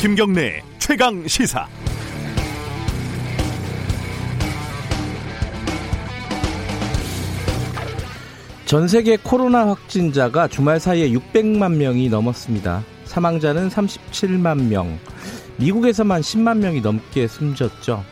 김경래 0.00 0.62
최강 0.78 1.26
시사. 1.26 1.66
전 8.64 8.86
세계 8.86 9.16
코로나 9.16 9.66
확진자가 9.66 10.46
주말 10.46 10.78
사이에 10.78 11.10
600만 11.10 11.74
명이 11.74 12.10
넘었습니다. 12.10 12.84
사망자는 13.06 13.70
37만 13.70 14.68
명. 14.68 15.00
미국에서만 15.56 16.20
10만 16.20 16.58
명이 16.58 16.80
넘게 16.80 17.26
숨졌죠. 17.26 18.04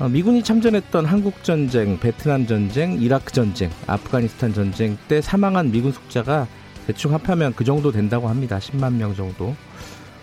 어, 0.00 0.08
미군이 0.08 0.42
참전했던 0.42 1.04
한국 1.04 1.44
전쟁, 1.44 2.00
베트남 2.00 2.44
전쟁, 2.44 3.00
이라크 3.00 3.30
전쟁, 3.30 3.70
아프가니스탄 3.86 4.52
전쟁 4.52 4.98
때 5.06 5.20
사망한 5.20 5.70
미군 5.70 5.92
숙자가 5.92 6.48
대충 6.88 7.14
합하면 7.14 7.52
그 7.54 7.62
정도 7.62 7.92
된다고 7.92 8.28
합니다. 8.28 8.58
10만 8.58 8.94
명 8.94 9.14
정도. 9.14 9.54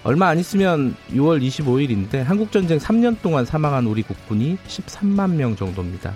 얼마 0.05 0.27
안 0.27 0.37
있으면 0.37 0.95
6월 1.13 1.41
25일인데 1.41 2.17
한국전쟁 2.21 2.77
3년 2.77 3.17
동안 3.23 3.43
사망한 3.43 3.87
우리 3.87 4.03
국군이 4.03 4.55
13만 4.67 5.31
명 5.31 5.55
정도입니다. 5.55 6.13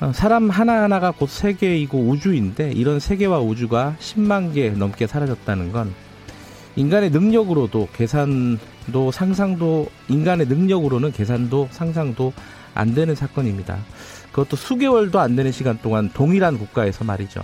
어, 0.00 0.12
사람 0.14 0.50
하나하나가 0.50 1.10
곧 1.10 1.28
세계이고 1.28 1.98
우주인데 1.98 2.70
이런 2.70 3.00
세계와 3.00 3.40
우주가 3.40 3.96
10만 3.98 4.54
개 4.54 4.70
넘게 4.70 5.08
사라졌다는 5.08 5.72
건 5.72 5.92
인간의 6.76 7.10
능력으로도 7.10 7.88
계산도 7.92 9.10
상상도 9.12 9.88
인간의 10.06 10.46
능력으로는 10.46 11.10
계산도 11.10 11.70
상상도 11.72 12.32
안 12.72 12.94
되는 12.94 13.16
사건입니다. 13.16 13.78
그것도 14.30 14.54
수개월도 14.54 15.18
안 15.18 15.34
되는 15.34 15.50
시간 15.50 15.76
동안 15.82 16.08
동일한 16.14 16.56
국가에서 16.58 17.02
말이죠. 17.02 17.42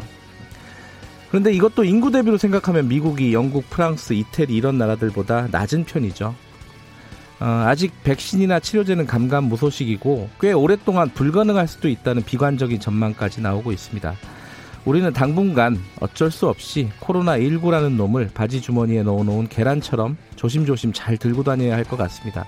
그런데 1.30 1.52
이것도 1.52 1.84
인구 1.84 2.10
대비로 2.10 2.36
생각하면 2.38 2.88
미국이 2.88 3.32
영국, 3.32 3.68
프랑스, 3.70 4.12
이태리 4.12 4.54
이런 4.54 4.78
나라들보다 4.78 5.48
낮은 5.50 5.84
편이죠. 5.84 6.34
어, 7.40 7.44
아직 7.66 7.92
백신이나 8.02 8.60
치료제는 8.60 9.06
감감 9.06 9.44
무소식이고 9.44 10.28
꽤 10.40 10.52
오랫동안 10.52 11.08
불가능할 11.08 11.68
수도 11.68 11.88
있다는 11.88 12.22
비관적인 12.24 12.80
전망까지 12.80 13.40
나오고 13.40 13.72
있습니다. 13.72 14.14
우리는 14.84 15.12
당분간 15.12 15.78
어쩔 16.00 16.30
수 16.30 16.48
없이 16.48 16.88
코로나19라는 17.00 17.96
놈을 17.96 18.30
바지 18.34 18.60
주머니에 18.60 19.02
넣어놓은 19.04 19.48
계란처럼 19.48 20.16
조심조심 20.36 20.92
잘 20.92 21.16
들고 21.16 21.44
다녀야 21.44 21.76
할 21.76 21.84
것 21.84 21.96
같습니다. 21.96 22.44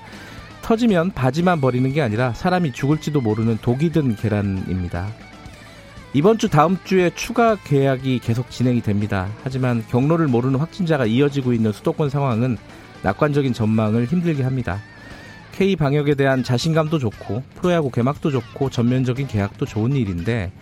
터지면 0.63 1.13
바지만 1.13 1.61
버리는 1.61 1.91
게 1.93 2.03
아니라 2.03 2.33
사람이 2.35 2.73
죽을지도 2.73 3.21
모르는 3.21 3.59
독이 3.63 3.91
든 3.93 4.17
계란입니다. 4.17 5.09
이번 6.15 6.37
주 6.37 6.51
다음 6.51 6.77
주에 6.85 7.11
추가 7.15 7.57
계약이 7.57 8.19
계속 8.19 8.51
진행이 8.51 8.83
됩니다. 8.83 9.31
하지만 9.43 9.83
경로를 9.89 10.27
모르는 10.27 10.59
확진자가 10.59 11.07
이어지고 11.07 11.55
있는 11.55 11.73
수도권 11.73 12.11
상황은 12.11 12.59
낙관적인 13.03 13.55
전망을 13.55 14.05
힘들게 14.05 14.43
합니다. 14.43 14.79
K 15.53 15.75
방역에 15.75 16.15
대한 16.15 16.43
자신감도 16.43 16.99
좋고 16.99 17.43
프로야구 17.55 17.91
개막도 17.91 18.31
좋고 18.31 18.69
전면적인 18.69 19.27
계약도 19.27 19.65
좋은 19.65 19.93
일인데 19.93 20.53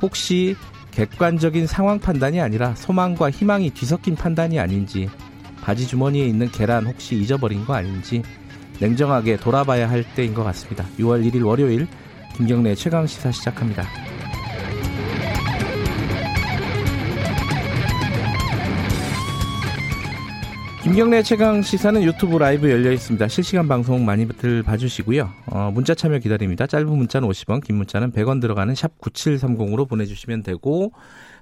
혹시 0.00 0.56
객관적인 0.92 1.66
상황 1.66 1.98
판단이 1.98 2.40
아니라 2.40 2.74
소망과 2.74 3.30
희망이 3.30 3.70
뒤섞인 3.70 4.14
판단이 4.14 4.58
아닌지 4.58 5.10
바지 5.60 5.86
주머니에 5.86 6.26
있는 6.26 6.50
계란 6.50 6.86
혹시 6.86 7.16
잊어버린 7.16 7.64
거 7.66 7.74
아닌지 7.74 8.22
냉정하게 8.80 9.36
돌아봐야 9.36 9.88
할 9.88 10.02
때인 10.14 10.32
것 10.32 10.44
같습니다. 10.44 10.86
6월 10.98 11.30
1일 11.30 11.44
월요일 11.44 11.88
김경래 12.36 12.74
최강 12.74 13.06
시사 13.06 13.30
시작합니다. 13.32 13.86
김경래 20.84 21.22
최강 21.22 21.62
시사는 21.62 22.02
유튜브 22.02 22.36
라이브 22.36 22.70
열려 22.70 22.92
있습니다. 22.92 23.26
실시간 23.28 23.66
방송 23.68 24.04
많이들 24.04 24.62
봐주시고요. 24.62 25.32
어, 25.46 25.70
문자 25.72 25.94
참여 25.94 26.18
기다립니다. 26.18 26.66
짧은 26.66 26.86
문자는 26.86 27.26
50원, 27.26 27.64
긴 27.64 27.76
문자는 27.76 28.12
100원 28.12 28.38
들어가는 28.38 28.74
샵 28.74 29.00
9730으로 29.00 29.88
보내주시면 29.88 30.42
되고 30.42 30.92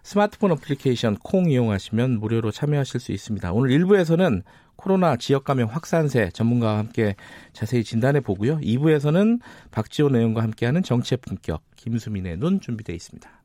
스마트폰 0.04 0.52
어플리케이션 0.52 1.16
콩 1.24 1.50
이용하시면 1.50 2.20
무료로 2.20 2.52
참여하실 2.52 3.00
수 3.00 3.10
있습니다. 3.10 3.52
오늘 3.52 3.76
1부에서는 3.80 4.44
코로나 4.76 5.16
지역 5.16 5.42
감염 5.42 5.68
확산세 5.68 6.30
전문가와 6.32 6.78
함께 6.78 7.16
자세히 7.52 7.82
진단해 7.82 8.20
보고요. 8.20 8.58
2부에서는 8.58 9.40
박지원 9.72 10.14
의원과 10.14 10.40
함께하는 10.40 10.84
정치의 10.84 11.18
품격 11.20 11.62
김수민의 11.74 12.36
눈 12.36 12.60
준비되어 12.60 12.94
있습니다. 12.94 13.41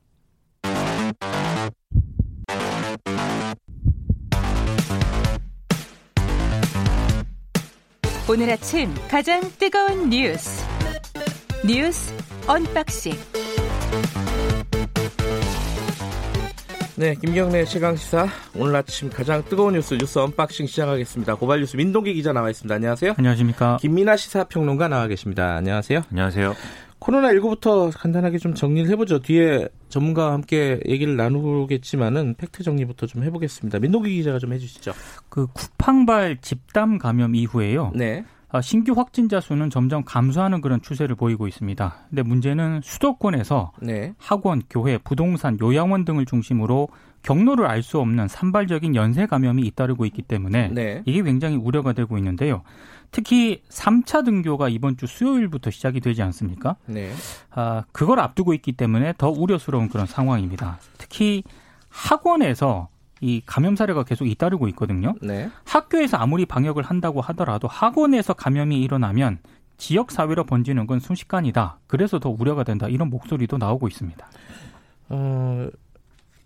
오늘 8.29 8.49
아침 8.49 8.93
가장 9.09 9.39
뜨거운 9.57 10.09
뉴스 10.09 10.65
뉴스 11.65 12.13
unboxing 12.45 13.13
네, 16.95 17.15
김경래 17.15 17.63
최강 17.63 17.95
시사 17.95 18.27
오늘 18.53 18.75
아침 18.75 19.09
가장 19.09 19.45
뜨거운 19.45 19.75
뉴스 19.75 19.93
뉴스 19.93 20.19
언박싱 20.19 20.67
시작하겠습니다. 20.67 21.35
고발 21.35 21.59
뉴스 21.59 21.77
민동기 21.77 22.13
기자 22.15 22.33
나와 22.33 22.49
있습니다. 22.49 22.73
안녕하세요. 22.73 23.13
안녕하십니까. 23.17 23.77
김민아 23.79 24.17
시사평론가 24.17 24.87
나와 24.87 25.07
계십니다. 25.07 25.55
안녕하세요. 25.55 26.01
안녕하세요. 26.11 26.55
코로나19부터 26.99 27.91
간단하게 27.97 28.37
좀 28.37 28.53
정리를 28.53 28.89
해보죠. 28.91 29.19
뒤에 29.19 29.67
전문가와 29.89 30.33
함께 30.33 30.79
얘기를 30.87 31.15
나누겠지만은 31.15 32.35
팩트 32.37 32.63
정리부터 32.63 33.05
좀 33.05 33.23
해보겠습니다. 33.23 33.79
민동기 33.79 34.15
기자가 34.15 34.39
좀 34.39 34.53
해주시죠. 34.53 34.93
그 35.29 35.47
쿠팡발 35.47 36.37
집단 36.41 36.97
감염 36.97 37.35
이후에요. 37.35 37.91
네. 37.95 38.25
아, 38.49 38.61
신규 38.61 38.93
확진자 38.93 39.41
수는 39.41 39.69
점점 39.69 40.03
감소하는 40.05 40.61
그런 40.61 40.81
추세를 40.81 41.15
보이고 41.15 41.47
있습니다. 41.47 41.95
근데 42.09 42.21
문제는 42.23 42.79
수도권에서 42.81 43.73
네. 43.81 44.13
학원, 44.17 44.61
교회, 44.69 44.97
부동산, 44.97 45.57
요양원 45.59 46.05
등을 46.05 46.25
중심으로 46.25 46.87
경로를 47.23 47.65
알 47.65 47.83
수 47.83 47.99
없는 47.99 48.29
산발적인 48.29 48.95
연쇄 48.95 49.25
감염이 49.25 49.63
잇따르고 49.63 50.05
있기 50.05 50.21
때문에 50.21 50.69
네. 50.69 51.01
이게 51.05 51.23
굉장히 51.23 51.57
우려가 51.57 51.91
되고 51.91 52.17
있는데요. 52.17 52.63
특히 53.11 53.61
3차 53.69 54.25
등교가 54.25 54.69
이번 54.69 54.97
주 54.97 55.07
수요일부터 55.07 55.71
시작이 55.71 55.99
되지 55.99 56.21
않습니까? 56.23 56.75
네. 56.85 57.11
아, 57.51 57.83
그걸 57.91 58.19
앞두고 58.19 58.53
있기 58.53 58.73
때문에 58.73 59.13
더 59.17 59.29
우려스러운 59.29 59.89
그런 59.89 60.05
상황입니다. 60.05 60.79
특히 60.97 61.43
학원에서 61.89 62.89
이 63.21 63.41
감염 63.45 63.75
사례가 63.75 64.03
계속 64.03 64.25
잇따르고 64.25 64.67
있거든요. 64.69 65.15
네. 65.21 65.49
학교에서 65.65 66.17
아무리 66.17 66.45
방역을 66.45 66.83
한다고 66.83 67.21
하더라도 67.21 67.67
학원에서 67.67 68.33
감염이 68.33 68.81
일어나면 68.81 69.39
지역 69.77 70.11
사회로 70.11 70.45
번지는 70.45 70.87
건 70.87 70.99
순식간이다. 70.99 71.79
그래서 71.87 72.19
더 72.19 72.29
우려가 72.29 72.63
된다. 72.63 72.87
이런 72.87 73.09
목소리도 73.09 73.57
나오고 73.57 73.87
있습니다. 73.87 74.27
어, 75.09 75.69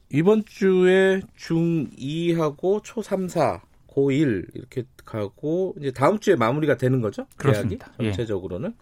이번 0.09 0.44
주에 0.45 1.21
중2하고 1.38 2.83
초3, 2.83 3.29
4, 3.29 3.61
고1 3.91 4.56
이렇게 4.56 4.84
가고 5.06 5.75
이제 5.79 5.91
다음 5.91 6.19
주에 6.19 6.35
마무리가 6.35 6.78
되는 6.78 7.02
거죠? 7.02 7.28
그렇습니다. 7.35 7.88
계약이? 7.97 8.06
예. 8.06 8.12
전체적으로는. 8.12 8.74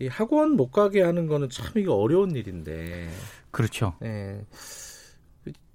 예. 0.00 0.04
이 0.04 0.08
학원 0.08 0.52
못 0.52 0.70
가게 0.70 1.02
하는 1.02 1.26
거는 1.26 1.50
참 1.50 1.66
이거 1.76 1.94
어려운 1.94 2.34
일인데. 2.34 3.08
그렇죠. 3.50 3.94
예. 4.02 4.44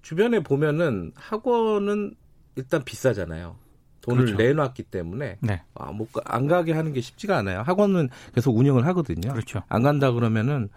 주변에 0.01 0.39
보면은 0.39 1.11
학원은 1.15 2.15
일단 2.55 2.83
비싸잖아요. 2.83 3.55
돈을 4.01 4.25
그렇죠. 4.25 4.37
내놨기 4.37 4.83
때문에 4.83 5.37
네. 5.41 5.63
아, 5.73 5.91
못안 5.91 6.47
가게 6.47 6.73
하는 6.73 6.93
게 6.93 7.01
쉽지가 7.01 7.37
않아요. 7.37 7.61
학원은 7.61 8.09
계속 8.33 8.55
운영을 8.55 8.85
하거든요. 8.87 9.31
그렇죠. 9.31 9.63
안 9.67 9.81
간다 9.81 10.11
그러면은 10.11 10.69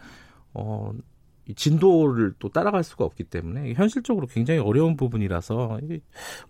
어 0.55 0.93
진도를 1.55 2.35
또 2.39 2.49
따라갈 2.49 2.85
수가 2.85 3.05
없기 3.05 3.25
때문에 3.25 3.73
현실적으로 3.75 4.27
굉장히 4.27 4.61
어려운 4.61 4.97
부분이라서 4.97 5.81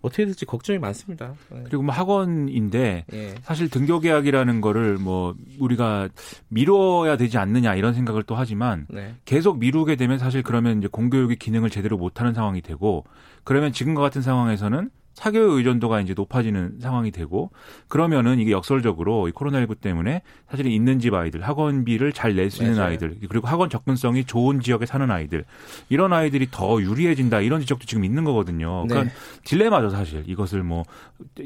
어떻게 0.01 0.25
될지 0.25 0.45
걱정이 0.45 0.79
많습니다. 0.79 1.33
네. 1.51 1.63
그리고 1.65 1.83
뭐 1.83 1.93
학원인데 1.93 3.05
예. 3.11 3.35
사실 3.43 3.69
등교 3.69 3.99
계약이라는 3.99 4.61
거를 4.61 4.97
뭐 4.97 5.35
우리가 5.59 6.09
미뤄야 6.49 7.17
되지 7.17 7.37
않느냐 7.37 7.75
이런 7.75 7.93
생각을 7.93 8.23
또 8.23 8.35
하지만 8.35 8.85
네. 8.89 9.15
계속 9.25 9.59
미루게 9.59 9.95
되면 9.95 10.17
사실 10.17 10.43
그러면 10.43 10.79
이제 10.79 10.87
공교육의 10.87 11.37
기능을 11.37 11.69
제대로 11.69 11.97
못하는 11.97 12.33
상황이 12.33 12.61
되고 12.61 13.05
그러면 13.43 13.71
지금과 13.71 14.01
같은 14.01 14.21
상황에서는 14.21 14.89
사교육 15.19 15.57
의존도가 15.57 15.99
이제 15.99 16.13
높아지는 16.15 16.79
상황이 16.79 17.11
되고 17.11 17.51
그러면은 17.89 18.39
이게 18.39 18.51
역설적으로 18.51 19.27
이 19.27 19.31
코로나19 19.33 19.81
때문에 19.81 20.21
사실 20.49 20.65
있는 20.67 20.99
집 20.99 21.13
아이들 21.13 21.41
학원비를 21.41 22.13
잘 22.13 22.35
낼 22.35 22.49
수 22.49 22.63
있는. 22.63 22.79
아이들 22.79 23.17
그리고 23.27 23.47
학원 23.47 23.69
접근성이 23.69 24.23
좋은 24.23 24.61
지역에 24.61 24.85
사는 24.85 25.11
아이들 25.11 25.43
이런 25.89 26.13
아이들이 26.13 26.47
더 26.49 26.81
유리해진다 26.81 27.41
이런 27.41 27.59
지적도 27.59 27.85
지금 27.85 28.05
있는 28.05 28.23
거거든요. 28.23 28.83
네. 28.87 28.93
그러니까 28.93 29.15
딜레마죠 29.43 29.89
사실 29.89 30.23
이것을 30.27 30.63
뭐 30.63 30.83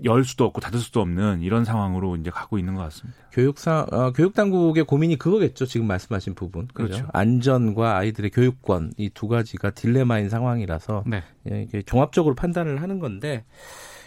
열 0.03 0.23
수도 0.23 0.45
없고 0.45 0.61
닫을 0.61 0.79
수도 0.79 1.01
없는 1.01 1.41
이런 1.41 1.65
상황으로 1.65 2.15
이제 2.15 2.29
가고 2.29 2.59
있는 2.59 2.75
것 2.75 2.81
같습니다. 2.83 3.17
교육사 3.31 3.87
어, 3.91 4.11
교육 4.11 4.33
당국의 4.35 4.83
고민이 4.83 5.17
그거겠죠. 5.17 5.65
지금 5.65 5.87
말씀하신 5.87 6.35
부분 6.35 6.67
그렇죠. 6.73 6.93
그렇죠. 6.97 7.09
안전과 7.13 7.97
아이들의 7.97 8.29
교육권 8.31 8.93
이 8.97 9.09
두 9.13 9.27
가지가 9.27 9.71
딜레마인 9.71 10.29
상황이라서 10.29 11.03
네. 11.07 11.23
예, 11.51 11.63
이게 11.63 11.81
종합적으로 11.81 12.35
판단을 12.35 12.81
하는 12.81 12.99
건데 12.99 13.43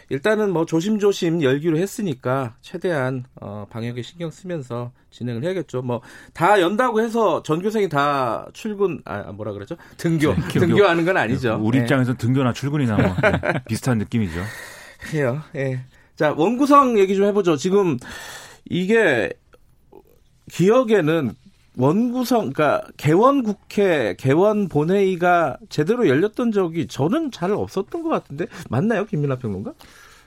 일단은 0.08 0.52
뭐 0.52 0.64
조심조심 0.66 1.42
열기로 1.42 1.78
했으니까 1.78 2.54
최대한 2.60 3.24
어, 3.40 3.66
방역에 3.68 4.02
신경 4.02 4.30
쓰면서 4.30 4.92
진행을 5.10 5.42
해야겠죠. 5.42 5.82
뭐 5.82 6.00
다 6.32 6.60
연다고 6.60 7.00
해서 7.00 7.42
전교생이 7.42 7.88
다 7.88 8.46
출근 8.52 9.00
아 9.04 9.32
뭐라 9.32 9.52
그러죠? 9.52 9.76
등교 9.96 10.34
네, 10.34 10.48
등교하는 10.60 11.04
건 11.04 11.16
아니죠. 11.16 11.58
우리 11.60 11.78
네. 11.78 11.84
입장에서 11.84 12.14
등교나 12.14 12.52
출근이나 12.52 12.96
뭐 12.96 13.06
네, 13.22 13.52
비슷한 13.68 13.98
느낌이죠. 13.98 14.40
그래요. 15.00 15.42
예. 15.56 15.80
자 16.14 16.32
원구성 16.32 16.98
얘기 16.98 17.16
좀 17.16 17.24
해보죠. 17.26 17.56
지금 17.56 17.98
이게 18.70 19.30
기억에는 20.52 21.32
원구성, 21.76 22.52
그러니까 22.52 22.82
개원 22.96 23.42
국회, 23.42 24.14
개원 24.18 24.68
본회의가 24.68 25.58
제대로 25.68 26.08
열렸던 26.08 26.52
적이 26.52 26.86
저는 26.86 27.30
잘 27.30 27.52
없었던 27.52 28.02
것 28.02 28.08
같은데 28.08 28.46
맞나요, 28.70 29.04
김민하 29.04 29.36
평론가? 29.36 29.74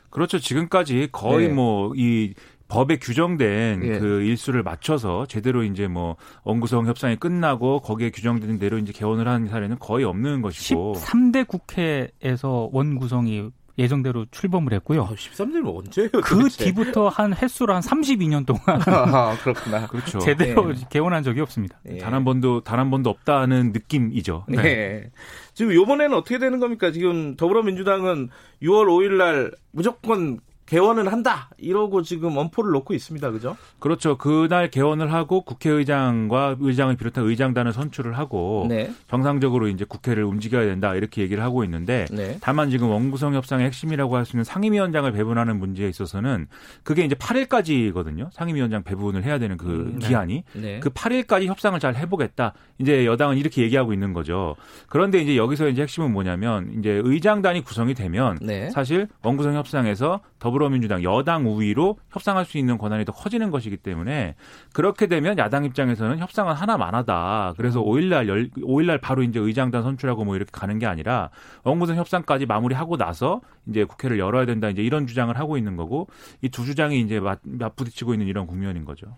그렇죠. 0.10 0.40
지금까지 0.40 1.10
거의 1.12 1.48
네. 1.48 1.54
뭐이 1.54 2.34
법에 2.68 2.98
규정된 3.00 3.84
예. 3.84 4.00
그 4.00 4.22
일수를 4.22 4.62
맞춰서 4.62 5.26
제대로 5.26 5.64
이제 5.64 5.88
뭐 5.88 6.16
원구성 6.44 6.86
협상이 6.86 7.16
끝나고 7.16 7.82
거기에 7.82 8.12
규정된 8.12 8.60
대로 8.60 8.78
이제 8.78 8.94
개원을 8.94 9.28
한 9.28 9.48
사례는 9.48 9.80
거의 9.80 10.06
없는 10.06 10.44
것이고 10.44 10.94
13대 10.96 11.48
국회에서 11.48 12.70
원구성이 12.72 13.50
예정대로 13.80 14.26
출범을 14.30 14.74
했고요. 14.74 15.04
아, 15.04 15.14
13년은 15.16 15.76
언제예요? 15.78 16.10
그 16.12 16.36
도대체? 16.36 16.66
뒤부터 16.66 17.08
한 17.08 17.34
횟수로 17.34 17.74
한 17.74 17.82
32년 17.82 18.46
동안 18.46 18.62
아, 18.88 19.36
그렇구나. 19.42 19.88
그렇죠. 19.88 20.20
제대로 20.20 20.74
네. 20.74 20.82
개원한 20.90 21.24
적이 21.24 21.42
없습니다. 21.42 21.80
네. 21.84 21.98
단한 21.98 22.24
번도 22.26 22.62
단 22.62 22.80
한 22.80 22.92
번도 22.92 23.10
없다는 23.10 23.72
느낌이죠. 23.72 24.46
네. 24.48 24.62
네. 24.62 25.12
지금 25.54 25.74
요번에는 25.74 26.16
어떻게 26.16 26.38
되는 26.40 26.60
겁니까? 26.60 26.92
지금 26.92 27.36
더불어민주당은 27.36 28.30
6월 28.62 28.86
5일 28.88 29.12
날 29.18 29.52
무조건 29.72 30.40
개원은 30.70 31.08
한다 31.08 31.50
이러고 31.58 32.04
지금 32.04 32.38
원포를 32.38 32.72
놓고 32.72 32.94
있습니다. 32.94 33.32
그죠? 33.32 33.58
그렇죠. 33.80 34.18
그날 34.18 34.70
개원을 34.70 35.12
하고 35.12 35.42
국회의장과 35.42 36.58
의장을 36.60 36.96
비롯한 36.96 37.26
의장단을 37.26 37.74
선출을 37.74 38.18
하고 38.18 38.68
네. 38.70 38.92
정상적으로 39.10 39.68
이제 39.68 39.84
국회를 39.84 40.24
움직여야 40.24 40.66
된다 40.66 40.94
이렇게 40.94 41.24
얘기를 41.24 41.44
하고 41.44 41.64
있는데 41.64 42.06
네. 42.12 42.38
다만 42.42 42.70
지금 42.70 42.90
원구성 42.90 43.34
협상의 43.34 43.66
핵심이라고 43.66 44.16
할 44.16 44.30
수 44.30 44.36
있는 44.36 44.44
상임위원장을 44.44 45.12
배분하는 45.12 45.58
문제에 45.58 45.88
있어서는 45.90 46.46
그게 46.84 47.04
이제 47.04 47.16
8일까지거든요. 47.16 48.30
상임위원장 48.32 48.84
배분을 48.84 49.24
해야 49.24 49.40
되는 49.40 49.58
그 49.58 49.68
음, 49.68 50.00
네. 50.00 50.08
기한이 50.08 50.44
네. 50.54 50.80
그 50.82 50.90
8일까지 50.90 51.46
협상을 51.48 51.80
잘 51.80 51.96
해보겠다. 51.96 52.54
이제 52.78 53.08
여당은 53.08 53.38
이렇게 53.38 53.64
얘기하고 53.64 53.92
있는 53.94 54.14
거죠. 54.14 54.56
그런데 54.88 55.20
이제 55.20 55.36
여기서 55.36 55.68
이제 55.70 55.82
핵심은 55.82 56.12
뭐냐면 56.14 56.76
이제 56.78 57.02
의장단이 57.04 57.64
구성이 57.64 57.96
되면 57.96 58.38
네. 58.42 58.70
사실 58.70 59.08
원구성 59.24 59.56
협상에서 59.56 60.20
더불어 60.40 60.70
더불어민주당 60.70 61.04
여당 61.04 61.48
우위로 61.48 61.98
협상할 62.12 62.46
수 62.46 62.58
있는 62.58 62.78
권한이 62.78 63.06
더 63.06 63.12
커지는 63.12 63.50
것이기 63.50 63.78
때문에 63.78 64.36
그렇게 64.74 65.08
되면 65.08 65.38
야당 65.38 65.64
입장에서는 65.66 66.20
협상은 66.20 66.54
하나만 66.54 66.94
하다. 66.96 67.54
그래서 67.58 67.82
5일날 67.82 68.24
음. 68.24 68.28
열, 68.28 68.50
5일날 68.52 69.02
바로 69.02 69.24
이제 69.24 69.40
의장단 69.40 69.84
선출하고 69.84 70.26
뭐 70.26 70.36
이렇게 70.36 70.52
가는 70.52 70.78
게 70.80 70.86
아니라 70.86 71.30
원구성 71.64 71.96
협상까지 71.96 72.46
마무리하고 72.46 72.98
나서 72.98 73.42
이제 73.68 73.86
국회를 73.86 74.20
열어야 74.20 74.46
된다. 74.46 74.70
이제 74.70 74.82
이런 74.82 75.08
주장을 75.08 75.36
하고 75.38 75.58
있는 75.58 75.76
거고 75.76 76.08
이 76.42 76.50
두 76.50 76.66
주장이 76.66 77.00
이제 77.00 77.22
맞, 77.22 77.40
맞부딪히고 77.44 78.14
있는 78.14 78.28
이런 78.28 78.46
국면인 78.46 78.84
거죠. 78.84 79.16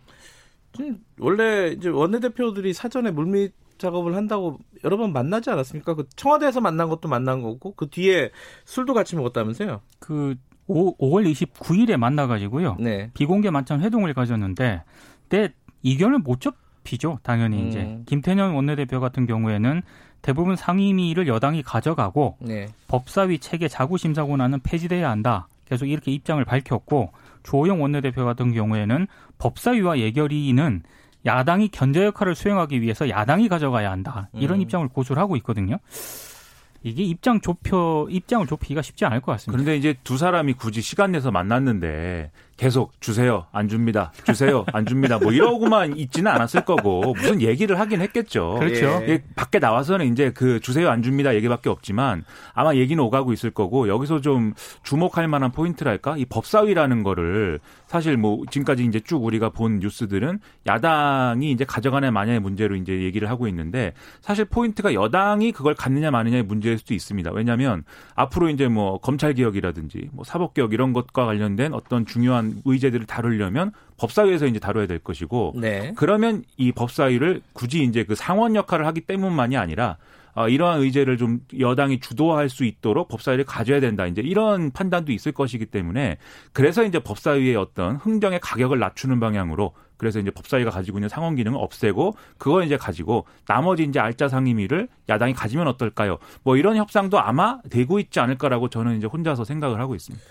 원래 1.19 1.69
이제 1.69 1.89
원내대표들이 1.89 2.73
사전에 2.73 3.09
물밑 3.11 3.53
작업을 3.79 4.15
한다고 4.15 4.59
여러 4.83 4.95
번 4.97 5.11
만나지 5.11 5.49
않았습니까? 5.49 5.95
그 5.95 6.07
청와대에서 6.15 6.61
만난 6.61 6.87
것도 6.87 7.09
만난 7.09 7.41
거고 7.41 7.73
그 7.73 7.89
뒤에 7.89 8.29
술도 8.65 8.93
같이 8.93 9.15
먹었다면서요? 9.15 9.81
그 9.99 10.35
5, 10.71 10.97
5월 10.97 11.29
29일에 11.31 11.97
만나가지고요. 11.97 12.77
네. 12.79 13.09
비공개 13.13 13.49
만찬 13.49 13.81
회동을 13.81 14.13
가졌는데, 14.13 14.83
때 15.29 15.53
이견을 15.83 16.19
못 16.19 16.39
접히죠. 16.41 17.19
당연히 17.23 17.61
음. 17.61 17.67
이제 17.67 17.99
김태년 18.05 18.53
원내대표 18.53 18.99
같은 18.99 19.25
경우에는 19.25 19.81
대부분 20.21 20.55
상임위를 20.55 21.27
여당이 21.27 21.63
가져가고 21.63 22.37
네. 22.39 22.67
법사위 22.87 23.39
체계 23.39 23.67
자구심사 23.67 24.25
권한은 24.25 24.59
폐지돼야 24.61 25.09
한다. 25.09 25.47
계속 25.65 25.87
이렇게 25.87 26.11
입장을 26.11 26.43
밝혔고 26.43 27.11
조호영 27.43 27.81
원내대표 27.81 28.25
같은 28.25 28.53
경우에는 28.53 29.07
법사위와 29.39 29.99
예결위는 29.99 30.83
야당이 31.25 31.69
견제 31.69 32.03
역할을 32.05 32.35
수행하기 32.35 32.81
위해서 32.81 33.09
야당이 33.09 33.47
가져가야 33.47 33.89
한다. 33.89 34.29
이런 34.33 34.59
음. 34.59 34.61
입장을 34.61 34.87
고수를 34.89 35.21
하고 35.21 35.35
있거든요. 35.37 35.77
이게 36.83 37.03
입장 37.03 37.41
좁혀 37.41 38.07
입장을 38.09 38.45
좁히기가 38.47 38.81
쉽지 38.81 39.05
않을 39.05 39.21
것 39.21 39.31
같습니다. 39.33 39.51
그런데 39.51 39.77
이제 39.77 39.95
두 40.03 40.17
사람이 40.17 40.53
굳이 40.53 40.81
시간 40.81 41.11
내서 41.11 41.31
만났는데 41.31 42.31
계속 42.61 42.93
주세요 43.01 43.47
안 43.51 43.67
줍니다 43.67 44.11
주세요 44.23 44.63
안 44.71 44.85
줍니다 44.85 45.17
뭐 45.17 45.31
이러고만 45.31 45.97
있지는 45.97 46.31
않았을 46.31 46.63
거고 46.63 47.15
무슨 47.15 47.41
얘기를 47.41 47.79
하긴 47.79 48.01
했겠죠. 48.01 48.57
그렇죠. 48.59 48.85
예. 49.07 49.23
밖에 49.35 49.57
나와서는 49.57 50.11
이제 50.11 50.31
그 50.31 50.59
주세요 50.59 50.91
안 50.91 51.01
줍니다 51.01 51.33
얘기밖에 51.33 51.71
없지만 51.71 52.23
아마 52.53 52.75
얘기는 52.75 53.03
오가고 53.03 53.33
있을 53.33 53.49
거고 53.49 53.87
여기서 53.87 54.21
좀 54.21 54.53
주목할 54.83 55.27
만한 55.27 55.51
포인트랄까 55.51 56.17
이 56.17 56.25
법사위라는 56.25 57.01
거를 57.01 57.59
사실 57.87 58.15
뭐 58.15 58.43
지금까지 58.51 58.85
이제 58.85 58.99
쭉 58.99 59.25
우리가 59.25 59.49
본 59.49 59.79
뉴스들은 59.79 60.39
야당이 60.67 61.51
이제 61.51 61.65
가져가는 61.65 62.13
마냐의 62.13 62.39
문제로 62.41 62.75
이제 62.75 63.01
얘기를 63.01 63.27
하고 63.27 63.47
있는데 63.47 63.93
사실 64.21 64.45
포인트가 64.45 64.93
여당이 64.93 65.51
그걸 65.51 65.73
갖느냐 65.73 66.11
마느냐의 66.11 66.43
문제일 66.43 66.77
수도 66.77 66.93
있습니다. 66.93 67.31
왜냐하면 67.33 67.83
앞으로 68.13 68.49
이제 68.49 68.67
뭐 68.67 68.99
검찰 68.99 69.33
개혁이라든지 69.33 70.09
뭐 70.11 70.23
사법 70.23 70.53
개혁 70.53 70.73
이런 70.73 70.93
것과 70.93 71.25
관련된 71.25 71.73
어떤 71.73 72.05
중요한 72.05 72.50
의제들을 72.65 73.05
다루려면 73.05 73.71
법사위에서 73.97 74.47
이제 74.47 74.59
다뤄야 74.59 74.87
될 74.87 74.99
것이고 74.99 75.53
네. 75.57 75.93
그러면 75.95 76.43
이 76.57 76.71
법사위를 76.71 77.41
굳이 77.53 77.83
이제 77.83 78.03
그 78.03 78.15
상원 78.15 78.55
역할을 78.55 78.85
하기 78.87 79.01
때문만이 79.01 79.57
아니라 79.57 79.97
어, 80.33 80.47
이러한 80.47 80.81
의제를 80.81 81.17
좀 81.17 81.39
여당이 81.59 81.99
주도할 81.99 82.49
수 82.49 82.63
있도록 82.63 83.09
법사위를 83.09 83.45
가져야 83.45 83.79
된다. 83.79 84.05
이제 84.05 84.21
이런 84.21 84.71
판단도 84.71 85.11
있을 85.11 85.31
것이기 85.31 85.65
때문에 85.65 86.17
그래서 86.53 86.83
이제 86.83 86.99
법사위의 86.99 87.55
어떤 87.55 87.97
흥정의 87.97 88.39
가격을 88.39 88.79
낮추는 88.79 89.19
방향으로 89.19 89.73
그래서 89.97 90.19
이제 90.19 90.31
법사위가 90.31 90.71
가지고 90.71 90.97
있는 90.97 91.09
상원 91.09 91.35
기능을 91.35 91.59
없애고 91.61 92.15
그걸 92.37 92.63
이제 92.63 92.75
가지고 92.75 93.25
나머지 93.45 93.83
이제 93.83 93.99
알짜 93.99 94.27
상임위를 94.27 94.87
야당이 95.09 95.33
가지면 95.33 95.67
어떨까요? 95.67 96.17
뭐 96.43 96.57
이런 96.57 96.75
협상도 96.75 97.19
아마 97.19 97.59
되고 97.69 97.99
있지 97.99 98.19
않을까라고 98.19 98.69
저는 98.69 98.97
이제 98.97 99.05
혼자서 99.05 99.43
생각을 99.43 99.79
하고 99.79 99.93
있습니다. 99.93 100.25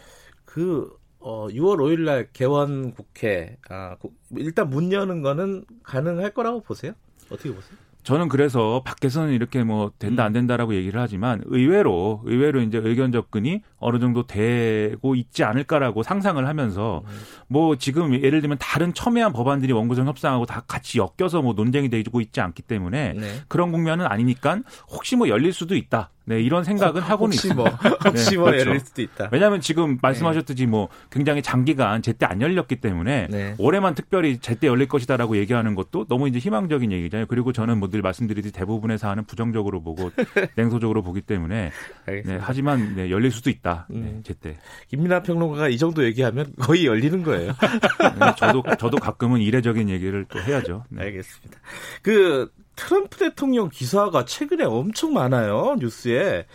그 0.45 0.91
어, 1.21 1.49
6월 1.49 1.77
5일 1.77 2.01
날 2.01 2.29
개원 2.33 2.93
국회 2.93 3.57
아, 3.69 3.97
일단 4.37 4.71
문 4.71 4.93
여는 4.93 5.23
거는 5.23 5.65
가능할 5.83 6.33
거라고 6.33 6.61
보세요? 6.61 6.93
어떻게 7.31 7.53
보세요? 7.53 7.77
저는 8.03 8.29
그래서 8.29 8.83
밖에서는 8.85 9.33
이렇게 9.33 9.63
뭐 9.63 9.93
된다 9.99 10.25
안 10.25 10.33
된다라고 10.33 10.75
얘기를 10.75 11.01
하지만 11.01 11.43
의외로 11.45 12.23
의외로 12.25 12.61
이제 12.63 12.81
의견 12.83 13.13
접근이 13.13 13.63
어느 13.79 13.99
정도 13.99 14.27
되고 14.27 15.15
있지 15.15 15.45
않을까라고 15.45 16.03
상상을 16.03 16.47
하면서 16.47 17.03
뭐 17.47 17.77
지금 17.77 18.15
예를 18.15 18.41
들면 18.41 18.59
다른 18.59 18.95
첨예한 18.95 19.33
법안들이 19.33 19.73
원구성 19.73 20.07
협상하고 20.07 20.47
다 20.47 20.65
같이 20.67 20.99
엮여서 20.99 21.43
뭐 21.43 21.53
논쟁이 21.53 21.89
되고 21.89 22.21
있지 22.21 22.41
않기 22.41 22.63
때문에 22.63 23.13
네. 23.15 23.35
그런 23.49 23.71
국면은 23.71 24.07
아니니까 24.07 24.61
혹시 24.89 25.17
뭐 25.17 25.29
열릴 25.29 25.53
수도 25.53 25.77
있다. 25.77 26.11
네, 26.31 26.41
이런 26.41 26.65
생각은 26.65 27.03
하고는 27.03 27.35
혹시 27.35 27.53
뭐, 27.53 27.67
혹시 28.07 28.31
네, 28.31 28.37
뭐 28.37 28.47
그렇죠. 28.47 28.69
열릴 28.71 28.81
수도 28.81 29.03
있다. 29.03 29.29
왜냐하면 29.31 29.61
지금 29.61 29.99
말씀하셨듯이 30.01 30.65
뭐 30.65 30.89
굉장히 31.11 31.43
장기간 31.43 32.01
제때 32.01 32.25
안 32.25 32.41
열렸기 32.41 32.77
때문에 32.77 33.27
네. 33.29 33.55
올해만 33.59 33.95
특별히 33.95 34.39
제때 34.39 34.67
열릴 34.69 34.89
것이다라고 34.89 35.37
얘기하는 35.37 35.75
것도 35.75 36.07
너무 36.07 36.29
이제 36.29 36.39
희망적인 36.39 36.91
얘기잖아요. 36.93 37.27
그리고 37.27 37.53
저는 37.53 37.79
뭐 37.79 37.91
늘 37.91 38.03
말씀드리듯이 38.03 38.53
대부분의 38.53 38.99
사안은 38.99 39.25
부정적으로 39.25 39.83
보고 39.83 40.11
냉소적으로 40.57 41.03
보기 41.03 41.21
때문에 41.21 41.71
네, 42.07 42.39
하지만 42.41 42.95
네, 42.95 43.11
열릴 43.11 43.31
수도 43.31 43.51
있다. 43.51 43.87
네, 43.91 43.99
음. 43.99 44.23
제때. 44.25 44.57
김민아 44.89 45.23
평론가가 45.23 45.69
이 45.69 45.77
정도 45.77 46.05
얘기하면 46.05 46.53
거의 46.61 46.87
열리는 46.87 47.23
거예요. 47.23 47.53
네, 48.21 48.35
저도 48.39 48.63
저도 48.79 48.97
가끔은 48.99 49.41
이례적인 49.41 49.89
얘기를 49.89 50.25
또 50.27 50.41
해야죠. 50.41 50.85
네. 50.89 51.03
알겠습니다. 51.03 51.59
그 52.03 52.51
트럼프 52.81 53.19
대통령 53.19 53.69
기사가 53.69 54.25
최근에 54.25 54.65
엄청 54.65 55.13
많아요 55.13 55.77
뉴스에 55.79 56.47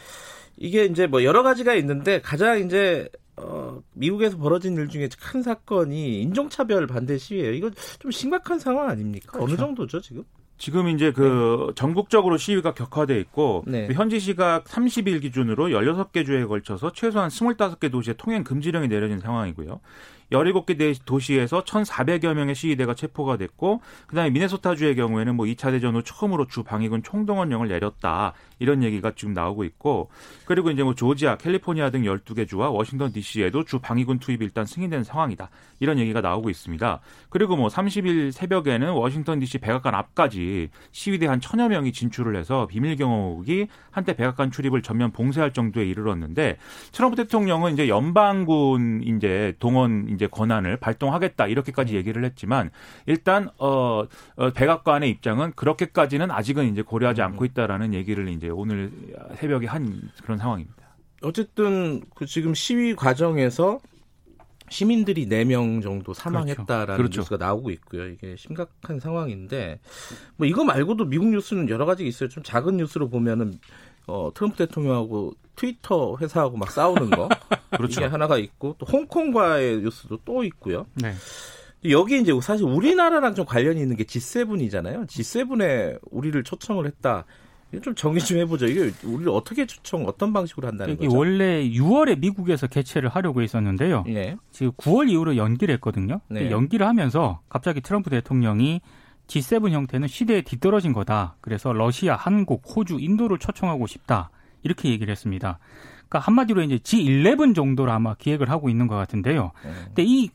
이게 0.58 0.86
이제 0.86 1.06
뭐 1.06 1.24
여러 1.24 1.44
가지가 1.44 1.76
있는데 1.76 2.20
가장 2.22 2.60
이제 2.66 3.10
어, 3.38 3.82
미국에서 3.94 4.38
벌어진 4.38 4.76
일 4.76 4.88
중에 4.88 5.10
큰 5.20 5.44
사건이 5.44 6.22
인종차별 6.22 6.88
반대 6.88 7.18
시위예요. 7.18 7.52
이거 7.54 7.70
좀 8.00 8.10
심각한 8.10 8.60
상황 8.60 8.90
아닙니까? 8.90 9.34
그렇죠. 9.34 9.46
어느 9.46 9.58
정도죠 9.58 10.00
지금? 10.00 10.24
지금 10.58 10.88
이제 10.88 11.12
그 11.12 11.68
네. 11.68 11.74
전국적으로 11.76 12.38
시위가 12.38 12.74
격화돼 12.74 13.20
있고 13.20 13.64
네. 13.68 13.90
현지 13.94 14.22
시각 14.22 14.64
30일 14.64 15.22
기준으로 15.22 15.68
16개 15.68 16.26
주에 16.26 16.46
걸쳐서 16.46 16.94
최소한 16.94 17.30
25개 17.30 17.92
도시에 17.92 18.14
통행 18.14 18.46
금지령이 18.46 18.88
내려진 18.88 19.20
상황이고요. 19.20 19.82
17개 20.32 20.98
도시에서 21.06 21.64
1,400여 21.64 22.34
명의 22.34 22.56
시위대가 22.56 22.94
체포가 22.94 23.38
됐고 23.38 23.82
그다음에 24.08 24.30
미네소타주의 24.32 24.96
경우에는 24.96 25.36
뭐 25.36 25.46
2차 25.46 25.72
대전 25.72 25.96
후 25.96 26.04
처음으로 26.04 26.48
주 26.48 26.64
방위군 26.64 27.04
총동원령을 27.04 27.68
내렸다. 27.68 28.34
이런 28.60 28.84
얘기가 28.84 29.12
지금 29.16 29.34
나오고 29.34 29.64
있고 29.66 30.10
그리고 30.46 30.72
이제 30.72 30.84
뭐 30.84 30.96
조지아, 30.96 31.38
캘리포니아 31.38 31.90
등 31.90 32.04
12개 32.04 32.48
주와 32.48 32.70
워싱턴 32.70 33.12
DC에도 33.12 33.64
주 33.64 33.80
방위군 33.80 34.20
투입이 34.20 34.44
일단 34.46 34.66
승인된 34.66 35.04
상황이다. 35.04 35.50
이런 35.80 36.00
얘기가 36.00 36.22
나오고 36.22 36.50
있습니다. 36.50 37.00
그리고 37.30 37.56
뭐 37.56 37.68
30일 37.68 38.32
새벽에는 38.32 38.92
워싱턴 38.94 39.40
DC 39.40 39.60
백악관 39.60 39.94
앞까지 39.94 40.70
시위대 40.92 41.28
한 41.28 41.42
천여 41.42 41.70
명이 41.70 41.92
진출을 41.92 42.36
해서 42.36 42.68
비밀 42.68 42.96
경호국이 42.96 43.68
한때 43.92 44.16
백악관 44.16 44.52
출입을 44.52 44.82
전면 44.82 45.12
봉쇄할 45.12 45.54
정도에 45.54 45.86
이르렀는데 45.86 46.58
트럼프 46.92 47.16
대통령은 47.18 47.74
이제 47.74 47.88
연방군 47.88 49.04
이제 49.04 49.54
동원 49.60 50.08
이제 50.16 50.28
권한을 50.28 50.78
발동하겠다 50.78 51.48
이렇게까지 51.48 51.94
음. 51.94 51.98
얘기를 51.98 52.26
했지만 52.26 52.72
일단 53.06 53.50
어, 53.58 54.04
어 54.36 54.50
백악관의 54.52 55.10
입장은 55.12 55.54
그렇게까지는 55.56 56.32
아직은 56.32 56.72
이제 56.72 56.82
고려하지 56.82 57.22
음. 57.22 57.26
않고 57.26 57.46
있다라는 57.46 57.94
얘기를 57.94 58.28
이제 58.30 58.50
오늘 58.50 58.92
새벽에 59.36 59.68
한 59.68 60.02
그런 60.24 60.38
상황입니다. 60.38 60.86
어쨌든 61.22 62.02
그 62.16 62.26
지금 62.26 62.54
시위 62.54 62.96
과정에서 62.96 63.80
시민들이 64.70 65.28
4명 65.28 65.82
정도 65.82 66.14
사망했다라는. 66.14 66.98
그렇죠. 66.98 67.22
뉴스가 67.22 67.38
나오고 67.38 67.72
있고요. 67.72 68.08
이게 68.08 68.36
심각한 68.36 69.00
상황인데 69.00 69.80
뭐 70.38 70.48
이거 70.48 70.64
말고도 70.64 71.06
미국 71.06 71.28
뉴스는 71.30 71.70
여러 71.70 71.86
가지 71.86 72.06
있어요. 72.06 72.30
좀 72.30 72.44
작은 72.44 72.78
뉴스로 72.78 73.10
보면은 73.10 73.54
어, 74.08 74.32
트럼프 74.34 74.58
대통령하고 74.58 75.34
트위터 75.56 76.18
회사하고 76.20 76.58
막 76.58 76.72
싸우는 76.72 77.10
거 77.10 77.30
그렇죠. 77.76 78.02
이게 78.02 78.10
하나가 78.10 78.38
있고 78.38 78.76
또 78.78 78.86
홍콩과의 78.86 79.82
뉴스도 79.82 80.20
또 80.26 80.44
있고요. 80.44 80.86
네. 80.96 81.14
여기 81.90 82.20
이제 82.20 82.32
사실 82.42 82.66
우리나라랑 82.66 83.36
좀 83.36 83.46
관련이 83.46 83.80
있는 83.80 83.96
게 83.96 84.04
G7이잖아요. 84.04 85.08
G7에 85.08 86.00
우리를 86.12 86.44
초청을 86.44 86.86
했다. 86.88 87.26
좀 87.82 87.94
정리 87.96 88.22
좀 88.22 88.38
해보죠. 88.38 88.68
이게 88.68 88.92
우리를 89.04 89.30
어떻게 89.30 89.66
초청, 89.66 90.06
어떤 90.08 90.32
방식으로 90.34 90.68
한다는 90.68 90.98
거죠? 90.98 91.16
원래 91.16 91.68
6월에 91.70 92.20
미국에서 92.20 92.68
개최를 92.68 93.10
하려고 93.10 93.42
했었는데요. 93.42 94.04
네. 94.08 94.38
지금 94.52 94.72
9월 94.74 95.10
이후로 95.10 95.36
연기를 95.36 95.74
했거든요. 95.76 96.22
네. 96.30 96.50
연기를 96.52 96.88
하면서 96.88 97.42
갑자기 97.50 97.82
트럼프 97.82 98.10
대통령이 98.10 98.82
G7 99.28 99.72
형태는 99.72 100.08
시대에 100.08 100.42
뒤떨어진 100.42 100.94
거다. 100.94 101.36
그래서 101.42 101.74
러시아, 101.74 102.16
한국, 102.16 102.64
호주, 102.76 103.00
인도를 103.00 103.40
초청하고 103.40 103.88
싶다. 103.88 104.30
이렇게 104.66 104.90
얘기를 104.90 105.12
했습니다. 105.12 105.60
그러니까 106.10 106.20
한마디로 106.20 106.64
이제 106.64 106.78
G11 106.78 107.56
정도로 107.56 107.92
아마 107.92 108.16
기획을 108.16 108.50
하고 108.50 108.70
있는 108.70 108.88
것 108.88 108.96
같은데요. 108.96 109.52
네. 109.64 109.72
근데 109.86 110.04
이 110.04 110.30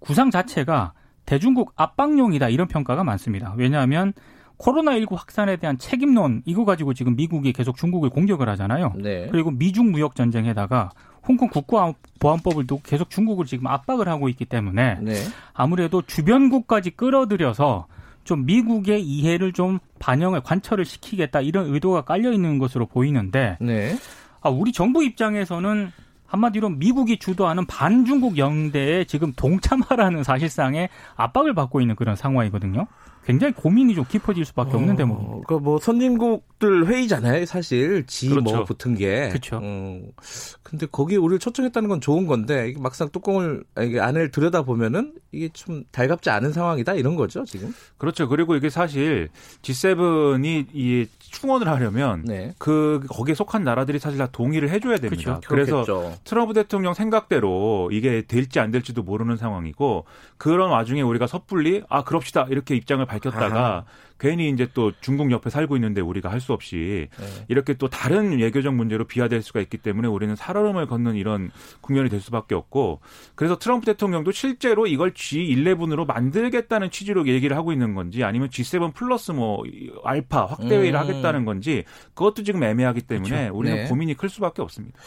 구상 0.00 0.30
자체가 0.30 0.92
대중국 1.24 1.72
압박용이다 1.76 2.48
이런 2.48 2.68
평가가 2.68 3.02
많습니다. 3.04 3.54
왜냐하면 3.56 4.12
코로나19 4.58 5.14
확산에 5.16 5.56
대한 5.56 5.78
책임론 5.78 6.42
이거 6.44 6.64
가지고 6.64 6.94
지금 6.94 7.14
미국이 7.16 7.52
계속 7.52 7.76
중국을 7.76 8.10
공격을 8.10 8.48
하잖아요. 8.50 8.92
네. 8.96 9.28
그리고 9.30 9.50
미중 9.50 9.90
무역 9.92 10.14
전쟁에다가 10.14 10.90
홍콩 11.26 11.48
국가보안법을 11.48 12.66
또 12.66 12.80
계속 12.82 13.10
중국을 13.10 13.46
지금 13.46 13.66
압박을 13.66 14.08
하고 14.08 14.28
있기 14.28 14.44
때문에 14.44 14.98
네. 15.00 15.14
아무래도 15.52 16.02
주변국까지 16.02 16.90
끌어들여서 16.90 17.86
좀 18.26 18.44
미국의 18.44 19.02
이해를 19.02 19.52
좀 19.52 19.78
반영을 19.98 20.42
관철을 20.42 20.84
시키겠다 20.84 21.40
이런 21.40 21.72
의도가 21.72 22.02
깔려 22.02 22.32
있는 22.32 22.58
것으로 22.58 22.86
보이는데 22.86 23.56
네. 23.60 23.96
아, 24.42 24.50
우리 24.50 24.72
정부 24.72 25.02
입장에서는 25.02 25.90
한마디로 26.26 26.70
미국이 26.70 27.18
주도하는 27.18 27.66
반중국 27.66 28.36
영대에 28.36 29.04
지금 29.04 29.32
동참하라는 29.32 30.24
사실상의 30.24 30.88
압박을 31.14 31.54
받고 31.54 31.80
있는 31.80 31.94
그런 31.94 32.16
상황이거든요. 32.16 32.86
굉장히 33.26 33.52
고민이 33.54 33.96
좀 33.96 34.04
깊어질 34.08 34.44
수밖에 34.44 34.74
어, 34.74 34.76
없는 34.76 34.94
대목입니다. 34.94 35.46
그뭐 35.48 35.60
그러니까 35.60 35.84
선진국들 35.84 36.86
회의잖아요, 36.86 37.44
사실 37.44 38.06
지뭐 38.06 38.36
그렇죠. 38.36 38.56
뭐 38.56 38.64
붙은 38.64 38.94
게. 38.94 39.28
그렇죠. 39.30 39.58
어, 39.60 40.00
근데 40.62 40.86
거기 40.90 41.16
우리를 41.16 41.40
초청했다는 41.40 41.88
건 41.88 42.00
좋은 42.00 42.26
건데 42.26 42.68
이게 42.68 42.80
막상 42.80 43.08
뚜껑을 43.10 43.64
이게 43.80 44.00
안을 44.00 44.30
들여다 44.30 44.62
보면은 44.62 45.14
이게 45.32 45.48
좀 45.52 45.82
달갑지 45.90 46.30
않은 46.30 46.52
상황이다 46.52 46.94
이런 46.94 47.16
거죠 47.16 47.44
지금. 47.44 47.74
그렇죠. 47.98 48.28
그리고 48.28 48.54
이게 48.54 48.70
사실 48.70 49.28
G7이 49.62 50.66
이 50.72 51.06
충원을 51.18 51.68
하려면 51.68 52.22
네. 52.24 52.54
그 52.58 53.00
거기에 53.08 53.34
속한 53.34 53.64
나라들이 53.64 53.98
사실 53.98 54.18
다 54.18 54.26
동의를 54.26 54.70
해줘야 54.70 54.98
됩니다. 54.98 55.40
그렇죠. 55.44 55.48
그래서 55.48 55.84
그렇겠죠. 55.84 56.18
트럼프 56.22 56.54
대통령 56.54 56.94
생각대로 56.94 57.90
이게 57.92 58.22
될지 58.22 58.60
안 58.60 58.70
될지도 58.70 59.02
모르는 59.02 59.36
상황이고 59.36 60.04
그런 60.38 60.70
와중에 60.70 61.02
우리가 61.02 61.26
섣불리 61.26 61.82
아 61.88 62.04
그럽시다 62.04 62.46
이렇게 62.50 62.76
입장을 62.76 63.04
밝혔다가 63.20 63.66
아하. 63.66 63.84
괜히 64.18 64.48
이제 64.48 64.66
또 64.72 64.92
중국 65.00 65.30
옆에 65.30 65.50
살고 65.50 65.76
있는데 65.76 66.00
우리가 66.00 66.30
할 66.30 66.40
수 66.40 66.52
없이 66.52 67.08
네. 67.18 67.26
이렇게 67.48 67.74
또 67.74 67.88
다른 67.88 68.38
외교적 68.38 68.74
문제로 68.74 69.04
비화될 69.04 69.42
수가 69.42 69.60
있기 69.60 69.78
때문에 69.78 70.06
우리는 70.06 70.36
살얼음을 70.36 70.86
걷는 70.86 71.16
이런 71.16 71.50
국면이 71.80 72.08
될 72.08 72.20
수밖에 72.20 72.54
없고 72.54 73.00
그래서 73.34 73.58
트럼프 73.58 73.86
대통령도 73.86 74.30
실제로 74.32 74.86
이걸 74.86 75.12
G11으로 75.12 76.06
만들겠다는 76.06 76.90
취지로 76.90 77.26
얘기를 77.26 77.56
하고 77.56 77.72
있는 77.72 77.94
건지 77.94 78.22
아니면 78.22 78.48
G7 78.50 78.94
플러스 78.94 79.32
뭐 79.32 79.64
알파 80.04 80.46
확대 80.46 80.76
회의를 80.76 80.94
음. 80.94 81.00
하겠다는 81.00 81.44
건지 81.44 81.84
그것도 82.14 82.44
지금 82.44 82.62
애매하기 82.62 83.02
때문에 83.02 83.36
그렇죠. 83.36 83.56
우리는 83.58 83.76
네. 83.76 83.88
고민이 83.88 84.14
클 84.14 84.28
수밖에 84.28 84.62
없습니다. 84.62 84.98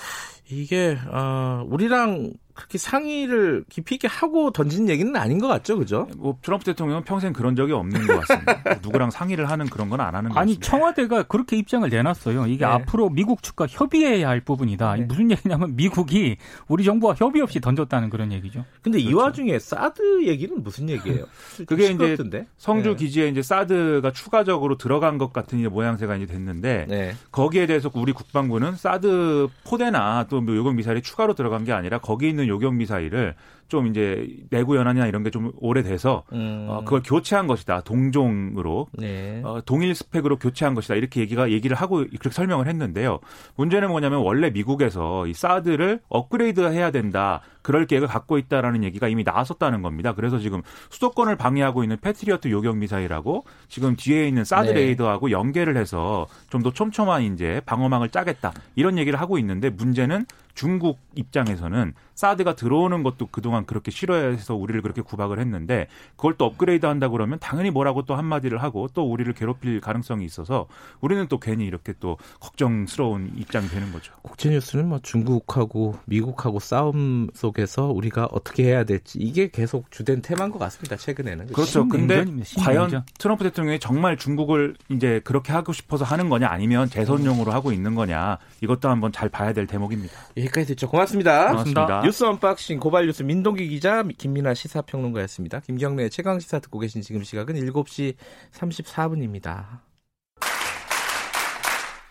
이게 0.49 0.97
어, 1.11 1.63
우리랑 1.67 2.33
그렇게 2.59 2.77
상의를 2.77 3.63
깊이 3.69 3.95
있게 3.95 4.07
하고 4.07 4.51
던진 4.51 4.89
얘기는 4.89 5.15
아닌 5.15 5.39
것 5.39 5.47
같죠, 5.47 5.77
그죠? 5.77 6.07
뭐 6.17 6.37
트럼프 6.41 6.65
대통령은 6.65 7.03
평생 7.03 7.31
그런 7.31 7.55
적이 7.55 7.71
없는 7.73 8.05
것 8.05 8.19
같습니다. 8.19 8.79
누구랑 8.83 9.11
상의를 9.11 9.49
하는 9.49 9.65
그런 9.67 9.89
건 9.89 9.99
안 9.99 10.15
하는 10.15 10.29
것 10.29 10.37
아니, 10.39 10.53
같습니다. 10.55 10.67
청와대가 10.69 11.23
그렇게 11.23 11.57
입장을 11.57 11.87
내놨어요. 11.89 12.47
이게 12.47 12.65
네. 12.65 12.71
앞으로 12.71 13.09
미국 13.09 13.43
측과 13.43 13.67
협의해야 13.69 14.27
할 14.27 14.41
부분이다. 14.41 14.95
네. 14.95 15.01
무슨 15.03 15.31
얘기냐면 15.31 15.75
미국이 15.75 16.37
우리 16.67 16.83
정부와 16.83 17.15
협의 17.17 17.41
없이 17.41 17.59
던졌다는 17.59 18.09
그런 18.09 18.31
얘기죠. 18.31 18.65
근데 18.81 18.99
그렇죠. 18.99 19.09
이 19.09 19.13
와중에 19.13 19.59
사드 19.59 20.25
얘기는 20.25 20.61
무슨 20.61 20.89
얘기예요? 20.89 21.25
그게 21.67 21.87
이제 21.91 22.17
성주 22.57 22.89
네. 22.91 22.95
기지에 22.95 23.27
이제 23.29 23.41
사드가 23.41 24.11
추가적으로 24.11 24.77
들어간 24.77 25.17
것 25.17 25.33
같은 25.33 25.59
모양새가 25.69 26.15
이제 26.15 26.25
됐는데 26.25 26.85
네. 26.89 27.15
거기에 27.31 27.65
대해서 27.65 27.89
우리 27.93 28.13
국방부는 28.13 28.75
사드 28.75 29.47
포대나 29.65 30.25
또뭐 30.29 30.55
요격 30.55 30.75
미사일이 30.75 31.01
추가로 31.01 31.33
들어간 31.33 31.63
게 31.63 31.73
아니라 31.73 31.99
거기 31.99 32.29
있는 32.29 32.47
요격 32.49 32.75
미사일을 32.75 33.35
좀 33.69 33.85
이제 33.87 34.27
내구 34.49 34.75
연한이나 34.75 35.05
이런 35.05 35.23
게 35.23 35.29
좀 35.29 35.51
오래돼서 35.59 36.23
음. 36.33 36.65
어, 36.69 36.81
그걸 36.83 37.03
교체한 37.05 37.45
것이다 37.45 37.81
동종으로 37.81 38.87
네. 38.93 39.41
어, 39.45 39.61
동일 39.65 39.93
스펙으로 39.93 40.37
교체한 40.37 40.73
것이다 40.73 40.95
이렇게 40.95 41.21
얘기가 41.21 41.51
얘기를 41.51 41.77
하고 41.77 41.97
그렇게 41.97 42.31
설명을 42.31 42.67
했는데요. 42.67 43.19
문제는 43.55 43.89
뭐냐면 43.89 44.19
원래 44.21 44.49
미국에서 44.49 45.27
이 45.27 45.33
사드를 45.33 45.99
업그레이드해야 46.09 46.89
된다 46.91 47.41
그럴 47.61 47.85
계획을 47.85 48.07
갖고 48.07 48.37
있다라는 48.39 48.83
얘기가 48.83 49.07
이미 49.07 49.23
나왔었다는 49.23 49.83
겁니다. 49.83 50.13
그래서 50.15 50.39
지금 50.39 50.63
수도권을 50.89 51.35
방해하고 51.35 51.83
있는 51.83 51.97
패트리어트 52.01 52.49
요격 52.49 52.77
미사일하고 52.77 53.45
지금 53.67 53.95
뒤에 53.95 54.27
있는 54.27 54.43
사드 54.43 54.69
네. 54.69 54.73
레이더하고 54.73 55.29
연계를 55.31 55.77
해서 55.77 56.25
좀 56.49 56.59
더 56.59 56.71
촘촘한 56.73 57.21
이제 57.23 57.61
방어망을 57.65 58.09
짜겠다 58.09 58.51
이런 58.75 58.97
얘기를 58.97 59.21
하고 59.21 59.37
있는데 59.37 59.69
문제는 59.69 60.25
중국 60.55 60.99
입장에서는 61.15 61.93
사드가 62.19 62.55
들어오는 62.55 63.01
것도 63.01 63.27
그동안 63.27 63.65
그렇게 63.65 63.91
싫어해서 63.91 64.53
우리를 64.53 64.81
그렇게 64.81 65.01
구박을 65.01 65.39
했는데 65.39 65.87
그걸 66.17 66.35
또 66.37 66.43
업그레이드 66.43 66.85
한다 66.85 67.07
그러면 67.07 67.39
당연히 67.39 67.71
뭐라고 67.71 68.03
또 68.03 68.13
한마디를 68.15 68.61
하고 68.61 68.89
또 68.93 69.09
우리를 69.09 69.31
괴롭힐 69.33 69.79
가능성이 69.79 70.25
있어서 70.25 70.67
우리는 70.99 71.25
또 71.29 71.39
괜히 71.39 71.65
이렇게 71.65 71.93
또 72.01 72.17
걱정스러운 72.41 73.31
입장이 73.37 73.69
되는 73.69 73.93
거죠. 73.93 74.11
국제 74.21 74.49
뉴스는 74.49 74.89
뭐 74.89 74.99
중국하고 75.01 75.95
미국하고 76.07 76.59
싸움 76.59 77.29
속에서 77.33 77.85
우리가 77.85 78.27
어떻게 78.31 78.65
해야 78.65 78.83
될지 78.83 79.17
이게 79.19 79.49
계속 79.49 79.89
주된 79.89 80.21
테마인 80.21 80.51
것 80.51 80.59
같습니다. 80.59 80.97
최근에는. 80.97 81.47
그렇죠. 81.47 81.87
근데 81.87 82.25
과연 82.57 83.05
트럼프 83.17 83.45
대통령이 83.45 83.79
정말 83.79 84.17
중국을 84.17 84.75
이제 84.89 85.21
그렇게 85.23 85.53
하고 85.53 85.71
싶어서 85.71 86.03
하는 86.03 86.27
거냐 86.27 86.49
아니면 86.49 86.89
재선용으로 86.89 87.53
하고 87.53 87.71
있는 87.71 87.95
거냐 87.95 88.39
이것도 88.59 88.89
한번 88.89 89.13
잘 89.13 89.29
봐야 89.29 89.53
될 89.53 89.67
대목입니다. 89.67 90.13
여기까지 90.35 90.67
듣죠. 90.67 90.89
고맙습니다. 90.89 91.47
고맙습니다. 91.51 92.08
뉴스 92.09 92.23
unboxing 92.23 92.79
고발뉴스 92.79 93.21
민동기 93.21 93.67
기자 93.67 94.01
김민아 94.01 94.55
시사평론가였습니다. 94.55 95.59
김경래의 95.59 96.09
최강 96.09 96.39
시사 96.39 96.57
듣고 96.57 96.79
계신 96.79 97.03
지금 97.03 97.21
시각은 97.23 97.53
7시 97.53 98.15
34분입니다. 98.51 99.81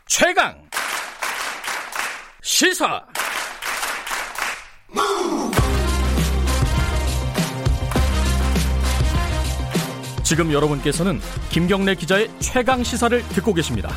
최강 0.07 0.63
시사 2.43 3.05
지금 10.23 10.53
여러분께서는 10.53 11.19
김경래 11.51 11.97
기자의 11.97 12.31
최강 12.39 12.85
시사를 12.85 13.21
듣고 13.31 13.53
계십니다. 13.53 13.91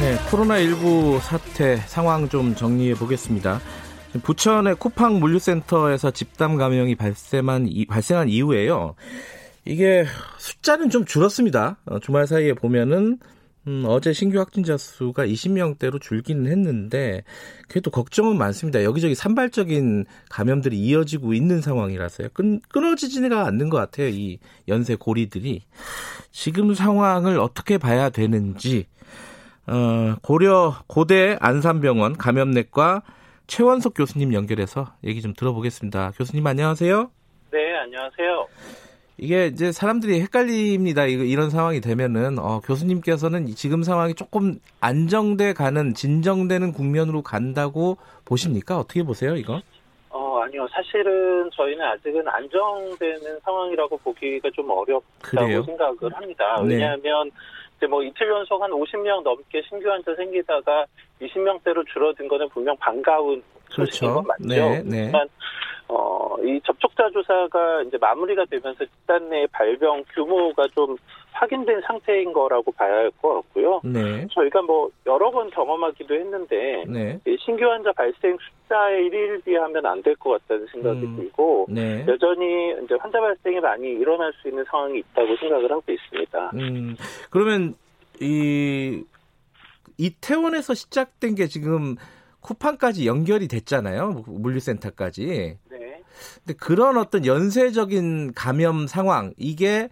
네, 0.00 0.16
코로나19 0.30 1.18
사태 1.20 1.76
상황 1.78 2.28
좀 2.28 2.54
정리해 2.54 2.94
보겠습니다. 2.94 3.60
부천의 4.22 4.76
쿠팡 4.76 5.18
물류센터에서 5.18 6.12
집단 6.12 6.56
감염이 6.56 6.94
발생한, 6.94 7.68
발생한 7.88 8.28
이후에요. 8.28 8.94
이게 9.64 10.06
숫자는 10.38 10.90
좀 10.90 11.04
줄었습니다. 11.04 11.78
어, 11.86 11.98
주말 11.98 12.28
사이에 12.28 12.52
보면은 12.52 13.18
음, 13.66 13.84
어제 13.86 14.12
신규 14.12 14.38
확진자 14.38 14.76
수가 14.76 15.26
20명대로 15.26 16.00
줄기는 16.00 16.48
했는데 16.48 17.24
그래도 17.66 17.90
걱정은 17.90 18.38
많습니다. 18.38 18.84
여기저기 18.84 19.16
산발적인 19.16 20.06
감염들이 20.30 20.78
이어지고 20.78 21.34
있는 21.34 21.60
상황이라서요. 21.60 22.28
끊, 22.34 22.60
끊어지지가 22.68 23.46
않는 23.48 23.68
것 23.68 23.78
같아요. 23.78 24.08
이 24.08 24.38
연쇄 24.68 24.94
고리들이 24.94 25.64
지금 26.30 26.72
상황을 26.72 27.40
어떻게 27.40 27.78
봐야 27.78 28.10
되는지 28.10 28.86
어, 29.68 30.16
고려 30.22 30.74
고대 30.86 31.36
안산병원 31.40 32.16
감염내과 32.16 33.02
최원석 33.46 33.94
교수님 33.94 34.32
연결해서 34.32 34.86
얘기 35.04 35.20
좀 35.20 35.34
들어보겠습니다. 35.34 36.12
교수님 36.16 36.46
안녕하세요. 36.46 37.10
네, 37.50 37.76
안녕하세요. 37.76 38.46
이게 39.18 39.46
이제 39.46 39.72
사람들이 39.72 40.20
헷갈립니다. 40.20 41.04
이런 41.06 41.50
상황이 41.50 41.80
되면은 41.80 42.38
어, 42.38 42.60
교수님께서는 42.60 43.46
지금 43.56 43.82
상황이 43.82 44.14
조금 44.14 44.58
안정돼 44.80 45.54
가는 45.54 45.92
진정되는 45.92 46.72
국면으로 46.72 47.22
간다고 47.22 47.98
보십니까? 48.24 48.78
어떻게 48.78 49.02
보세요, 49.02 49.34
이거? 49.34 49.60
어, 50.10 50.40
아니요. 50.40 50.66
사실은 50.70 51.50
저희는 51.52 51.84
아직은 51.84 52.26
안정되는 52.26 53.40
상황이라고 53.44 53.98
보기가 53.98 54.48
좀 54.54 54.70
어렵다고 54.70 55.02
그래요? 55.20 55.62
생각을 55.64 56.14
합니다. 56.14 56.62
네. 56.62 56.74
왜냐하면 56.74 57.30
이제 57.78 57.86
뭐 57.86 58.02
이틀 58.02 58.28
연속 58.28 58.60
한 58.60 58.70
50명 58.70 59.22
넘게 59.22 59.62
신규 59.68 59.88
환자 59.88 60.14
생기다가 60.16 60.84
20명대로 61.22 61.86
줄어든 61.92 62.26
거는 62.26 62.48
분명 62.48 62.76
반가운 62.76 63.42
소식인 63.70 64.12
건 64.12 64.24
맞죠. 64.26 64.44
네, 64.44 64.82
네. 64.84 65.12
어, 65.86 66.36
이 66.42 66.60
접촉자 66.66 67.08
조사가 67.10 67.82
이제 67.82 67.96
마무리가 67.98 68.44
되면서 68.46 68.84
집단 68.84 69.28
내 69.30 69.46
발병 69.52 70.04
규모가 70.12 70.66
좀 70.74 70.96
확인된 71.38 71.80
상태인 71.86 72.32
거라고 72.32 72.72
봐야 72.72 72.92
할 72.92 73.10
것 73.22 73.34
같고요. 73.34 73.80
네. 73.84 74.26
저희가 74.32 74.62
뭐 74.62 74.90
여러 75.06 75.30
번 75.30 75.48
경험하기도 75.50 76.14
했는데 76.14 76.84
네. 76.88 77.20
신규 77.44 77.64
환자 77.66 77.92
발생 77.92 78.36
숫자에 78.38 79.02
일일비하면 79.06 79.86
안 79.86 80.02
될 80.02 80.14
것 80.16 80.30
같다는 80.42 80.66
생각이 80.72 81.00
음, 81.06 81.16
들고 81.16 81.66
네. 81.70 82.04
여전히 82.08 82.74
이제 82.84 82.94
환자 82.98 83.20
발생이 83.20 83.60
많이 83.60 83.88
일어날 83.88 84.32
수 84.42 84.48
있는 84.48 84.64
상황이 84.70 84.98
있다고 84.98 85.36
생각을 85.36 85.70
하고 85.70 85.82
있습니다. 85.88 86.50
음, 86.54 86.96
그러면 87.30 87.74
이 88.20 89.02
이태원에서 89.96 90.74
시작된 90.74 91.34
게 91.34 91.46
지금 91.46 91.96
쿠팡까지 92.40 93.06
연결이 93.06 93.48
됐잖아요. 93.48 94.24
물류센터까지. 94.26 95.58
네. 95.70 96.02
근데 96.44 96.56
그런 96.58 96.96
어떤 96.96 97.26
연쇄적인 97.26 98.32
감염 98.34 98.86
상황 98.86 99.32
이게 99.36 99.88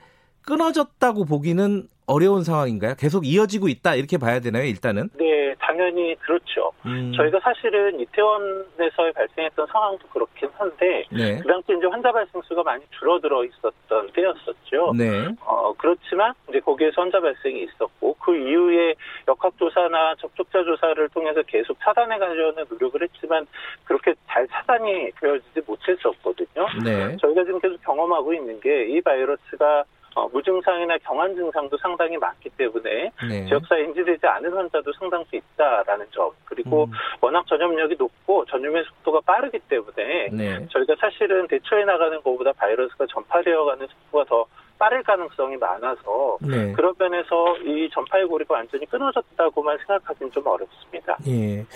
끊어졌다고 0.47 1.25
보기는 1.25 1.89
어려운 2.07 2.45
상황인가요? 2.45 2.95
계속 2.97 3.27
이어지고 3.27 3.67
있다 3.69 3.97
이렇게 3.97 4.17
봐야 4.17 4.39
되나요? 4.39 4.63
일단은? 4.65 5.11
네, 5.19 5.53
당연히 5.59 6.15
그렇죠. 6.21 6.71
음. 6.87 7.13
저희가 7.17 7.41
사실은 7.41 7.99
이태원에서 7.99 9.11
발생했던 9.13 9.67
상황도 9.67 10.07
그렇긴 10.09 10.49
한데 10.57 11.05
네. 11.11 11.41
그 11.41 11.49
당시 11.49 11.73
이제 11.77 11.87
환자 11.91 12.13
발생 12.13 12.41
수가 12.43 12.63
많이 12.63 12.85
줄어들어 12.97 13.45
있었던 13.45 14.13
때였었죠. 14.13 14.93
네. 14.97 15.35
어 15.41 15.73
그렇지만 15.77 16.33
이제 16.49 16.61
거기에서 16.61 17.03
환자 17.03 17.19
발생이 17.21 17.65
있었고 17.65 18.15
그 18.21 18.37
이후에 18.37 18.95
역학조사나 19.27 20.15
접촉자 20.21 20.63
조사를 20.63 21.09
통해서 21.09 21.43
계속 21.43 21.77
차단해 21.81 22.19
가려는 22.19 22.65
노력을 22.71 23.03
했지만 23.03 23.49
그렇게 23.83 24.15
잘 24.29 24.47
차단이 24.47 25.11
되어지지 25.21 25.61
못했었거든요. 25.67 26.67
네. 26.85 27.17
저희가 27.21 27.45
지금 27.45 27.59
계속 27.61 27.83
경험하고 27.83 28.33
있는 28.33 28.61
게 28.61 28.87
이 28.87 29.01
바이러스가 29.01 29.83
어, 30.17 30.27
무증상이나 30.33 30.97
경한 31.05 31.37
증상도 31.37 31.77
상당히 31.77 32.17
많기 32.17 32.49
때문에 32.49 33.13
네. 33.29 33.45
지역사회 33.47 33.85
인지되지 33.85 34.27
않은 34.27 34.51
환자도 34.51 34.91
상당수 34.95 35.37
있다라는 35.37 36.07
점 36.11 36.31
그리고 36.47 36.85
음. 36.85 36.91
워낙 37.21 37.47
전염력이 37.47 37.97
높고 37.99 38.47
전염의 38.47 38.83
속도가 38.85 39.21
빠르기 39.27 39.59
때문에 39.69 40.29
네. 40.33 40.67
저희가 40.71 40.95
사실은 40.99 41.47
대처해 41.49 41.85
나가는 41.85 42.17
것보다 42.23 42.51
바이러스가 42.55 43.05
전파되어가는 43.11 43.87
속도가 43.87 44.25
더 44.25 44.47
빠를 44.79 45.03
가능성이 45.03 45.59
많아서 45.59 46.39
네. 46.41 46.73
그런 46.73 46.95
면에서 46.99 47.59
이 47.59 47.89
전파의 47.93 48.27
고리가 48.27 48.55
완전히 48.55 48.87
끊어졌다고만 48.87 49.79
생각하기는 49.79 50.33
좀 50.33 50.47
어렵습니다. 50.47 51.19
예. 51.27 51.67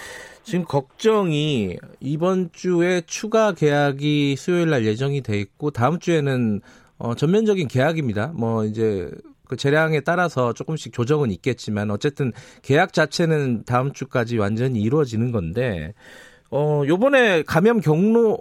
지금 0.43 0.64
걱정이 0.64 1.77
이번 2.01 2.51
주에 2.53 3.03
추가 3.03 3.53
계약이 3.53 4.37
수요일 4.37 4.71
날 4.71 4.87
예정이 4.87 5.23
돼 5.23 5.38
있고 5.38 5.71
다음 5.71 5.99
주에는 5.99 6.61
어, 7.01 7.15
전면적인 7.15 7.67
계약입니다. 7.69 8.33
뭐 8.35 8.65
이제 8.65 9.11
그 9.49 9.57
재량에 9.57 10.01
따라서 10.01 10.53
조금씩 10.53 10.93
조정은 10.93 11.31
있겠지만 11.33 11.91
어쨌든 11.91 12.31
계약 12.63 12.93
자체는 12.93 13.65
다음 13.65 13.93
주까지 13.93 14.37
완전히 14.37 14.81
이루어지는 14.81 15.33
건데 15.33 15.95
어 16.51 16.83
요번에 16.87 17.43
감염 17.43 17.81
경로 17.81 18.39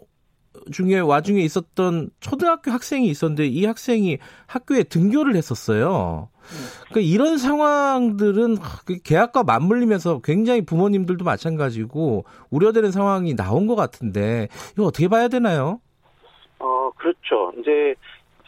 중에 0.72 1.00
와중에 1.00 1.42
있었던 1.42 2.10
초등학교 2.20 2.70
학생이 2.72 3.08
있었는데 3.08 3.48
이 3.48 3.66
학생이 3.66 4.18
학교에 4.46 4.84
등교를 4.84 5.36
했었어요. 5.36 6.30
그러니까 6.90 7.00
이런 7.00 7.38
상황들은 7.38 8.58
그 8.86 9.00
계약과 9.02 9.44
맞물리면서 9.44 10.20
굉장히 10.20 10.66
부모님들도 10.66 11.24
마찬가지고 11.24 12.26
우려되는 12.50 12.92
상황이 12.92 13.36
나온 13.36 13.68
것 13.68 13.76
같은데 13.76 14.50
이거 14.74 14.84
어떻게 14.84 15.08
봐야 15.08 15.30
되나요? 15.30 15.80
어 16.60 16.92
그렇죠. 16.98 17.54
이제 17.60 17.96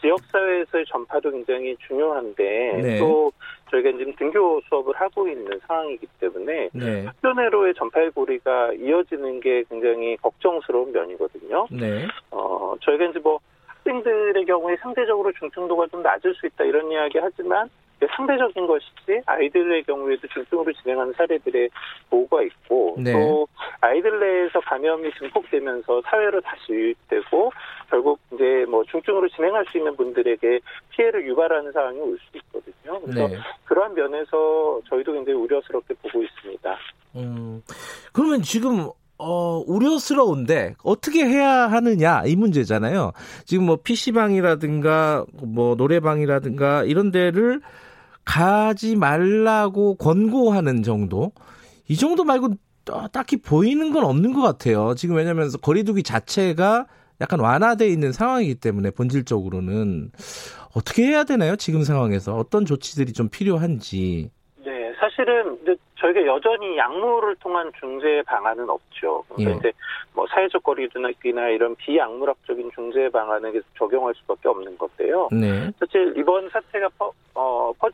지역사회에서의 0.02 0.84
전파도 0.86 1.30
굉장히 1.30 1.76
중요한데 1.86 2.80
네. 2.82 2.98
또 2.98 3.32
저희가 3.70 3.92
지금 3.96 4.14
등교 4.16 4.60
수업을 4.68 4.94
하고 4.94 5.26
있는 5.26 5.58
상황이기 5.66 6.06
때문에 6.20 6.68
네. 6.72 7.06
학교 7.06 7.32
내로의 7.32 7.74
전파의 7.74 8.10
고리가 8.10 8.74
이어지는 8.74 9.40
게 9.40 9.64
굉장히 9.70 10.16
걱정스러운 10.18 10.92
면이거든요. 10.92 11.66
네. 11.70 12.06
어, 12.30 12.74
저희가 12.82 13.06
이제 13.06 13.18
뭐 13.20 13.38
학생들의 13.66 14.44
경우에 14.44 14.76
상대적으로 14.76 15.32
중증도가 15.32 15.86
좀 15.86 16.02
낮을 16.02 16.34
수 16.34 16.46
있다 16.46 16.64
이런 16.64 16.90
이야기 16.90 17.18
하지만 17.18 17.68
상대적인 18.16 18.66
것이지 18.66 19.22
아이들의 19.26 19.84
경우에도 19.84 20.26
중증으로 20.28 20.72
진행하는 20.72 21.12
사례들의 21.14 21.68
보고가 22.10 22.42
있고 22.42 22.96
네. 22.98 23.12
또 23.12 23.46
아이들 23.80 24.18
내에서 24.20 24.60
감염이 24.60 25.10
증폭되면서 25.18 26.02
사회로 26.06 26.40
다시 26.40 26.72
유입되고 26.72 27.52
결국 27.90 28.18
이제 28.32 28.64
뭐 28.68 28.84
중증으로 28.84 29.28
진행할 29.28 29.64
수 29.70 29.78
있는 29.78 29.96
분들에게 29.96 30.60
피해를 30.90 31.26
유발하는 31.26 31.72
상황이 31.72 31.98
올 32.00 32.18
수 32.18 32.38
있거든요. 32.38 33.00
그래서 33.00 33.28
네. 33.28 33.36
그러한 33.64 33.94
면에서 33.94 34.80
저희도 34.88 35.12
굉장히 35.12 35.38
우려스럽게 35.38 35.94
보고 35.94 36.22
있습니다. 36.22 36.76
음, 37.16 37.62
그러면 38.12 38.42
지금 38.42 38.88
어, 39.18 39.62
우려스러운데 39.66 40.74
어떻게 40.82 41.24
해야 41.24 41.68
하느냐 41.70 42.22
이 42.26 42.34
문제잖아요. 42.34 43.12
지금 43.44 43.66
뭐 43.66 43.76
PC방이라든가 43.76 45.24
뭐 45.44 45.74
노래방이라든가 45.76 46.84
이런 46.84 47.10
데를 47.12 47.60
가지 48.24 48.96
말라고 48.96 49.96
권고하는 49.96 50.82
정도 50.82 51.32
이 51.88 51.96
정도 51.96 52.24
말고 52.24 52.50
딱히 53.12 53.36
보이는 53.36 53.92
건 53.92 54.04
없는 54.04 54.32
것 54.32 54.42
같아요. 54.42 54.94
지금 54.94 55.16
왜냐하면 55.16 55.50
거리두기 55.60 56.02
자체가 56.02 56.86
약간 57.20 57.40
완화돼 57.40 57.86
있는 57.88 58.10
상황이기 58.12 58.56
때문에 58.56 58.90
본질적으로는 58.90 60.10
어떻게 60.74 61.04
해야 61.04 61.24
되나요? 61.24 61.54
지금 61.56 61.82
상황에서 61.82 62.34
어떤 62.34 62.64
조치들이 62.64 63.12
좀 63.12 63.28
필요한지. 63.28 64.30
네, 64.64 64.92
사실은 64.98 65.58
저희가 66.00 66.26
여전히 66.26 66.76
약물을 66.76 67.36
통한 67.36 67.70
중재 67.78 68.22
방안은 68.26 68.68
없죠. 68.68 69.22
그래서 69.28 69.50
예. 69.50 69.56
이제 69.56 69.72
뭐 70.14 70.26
사회적 70.28 70.64
거리두기나 70.64 71.50
이런 71.50 71.76
비약물학적인 71.76 72.70
중재 72.74 73.08
방안을 73.10 73.52
계속 73.52 73.66
적용할 73.78 74.12
수밖에 74.16 74.48
없는 74.48 74.76
건데요. 74.78 75.28
네. 75.30 75.70
사실 75.78 76.14
이번 76.16 76.48
사태가 76.50 76.88
퍼, 77.82 77.90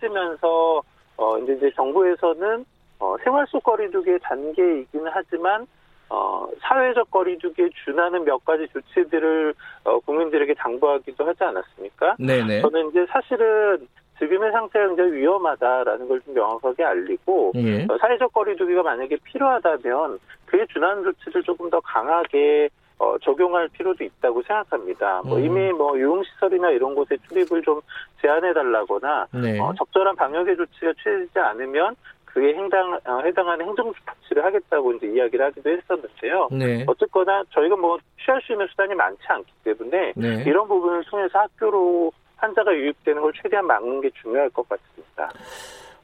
어, 0.47 0.83
어, 1.17 1.39
이제, 1.39 1.55
이제 1.55 1.71
정부에서는 1.75 2.65
어, 3.01 3.17
생활 3.25 3.47
속 3.47 3.63
거리두기의 3.63 4.19
단계이기는 4.23 5.11
하지만 5.13 5.67
어, 6.11 6.47
사회적 6.61 7.11
거리두기에 7.11 7.69
준하는 7.85 8.25
몇 8.25 8.45
가지 8.45 8.67
조치들을 8.73 9.55
어, 9.85 9.99
국민들에게 10.01 10.55
당부하기도 10.55 11.25
하지 11.25 11.45
않았습니까? 11.45 12.17
네네. 12.19 12.63
저는 12.63 12.91
이제 12.91 13.07
사실은 13.11 13.87
지금의 14.19 14.51
상태가 14.53 14.89
굉장히 14.89 15.13
위험하다라는 15.13 16.09
걸 16.09 16.21
좀 16.25 16.35
명확하게 16.35 16.85
알리고 16.85 17.53
예. 17.57 17.85
어, 17.89 17.97
사회적 18.01 18.33
거리두기가 18.33 18.83
만약에 18.83 19.17
필요하다면 19.23 20.19
그에 20.47 20.67
준하는 20.67 21.05
조치를 21.05 21.43
조금 21.45 21.71
더 21.71 21.81
강하게 21.81 22.69
어, 22.99 23.17
적용할 23.19 23.69
필요도 23.69 24.03
있다고 24.03 24.43
생각합니다. 24.43 25.23
뭐 25.25 25.39
음. 25.39 25.45
이미 25.45 25.73
뭐 25.73 25.99
유흥시설이나 25.99 26.71
이런 26.71 26.95
곳에 26.95 27.17
출입을 27.29 27.63
좀 27.63 27.81
제한해달라거나 28.21 29.27
네. 29.35 29.59
어, 29.61 29.73
적절한 29.79 30.17
방역의 30.17 30.57
조치가 30.57 30.93
취해지지 31.03 31.39
않으면 31.39 31.95
그에 32.25 32.55
해당, 32.55 32.99
어, 33.05 33.21
해당하는 33.25 33.67
행정조치를 33.67 34.45
하겠다고 34.45 34.93
이제 34.95 35.07
이야기를 35.07 35.47
하기도 35.47 35.71
했었는데요. 35.71 36.49
네. 36.53 36.85
어쨌거나 36.87 37.43
저희가 37.51 37.77
뭐 37.77 37.99
취할 38.25 38.41
수 38.43 38.53
있는 38.53 38.67
수단이 38.69 38.95
많지 38.95 39.23
않기 39.27 39.53
때문에 39.65 40.13
네. 40.17 40.45
이런 40.45 40.67
부분을 40.69 41.05
통해서 41.05 41.39
학교로 41.39 42.13
환자가 42.37 42.75
유입되는 42.75 43.23
걸 43.23 43.33
최대한 43.41 43.67
막는 43.67 44.01
게 44.01 44.11
중요할 44.23 44.51
것 44.51 44.69
같습니다. 44.69 45.31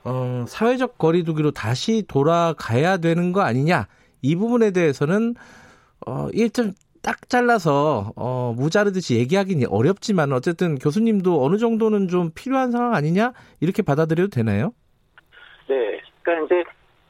어, 0.05 0.45
사회적 0.47 0.99
거리두기로 0.99 1.51
다시 1.51 2.07
돌아가야 2.07 2.99
되는 2.99 3.33
거 3.33 3.41
아니냐? 3.41 3.87
이 4.23 4.37
부분에 4.37 4.71
대해서는 4.71 5.35
어, 6.07 6.29
일점 6.33 6.73
딱 7.03 7.29
잘라서 7.29 8.13
어, 8.17 8.55
무자르듯이 8.57 9.17
얘기하기는 9.19 9.69
어렵지만 9.69 10.33
어쨌든 10.33 10.79
교수님도 10.79 11.45
어느 11.45 11.59
정도는 11.59 12.09
좀 12.09 12.31
필요한 12.35 12.71
상황 12.71 12.95
아니냐 12.95 13.33
이렇게 13.61 13.83
받아들여도 13.83 14.31
되나요? 14.31 14.73
네, 15.69 16.01
그러니까 16.23 16.47
이제 16.47 16.65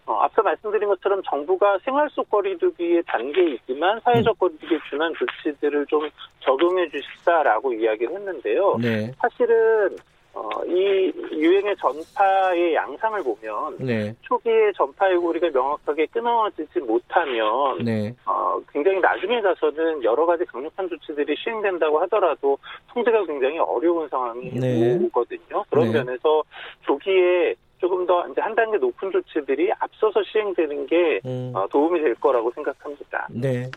어, 0.06 0.14
앞서 0.20 0.42
말씀드린 0.42 0.88
것처럼 0.88 1.22
정부가 1.28 1.78
생활 1.84 2.10
속 2.10 2.28
거리두기의 2.28 3.04
단계이지만 3.06 4.00
사회적 4.04 4.36
음. 4.36 4.38
거리두기에 4.38 4.78
준한 4.90 5.14
조치들을 5.14 5.86
좀 5.86 6.08
적용해 6.40 6.88
주시다라고 6.90 7.72
이야기를 7.72 8.14
했는데요. 8.14 8.76
네. 8.80 9.12
사실은 9.18 9.96
어, 10.34 10.64
이 10.66 11.12
유행의 11.32 11.76
전파의 11.76 12.74
양상을 12.74 13.22
보면 13.22 13.76
네. 13.78 14.14
초기에 14.22 14.72
전파의 14.76 15.16
고리가 15.18 15.50
명확하게 15.50 16.06
끊어지지 16.06 16.80
못하면 16.80 17.84
네. 17.84 18.14
어, 18.26 18.58
굉장히 18.72 18.98
나중에 19.00 19.40
가서는 19.40 20.02
여러 20.02 20.26
가지 20.26 20.44
강력한 20.44 20.88
조치들이 20.88 21.36
시행된다고 21.36 22.00
하더라도 22.02 22.58
통제가 22.92 23.24
굉장히 23.26 23.58
어려운 23.58 24.08
상황이 24.08 24.50
네. 24.50 24.98
오거든요. 25.04 25.64
그런 25.70 25.92
네. 25.92 25.98
면에서 26.02 26.42
조기에 26.82 27.54
조금 27.78 28.04
더 28.06 28.26
이제 28.28 28.40
한 28.40 28.54
단계 28.54 28.78
높은 28.78 29.12
조치들이 29.12 29.70
앞서서 29.78 30.22
시행되는 30.24 30.86
게 30.86 31.20
음. 31.24 31.52
어, 31.54 31.66
도움이 31.68 32.00
될 32.00 32.14
거라고 32.16 32.50
생각합니다. 32.52 33.28
네. 33.30 33.70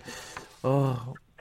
어, 0.64 0.96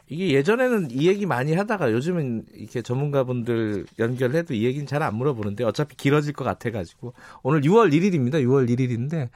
이게 0.08 0.30
예전에는 0.34 0.88
이 0.90 1.08
얘기 1.08 1.26
많이 1.26 1.54
하다가 1.54 1.90
요즘은 1.92 2.44
이렇게 2.54 2.80
전문가분들 2.82 3.86
연결해도 3.98 4.54
이 4.54 4.64
얘기는 4.64 4.86
잘 4.86 5.02
안 5.02 5.14
물어보는데 5.16 5.64
어차피 5.64 5.96
길어질 5.96 6.32
것 6.32 6.44
같아가지고 6.44 7.12
오늘 7.42 7.60
6월 7.62 7.92
1일입니다. 7.92 8.34
6월 8.44 8.68
1일인데 8.68 9.28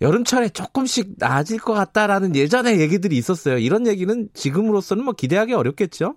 여름철에 0.00 0.48
조금씩 0.50 1.16
나아질 1.18 1.58
것 1.60 1.72
같다라는 1.74 2.34
예전의 2.36 2.80
얘기들이 2.80 3.16
있었어요. 3.16 3.58
이런 3.58 3.86
얘기는 3.86 4.28
지금으로서는 4.34 5.04
뭐 5.04 5.12
기대하기 5.12 5.54
어렵겠죠? 5.54 6.16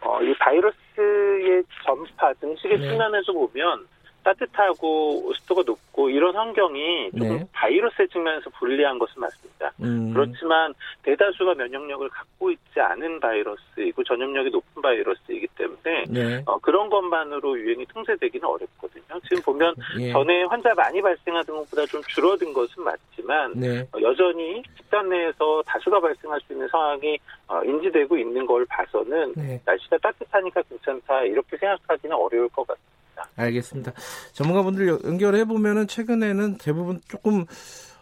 어, 0.00 0.22
이 0.22 0.34
바이러스의 0.38 1.62
전파 1.84 2.32
등식의 2.40 2.78
네. 2.78 2.88
측면에서 2.88 3.32
보면 3.32 3.86
따뜻하고 4.22 5.32
습도가 5.34 5.62
높고 5.66 6.10
이런 6.10 6.34
환경이 6.34 7.10
조금 7.12 7.38
네. 7.38 7.46
바이러스의 7.52 8.08
측면에서 8.08 8.50
불리한 8.50 8.98
것은 8.98 9.20
맞습니다. 9.20 9.72
음. 9.82 10.12
그렇지만 10.12 10.74
대다수가 11.02 11.54
면역력을 11.54 12.08
갖고 12.08 12.50
있지 12.50 12.80
않은 12.80 13.20
바이러스이고 13.20 14.04
전염력이 14.04 14.50
높은 14.50 14.82
바이러스이기 14.82 15.48
때문에 15.56 16.04
네. 16.08 16.42
어, 16.46 16.58
그런 16.58 16.88
것만으로 16.88 17.58
유행이 17.58 17.86
통제되기는 17.86 18.46
어렵거든요. 18.46 19.20
지금 19.28 19.42
보면 19.42 19.74
예. 19.98 20.12
전에 20.12 20.44
환자 20.44 20.72
많이 20.74 21.00
발생하던 21.00 21.56
것보다 21.56 21.86
좀 21.86 22.00
줄어든 22.08 22.52
것은 22.52 22.82
맞지만 22.82 23.52
네. 23.56 23.80
어, 23.92 24.00
여전히 24.00 24.62
집단 24.76 25.08
내에서 25.08 25.62
다수가 25.66 26.00
발생할 26.00 26.40
수 26.46 26.52
있는 26.52 26.68
상황이 26.68 27.18
어, 27.48 27.62
인지되고 27.64 28.16
있는 28.16 28.46
걸 28.46 28.64
봐서는 28.66 29.34
네. 29.36 29.60
날씨가 29.64 29.98
따뜻하니까 29.98 30.62
괜찮다 30.62 31.22
이렇게 31.24 31.56
생각하기는 31.56 32.16
어려울 32.16 32.48
것 32.48 32.66
같습니다. 32.66 32.91
알겠습니다. 33.36 33.92
전문가분들 34.32 34.88
연결해 35.04 35.44
보면은 35.44 35.86
최근에는 35.86 36.58
대부분 36.58 37.00
조금 37.08 37.46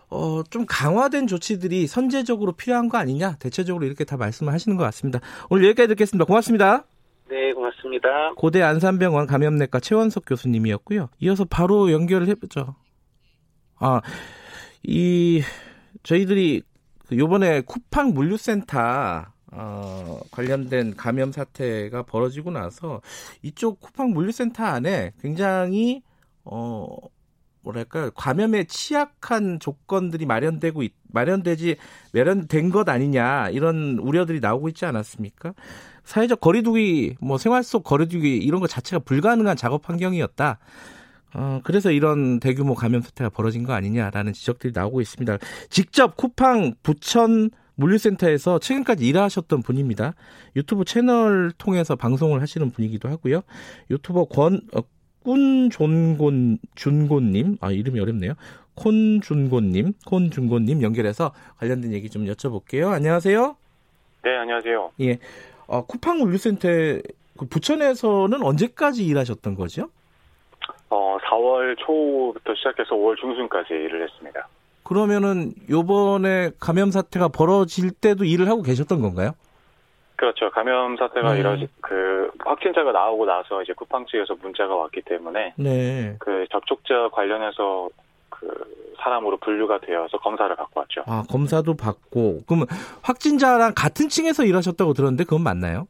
어, 0.09 0.43
좀 0.51 0.67
강화된 0.67 1.29
조치들이 1.29 1.87
선제적으로 1.87 2.53
필요한 2.53 2.89
거 2.89 2.99
아니냐? 2.99 3.37
대체적으로 3.39 3.87
이렇게 3.87 4.05
다 4.05 4.17
말씀을 4.17 4.53
하시는 4.53 4.77
것 4.77 4.83
같습니다. 4.85 5.21
오늘 5.49 5.67
여기까지 5.67 5.89
듣겠습니다. 5.89 6.25
고맙습니다. 6.25 6.85
네, 7.29 7.53
고맙습니다. 7.53 8.35
고대 8.37 8.61
안산병원 8.61 9.29
감염내과 9.29 9.79
최원석 9.79 10.25
교수님이었고요. 10.27 11.11
이어서 11.21 11.45
바로 11.45 11.93
연결을 11.93 12.27
해보죠. 12.27 12.75
아, 13.79 14.01
이, 14.83 15.43
저희들이 16.03 16.63
그 17.07 17.17
요번에 17.17 17.61
쿠팡 17.61 18.13
물류센터 18.13 19.27
어, 19.53 20.21
관련된 20.31 20.95
감염 20.97 21.33
사태가 21.33 22.05
벌어지고 22.05 22.51
나서 22.51 23.01
이쪽 23.43 23.81
쿠팡 23.81 24.11
물류센터 24.11 24.65
안에 24.65 25.13
굉장히 25.21 26.03
어 26.45 26.87
뭐랄까 27.63 28.11
감염에 28.11 28.65
취약한 28.65 29.59
조건들이 29.61 30.25
마련되고 30.25 30.83
있, 30.83 30.93
마련되지 31.09 31.77
마련된 32.13 32.71
것 32.71 32.89
아니냐 32.89 33.51
이런 33.51 33.99
우려들이 33.99 34.41
나오고 34.41 34.69
있지 34.69 34.87
않았습니까? 34.87 35.55
사회적 36.05 36.41
거리두기 36.41 37.17
뭐 37.21 37.37
생활 37.37 37.63
속 37.63 37.85
거리두기 37.85 38.37
이런 38.39 38.61
것 38.61 38.69
자체가 38.69 39.01
불가능한 39.01 39.57
작업 39.57 39.89
환경이었다. 39.89 40.59
어, 41.35 41.61
그래서 41.63 41.93
이런 41.93 42.41
대규모 42.41 42.75
감염 42.75 43.03
사태가 43.03 43.31
벌어진 43.31 43.63
거 43.65 43.73
아니냐라는 43.73 44.33
지적들이 44.33 44.73
나오고 44.75 45.01
있습니다. 45.01 45.39
직접 45.69 46.17
쿠팡 46.17 46.75
부천 46.83 47.51
물류센터에서 47.77 48.59
최근까지 48.59 49.07
일하셨던 49.07 49.63
분입니다. 49.63 50.15
유튜브 50.57 50.85
채널 50.85 51.53
통해서 51.59 51.97
방송을 51.97 52.41
하시는 52.43 52.71
분이기도 52.71 53.09
하고요. 53.09 53.43
유튜버 53.91 54.27
권, 54.27 54.61
어, 54.75 54.81
꾼존곤, 55.25 56.59
준곤님, 56.75 57.59
아, 57.61 57.71
이름이 57.71 58.01
어렵네요. 58.01 58.35
콘준곤님, 58.75 59.93
콘준곤님 60.07 60.83
연결해서 60.83 61.33
관련된 61.59 61.93
얘기 61.93 62.09
좀 62.09 62.25
여쭤볼게요. 62.25 62.91
안녕하세요. 62.91 63.57
네, 64.25 64.37
안녕하세요. 64.37 64.93
예. 65.01 65.19
어, 65.67 65.85
쿠팡 65.85 66.19
물류센터 66.19 66.69
그 67.39 67.47
부천에서는 67.49 68.43
언제까지 68.43 69.05
일하셨던 69.05 69.55
거죠? 69.55 69.89
어, 70.89 71.17
4월 71.23 71.77
초부터 71.79 72.55
시작해서 72.55 72.95
5월 72.95 73.17
중순까지 73.19 73.73
일을 73.75 74.03
했습니다. 74.09 74.49
그러면은 74.91 75.53
요번에 75.71 76.51
감염 76.59 76.91
사태가 76.91 77.29
벌어질 77.29 77.93
때도 77.93 78.25
일을 78.25 78.49
하고 78.49 78.61
계셨던 78.63 79.01
건가요? 79.01 79.35
그렇죠. 80.17 80.51
감염 80.51 80.97
사태가 80.97 81.35
네. 81.35 81.39
이러지 81.39 81.69
그 81.81 82.29
확진자가 82.45 82.91
나오고 82.91 83.25
나서 83.25 83.63
이제 83.63 83.73
쿠팡 83.73 84.07
측에서 84.07 84.35
문자가 84.43 84.75
왔기 84.75 85.03
때문에 85.03 85.55
네. 85.57 86.17
그 86.19 86.45
접촉자 86.51 87.09
관련해서 87.13 87.89
그 88.31 88.49
사람으로 89.01 89.37
분류가 89.37 89.79
되어서 89.79 90.19
검사를 90.19 90.55
받고 90.57 90.81
왔죠. 90.81 91.05
아 91.07 91.23
검사도 91.31 91.77
받고 91.77 92.41
그러면 92.49 92.67
확진자랑 93.03 93.75
같은 93.77 94.09
층에서 94.09 94.45
일하셨다고 94.45 94.93
들었는데 94.95 95.23
그건 95.23 95.43
맞나요? 95.43 95.87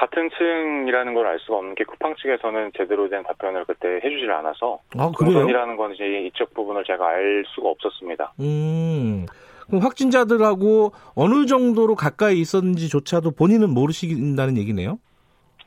같은 0.00 0.30
층이라는 0.30 1.12
걸 1.14 1.26
알 1.26 1.38
수가 1.40 1.58
없는 1.58 1.74
게 1.74 1.84
쿠팡 1.84 2.14
측에서는 2.16 2.72
제대로 2.76 3.08
된 3.10 3.22
답변을 3.22 3.66
그때 3.66 4.00
해주질 4.02 4.30
않아서 4.32 4.78
아, 4.98 5.10
그래요? 5.16 5.46
이라는 5.48 5.76
건 5.76 5.92
이제 5.94 6.04
이쪽 6.26 6.54
부분을 6.54 6.84
제가 6.84 7.06
알 7.06 7.44
수가 7.54 7.68
없었습니다. 7.68 8.32
음. 8.40 9.26
그럼 9.66 9.82
확진자들하고 9.82 10.92
어느 11.14 11.46
정도로 11.46 11.94
가까이 11.94 12.40
있었는지조차도 12.40 13.32
본인은 13.32 13.70
모르신다는 13.70 14.56
얘기네요? 14.56 14.98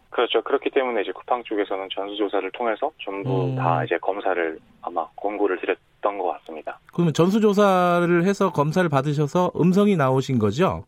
그렇죠. 0.10 0.41
그렇기 0.41 0.69
때문에 0.72 1.02
이제 1.04 1.12
쿠팡 1.12 1.43
쪽에서는 1.43 1.88
전수조사를 1.96 2.52
통해서 2.52 2.91
전부 3.04 3.46
음. 3.46 3.56
다 3.56 3.84
이제 3.84 3.98
검사를 4.02 4.58
아마 4.82 5.08
권고를 5.15 5.60
드렸던 5.60 6.17
것 6.17 6.34
같습니다. 6.39 6.80
그러면 6.91 7.13
전수조사를 7.13 8.24
해서 8.26 8.52
검사를 8.52 8.88
받으셔서 8.89 9.52
음성이 9.60 9.96
나오신 9.96 10.39
거죠? 10.39 10.86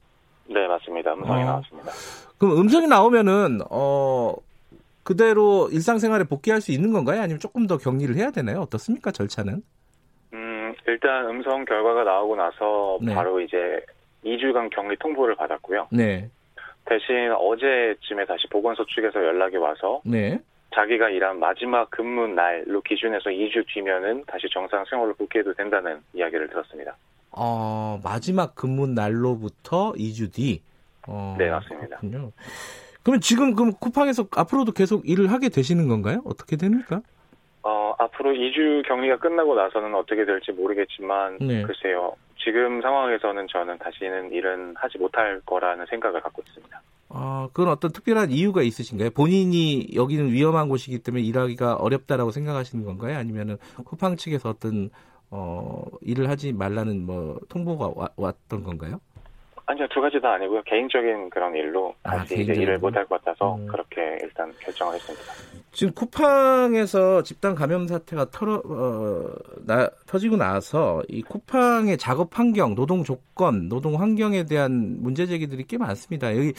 네, 0.47 0.67
맞습니다. 0.67 1.13
음성이 1.13 1.43
어. 1.43 1.45
나왔습니다. 1.45 1.91
그럼 2.37 2.59
음성이 2.59 2.87
나오면은 2.87 3.59
어 3.69 4.35
그대로 5.03 5.69
일상생활에 5.71 6.23
복귀할 6.25 6.61
수 6.61 6.71
있는 6.71 6.91
건가요? 6.91 7.21
아니면 7.21 7.39
조금 7.39 7.67
더 7.67 7.77
격리를 7.77 8.15
해야 8.15 8.31
되나요? 8.31 8.61
어떻습니까? 8.61 9.11
절차는? 9.11 9.61
음, 10.33 10.73
일단 10.87 11.29
음성 11.29 11.63
결과가 11.63 12.03
나오고 12.03 12.35
나서 12.35 12.97
네. 13.01 13.13
바로 13.13 13.39
이제 13.39 13.57
2주간 14.25 14.69
격리 14.71 14.97
통보를 14.97 15.35
받았고요. 15.35 15.87
네. 15.91 16.29
대신 16.85 17.31
어제쯤에 17.31 18.25
다시 18.25 18.47
보건소 18.49 18.85
측에서 18.87 19.23
연락이 19.23 19.57
와서 19.57 20.01
네. 20.03 20.39
자기가 20.73 21.09
일한 21.09 21.39
마지막 21.39 21.89
근무 21.89 22.27
날로 22.27 22.81
기준해서 22.81 23.29
2주 23.29 23.65
뒤면은 23.73 24.23
다시 24.27 24.47
정상 24.51 24.83
생활로 24.89 25.13
복귀해도 25.13 25.53
된다는 25.53 26.01
이야기를 26.13 26.49
들었습니다. 26.49 26.97
어, 27.31 27.99
마지막 28.03 28.55
근무 28.55 28.87
날로부터 28.87 29.93
2주 29.93 30.33
뒤. 30.33 30.61
어, 31.07 31.35
네, 31.37 31.49
맞습니다. 31.49 31.97
그렇군요. 31.97 32.31
그러면 33.03 33.21
지금 33.21 33.53
그럼 33.53 33.73
쿠팡에서 33.79 34.27
앞으로도 34.35 34.71
계속 34.71 35.07
일을 35.07 35.31
하게 35.31 35.49
되시는 35.49 35.87
건가요? 35.87 36.21
어떻게 36.25 36.55
됩니까? 36.55 37.01
어, 37.61 37.93
앞으로 37.97 38.31
2주 38.31 38.87
격리가 38.87 39.17
끝나고 39.17 39.55
나서는 39.55 39.93
어떻게 39.95 40.25
될지 40.25 40.51
모르겠지만, 40.51 41.37
네. 41.39 41.63
글쎄요. 41.63 42.15
지금 42.37 42.81
상황에서는 42.81 43.47
저는 43.51 43.77
다시는 43.79 44.31
일은 44.31 44.75
하지 44.77 44.97
못할 44.99 45.41
거라는 45.45 45.85
생각을 45.89 46.21
갖고 46.21 46.43
있습니다. 46.47 46.81
아, 47.09 47.47
그건 47.53 47.69
어떤 47.71 47.91
특별한 47.91 48.31
이유가 48.31 48.61
있으신가요? 48.61 49.11
본인이 49.11 49.87
여기는 49.95 50.31
위험한 50.31 50.69
곳이기 50.69 50.99
때문에 50.99 51.23
일하기가 51.23 51.75
어렵다라고 51.75 52.31
생각하시는 52.31 52.83
건가요? 52.85 53.17
아니면은 53.17 53.57
쿠팡 53.83 54.17
측에서 54.17 54.49
어떤 54.49 54.89
어, 55.31 55.83
일을 56.01 56.29
하지 56.29 56.53
말라는 56.53 57.05
뭐 57.05 57.39
통보가 57.49 57.93
와, 57.95 58.09
왔던 58.15 58.63
건가요? 58.63 58.99
아니요, 59.67 59.87
두 59.89 59.99
가지 59.99 60.19
다 60.21 60.33
아니고요. 60.33 60.61
개인적인 60.63 61.29
그런 61.29 61.55
일로 61.55 61.95
아, 62.03 62.17
다시 62.17 62.41
이제 62.41 62.53
일을 62.53 62.77
못할 62.77 63.05
것 63.05 63.23
같아서 63.23 63.55
음. 63.55 63.67
그렇게 63.67 64.17
일단 64.21 64.53
결정을 64.59 64.93
했습니다. 64.95 65.33
지금 65.75 65.91
쿠팡에서 65.93 67.23
집단 67.23 67.53
감염 67.53 67.85
사태가 67.85 68.31
털어, 68.31 68.61
어, 68.63 69.29
나, 69.65 69.89
터지고 70.07 70.37
나서 70.37 71.03
이 71.09 71.21
쿠팡의 71.21 71.97
작업 71.97 72.39
환경, 72.39 72.75
노동 72.75 73.03
조건, 73.03 73.67
노동 73.67 73.99
환경에 73.99 74.45
대한 74.45 74.95
문제 75.01 75.25
제기들이 75.27 75.65
꽤 75.67 75.77
많습니다. 75.77 76.33
여기, 76.37 76.53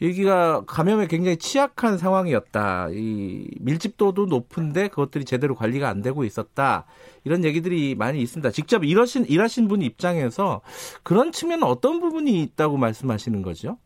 여기가 0.00 0.66
감염에 0.68 1.08
굉장히 1.08 1.36
취약한 1.38 1.98
상황이었다. 1.98 2.90
이 2.92 3.48
밀집도도 3.58 4.26
높은데 4.26 4.86
그것들이 4.86 5.24
제대로 5.24 5.56
관리가 5.56 5.88
안 5.88 6.00
되고 6.00 6.22
있었다. 6.22 6.86
이런 7.24 7.44
얘기들이 7.44 7.96
많이 7.96 8.22
있습니다. 8.22 8.52
직접 8.52 8.84
일하신, 8.84 9.24
일하신 9.24 9.66
분 9.66 9.82
입장에서 9.82 10.60
그런 11.02 11.32
측면은 11.32 11.64
어떤 11.64 11.98
부분이 11.98 12.40
있다고 12.40 12.76
말씀하시는 12.76 13.42
거죠? 13.42 13.78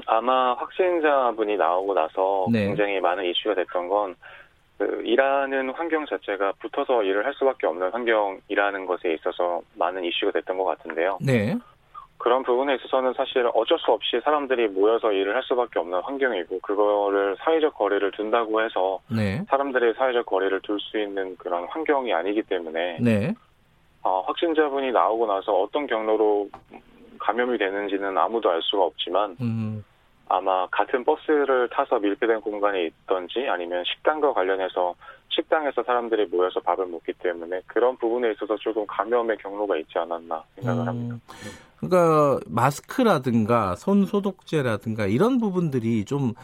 음, 0.00 0.02
아마 0.06 0.54
확진자분이 0.54 1.56
나오고 1.56 1.94
나서 1.94 2.46
네. 2.50 2.66
굉장히 2.66 3.00
많은 3.00 3.24
이슈가 3.24 3.54
됐던 3.54 3.88
건, 3.88 4.14
그, 4.78 5.02
일하는 5.04 5.70
환경 5.70 6.06
자체가 6.06 6.52
붙어서 6.58 7.02
일을 7.02 7.26
할 7.26 7.34
수밖에 7.34 7.66
없는 7.66 7.90
환경이라는 7.90 8.86
것에 8.86 9.12
있어서 9.14 9.60
많은 9.74 10.04
이슈가 10.04 10.32
됐던 10.32 10.56
것 10.56 10.64
같은데요. 10.64 11.18
네. 11.20 11.56
그런 12.16 12.42
부분에 12.42 12.74
있어서는 12.74 13.14
사실 13.14 13.48
어쩔 13.54 13.78
수 13.78 13.92
없이 13.92 14.20
사람들이 14.22 14.68
모여서 14.68 15.10
일을 15.10 15.34
할 15.34 15.42
수밖에 15.42 15.78
없는 15.78 16.00
환경이고 16.00 16.60
그거를 16.60 17.36
사회적 17.40 17.74
거리를 17.74 18.10
둔다고 18.10 18.62
해서 18.62 19.00
네. 19.08 19.42
사람들의 19.48 19.94
사회적 19.94 20.26
거리를 20.26 20.60
둘 20.60 20.78
수 20.80 20.98
있는 20.98 21.34
그런 21.38 21.64
환경이 21.68 22.12
아니기 22.12 22.42
때문에 22.42 22.98
네. 23.00 23.34
어, 24.02 24.20
확진자분이 24.26 24.92
나오고 24.92 25.26
나서 25.26 25.52
어떤 25.62 25.86
경로로 25.86 26.50
감염이 27.20 27.56
되는지는 27.56 28.16
아무도 28.18 28.50
알 28.50 28.60
수가 28.62 28.84
없지만 28.84 29.36
음. 29.40 29.82
아마 30.30 30.66
같은 30.68 31.04
버스를 31.04 31.68
타서 31.70 31.98
밀폐된 31.98 32.40
공간에 32.40 32.86
있던지 32.86 33.46
아니면 33.48 33.84
식당과 33.84 34.32
관련해서 34.32 34.94
식당에서 35.28 35.82
사람들이 35.82 36.26
모여서 36.26 36.60
밥을 36.60 36.86
먹기 36.86 37.12
때문에 37.14 37.60
그런 37.66 37.96
부분에 37.96 38.32
있어서 38.32 38.56
조금 38.56 38.86
감염의 38.86 39.36
경로가 39.38 39.76
있지 39.78 39.98
않았나 39.98 40.42
생각을 40.56 40.82
음. 40.82 40.88
합니다. 40.88 41.16
그러니까 41.78 42.40
마스크라든가 42.46 43.74
손 43.74 44.06
소독제라든가 44.06 45.06
이런 45.06 45.38
부분들이 45.38 46.04
좀 46.04 46.34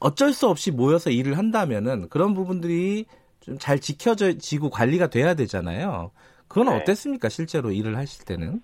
어쩔 0.00 0.32
수 0.32 0.48
없이 0.48 0.70
모여서 0.70 1.10
일을 1.10 1.38
한다면은 1.38 2.08
그런 2.08 2.34
부분들이 2.34 3.06
좀 3.40 3.58
잘 3.58 3.78
지켜지고 3.78 4.70
관리가 4.70 5.08
돼야 5.08 5.34
되잖아요. 5.34 6.10
그건 6.48 6.66
네. 6.66 6.76
어땠습니까? 6.76 7.28
실제로 7.28 7.70
일을 7.70 7.96
하실 7.96 8.24
때는? 8.24 8.62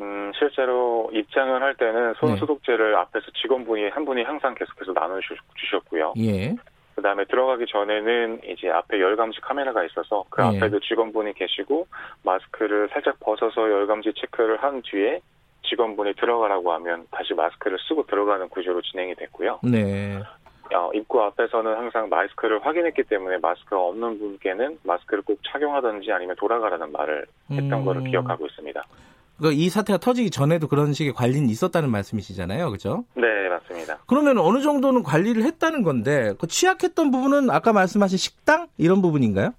음, 0.00 0.32
실제로 0.38 1.10
입장을 1.12 1.62
할 1.62 1.74
때는 1.74 2.14
손 2.14 2.30
네. 2.30 2.36
소독제를 2.36 2.92
네. 2.92 2.96
앞에서 2.96 3.26
직원분이 3.42 3.88
한 3.88 4.04
분이 4.04 4.22
항상 4.22 4.54
계속해서 4.54 4.92
나눠주셨고요. 4.92 6.14
예. 6.18 6.54
그 6.94 7.02
다음에 7.02 7.24
들어가기 7.26 7.66
전에는 7.68 8.40
이제 8.44 8.68
앞에 8.68 9.00
열감지 9.00 9.40
카메라가 9.40 9.84
있어서 9.84 10.24
그 10.30 10.42
예. 10.42 10.46
앞에도 10.46 10.80
직원분이 10.80 11.34
계시고 11.34 11.86
마스크를 12.24 12.88
살짝 12.92 13.18
벗어서 13.20 13.70
열감지 13.70 14.12
체크를 14.16 14.62
한 14.62 14.82
뒤에 14.82 15.20
직원분이 15.68 16.14
들어가라고 16.14 16.72
하면 16.72 17.06
다시 17.10 17.34
마스크를 17.34 17.78
쓰고 17.88 18.06
들어가는 18.06 18.48
구조로 18.48 18.82
진행이 18.82 19.14
됐고요. 19.16 19.60
네. 19.62 20.22
어, 20.74 20.90
입구 20.92 21.22
앞에서는 21.22 21.76
항상 21.76 22.08
마스크를 22.08 22.64
확인했기 22.64 23.04
때문에 23.04 23.38
마스크가 23.38 23.80
없는 23.80 24.18
분께는 24.18 24.78
마스크를 24.82 25.22
꼭 25.22 25.40
착용하든지 25.46 26.12
아니면 26.12 26.36
돌아가라는 26.36 26.92
말을 26.92 27.26
했던 27.50 27.72
음. 27.72 27.84
거를 27.84 28.04
기억하고 28.04 28.46
있습니다. 28.46 28.84
그러니까 29.38 29.62
이 29.62 29.68
사태가 29.68 29.98
터지기 29.98 30.30
전에도 30.30 30.68
그런 30.68 30.92
식의 30.92 31.12
관리는 31.14 31.48
있었다는 31.48 31.90
말씀이시잖아요, 31.90 32.66
그렇죠? 32.68 33.04
네, 33.14 33.48
맞습니다. 33.48 33.98
그러면 34.06 34.38
어느 34.38 34.60
정도는 34.60 35.02
관리를 35.02 35.44
했다는 35.44 35.82
건데 35.82 36.34
그 36.40 36.46
취약했던 36.46 37.10
부분은 37.10 37.50
아까 37.50 37.72
말씀하신 37.72 38.18
식당 38.18 38.66
이런 38.76 39.00
부분인가요? 39.00 39.54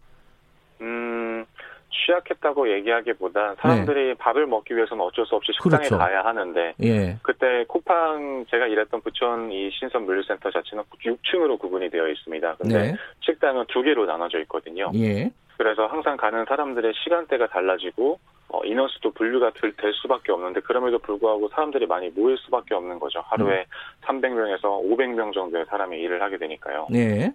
취약했다고 2.09 2.71
얘기하기보다 2.73 3.55
사람들이 3.59 4.07
네. 4.07 4.13
밥을 4.15 4.47
먹기 4.47 4.75
위해서는 4.75 5.03
어쩔 5.03 5.25
수 5.25 5.35
없이 5.35 5.51
식당에 5.53 5.87
그렇죠. 5.87 5.97
가야 5.97 6.23
하는데 6.23 6.73
예. 6.81 7.17
그때 7.21 7.65
쿠팡 7.67 8.45
제가 8.49 8.67
일했던 8.67 9.01
부천 9.01 9.51
이 9.51 9.69
신선 9.71 10.05
물류센터 10.05 10.49
자체는 10.51 10.83
6층으로 10.83 11.59
구분이 11.59 11.89
되어 11.89 12.07
있습니다. 12.07 12.55
근데 12.55 12.91
네. 12.91 12.95
식당은 13.21 13.65
두 13.67 13.81
개로 13.83 14.05
나눠져 14.05 14.39
있거든요. 14.41 14.91
예. 14.95 15.31
그래서 15.59 15.87
항상 15.87 16.15
가는 16.15 16.45
사람들의 16.45 16.93
시간대가 17.03 17.47
달라지고 17.47 18.17
어, 18.47 18.63
인원수도 18.63 19.11
분류가 19.11 19.51
될, 19.55 19.75
될, 19.75 19.93
수밖에 19.93 20.31
없는데 20.31 20.61
그럼에도 20.61 20.99
불구하고 20.99 21.49
사람들이 21.49 21.85
많이 21.85 22.07
모일 22.11 22.37
수밖에 22.37 22.75
없는 22.75 22.97
거죠. 22.97 23.19
하루에 23.25 23.65
음. 23.67 24.21
300명에서 24.21 24.61
500명 24.61 25.33
정도의 25.33 25.65
사람이 25.65 25.99
일을 25.99 26.21
하게 26.21 26.37
되니까요. 26.37 26.87
네. 26.89 27.33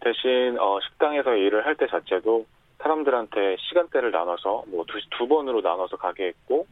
대신 0.00 0.58
어, 0.60 0.78
식당에서 0.86 1.34
일을 1.34 1.64
할 1.64 1.76
때 1.76 1.86
자체도 1.86 2.44
사람들한테 2.76 3.56
시간대를 3.58 4.10
나눠서 4.10 4.64
뭐두 4.66 5.00
두 5.16 5.26
번으로 5.26 5.62
나눠서 5.62 5.96
가게 5.96 6.26
했고 6.26 6.66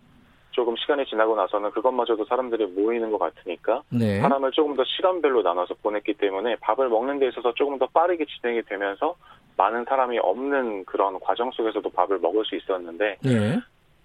조금 0.51 0.77
시간이 0.77 1.07
지나고 1.07 1.35
나서는 1.35 1.71
그것마저도 1.71 2.27
사람들이 2.27 2.67
모이는 2.67 3.11
것 3.11 3.19
같으니까 3.19 3.83
네. 3.89 4.21
사람을 4.21 4.53
조금 4.53 4.77
더 4.77 4.85
시간별로 4.85 5.41
나눠서 5.41 5.77
보냈기 5.83 6.13
때문에 6.15 6.57
밥을 6.57 6.91
먹는 6.91 7.21
데 7.21 7.29
있어서 7.29 7.55
조금 7.55 7.79
더 7.79 7.87
빠르게 7.87 8.27
진행이 8.27 8.63
되면서 8.65 9.17
많은 9.57 9.85
사람이 9.89 10.19
없는 10.19 10.85
그런 10.85 11.19
과정 11.21 11.51
속에서도 11.53 11.89
밥을 11.91 12.19
먹을 12.19 12.45
수 12.45 12.57
있었는데 12.57 13.19
네. 13.23 13.61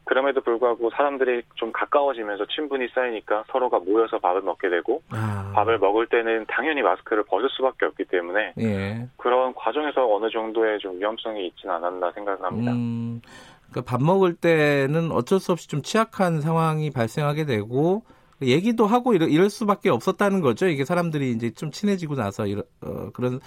그럼에도 0.09 0.41
불구하고 0.41 0.89
사람들이 0.89 1.43
좀 1.53 1.71
가까워지면서 1.71 2.47
친분이 2.47 2.87
쌓이니까 2.95 3.43
서로가 3.51 3.77
모여서 3.79 4.17
밥을 4.17 4.41
먹게 4.41 4.69
되고 4.69 5.03
아. 5.09 5.51
밥을 5.53 5.77
먹을 5.77 6.07
때는 6.07 6.45
당연히 6.47 6.81
마스크를 6.81 7.23
벗을 7.25 7.47
수밖에 7.51 7.85
없기 7.85 8.05
때문에 8.05 8.53
예. 8.59 9.07
그런 9.17 9.53
과정에서 9.53 10.11
어느 10.11 10.31
정도의 10.31 10.79
좀 10.79 10.97
위험성이 10.97 11.47
있지는 11.47 11.75
않았나 11.75 12.11
생각을 12.13 12.43
합니다. 12.43 12.71
음, 12.71 13.21
그러니까 13.69 13.91
밥 13.91 14.01
먹을 14.01 14.33
때는 14.33 15.11
어쩔 15.11 15.39
수 15.39 15.51
없이 15.51 15.67
좀 15.67 15.83
취약한 15.83 16.41
상황이 16.41 16.89
발생하게 16.89 17.45
되고 17.45 18.01
얘기도 18.41 18.87
하고 18.87 19.13
이럴, 19.13 19.29
이럴 19.29 19.51
수밖에 19.51 19.89
없었다는 19.89 20.41
거죠. 20.41 20.67
이게 20.67 20.85
사람들이 20.85 21.31
이제 21.31 21.51
좀 21.51 21.69
친해지고 21.69 22.15
나서 22.15 22.47
이런 22.47 22.63
어, 22.81 23.09
그런 23.13 23.39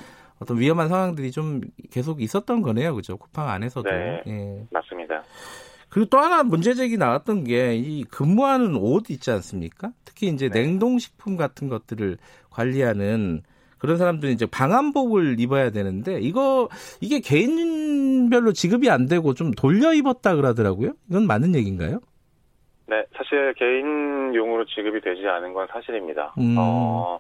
어떤 0.42 0.58
위험한 0.58 0.88
상황들이 0.88 1.30
좀 1.30 1.60
계속 1.90 2.20
있었던 2.22 2.62
거네요, 2.62 2.94
그죠? 2.94 3.16
쿠팡 3.16 3.48
안에서도. 3.48 3.88
네, 3.90 4.22
예. 4.26 4.66
맞습니다. 4.70 5.22
그리고 5.88 6.08
또 6.08 6.18
하나 6.18 6.42
문제 6.42 6.72
제기 6.74 6.96
나왔던 6.96 7.44
게 7.44 7.74
이 7.76 8.04
근무하는 8.04 8.76
옷 8.76 9.10
있지 9.10 9.30
않습니까? 9.30 9.92
특히 10.04 10.28
이제 10.28 10.48
네. 10.48 10.62
냉동식품 10.62 11.36
같은 11.36 11.68
것들을 11.68 12.16
관리하는 12.50 13.42
그런 13.78 13.96
사람들이 13.98 14.32
이제 14.32 14.46
방한복을 14.46 15.40
입어야 15.40 15.70
되는데 15.70 16.20
이거 16.20 16.68
이게 17.00 17.18
개인별로 17.20 18.52
지급이 18.52 18.88
안 18.90 19.06
되고 19.06 19.34
좀 19.34 19.50
돌려 19.50 19.92
입었다 19.92 20.34
그러더라고요. 20.36 20.92
이건 21.10 21.26
맞는 21.26 21.54
얘기인가요? 21.56 22.00
네, 22.86 23.04
사실 23.16 23.52
개인용으로 23.54 24.64
지급이 24.66 25.00
되지 25.00 25.26
않은 25.26 25.52
건 25.52 25.66
사실입니다. 25.70 26.34
음. 26.38 26.54
어, 26.58 27.18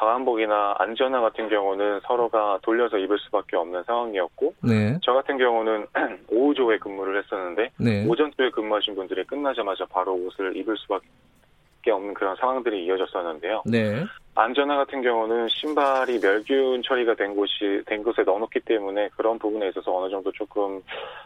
방한복이나 0.00 0.76
안전화 0.78 1.20
같은 1.20 1.50
경우는 1.50 2.00
서로가 2.04 2.60
돌려서 2.62 2.96
입을 2.96 3.18
수밖에 3.18 3.56
없는 3.56 3.84
상황이었고 3.84 4.54
네. 4.62 4.98
저 5.02 5.12
같은 5.12 5.36
경우는 5.36 5.86
오후조에 6.32 6.78
근무를 6.78 7.22
했었는데 7.22 7.70
네. 7.76 8.06
오전조에 8.06 8.48
근무하신 8.50 8.94
분들이 8.94 9.22
끝나자마자 9.24 9.84
바로 9.84 10.14
옷을 10.14 10.56
입을 10.56 10.74
수밖에 10.78 11.90
없는 11.90 12.14
그런 12.14 12.34
상황들이 12.36 12.82
이어졌었는데요. 12.86 13.62
네. 13.66 14.02
안전화 14.34 14.78
같은 14.78 15.02
경우는 15.02 15.48
신발이 15.50 16.20
멸균 16.20 16.82
처리가 16.82 17.14
된 17.14 17.36
곳이 17.36 17.82
된 17.84 18.02
곳에 18.02 18.22
넣어놓기 18.22 18.60
때문에 18.60 19.10
그런 19.16 19.38
부분에 19.38 19.68
있어서 19.68 19.94
어느 19.94 20.10
정도 20.10 20.32
조금 20.32 20.80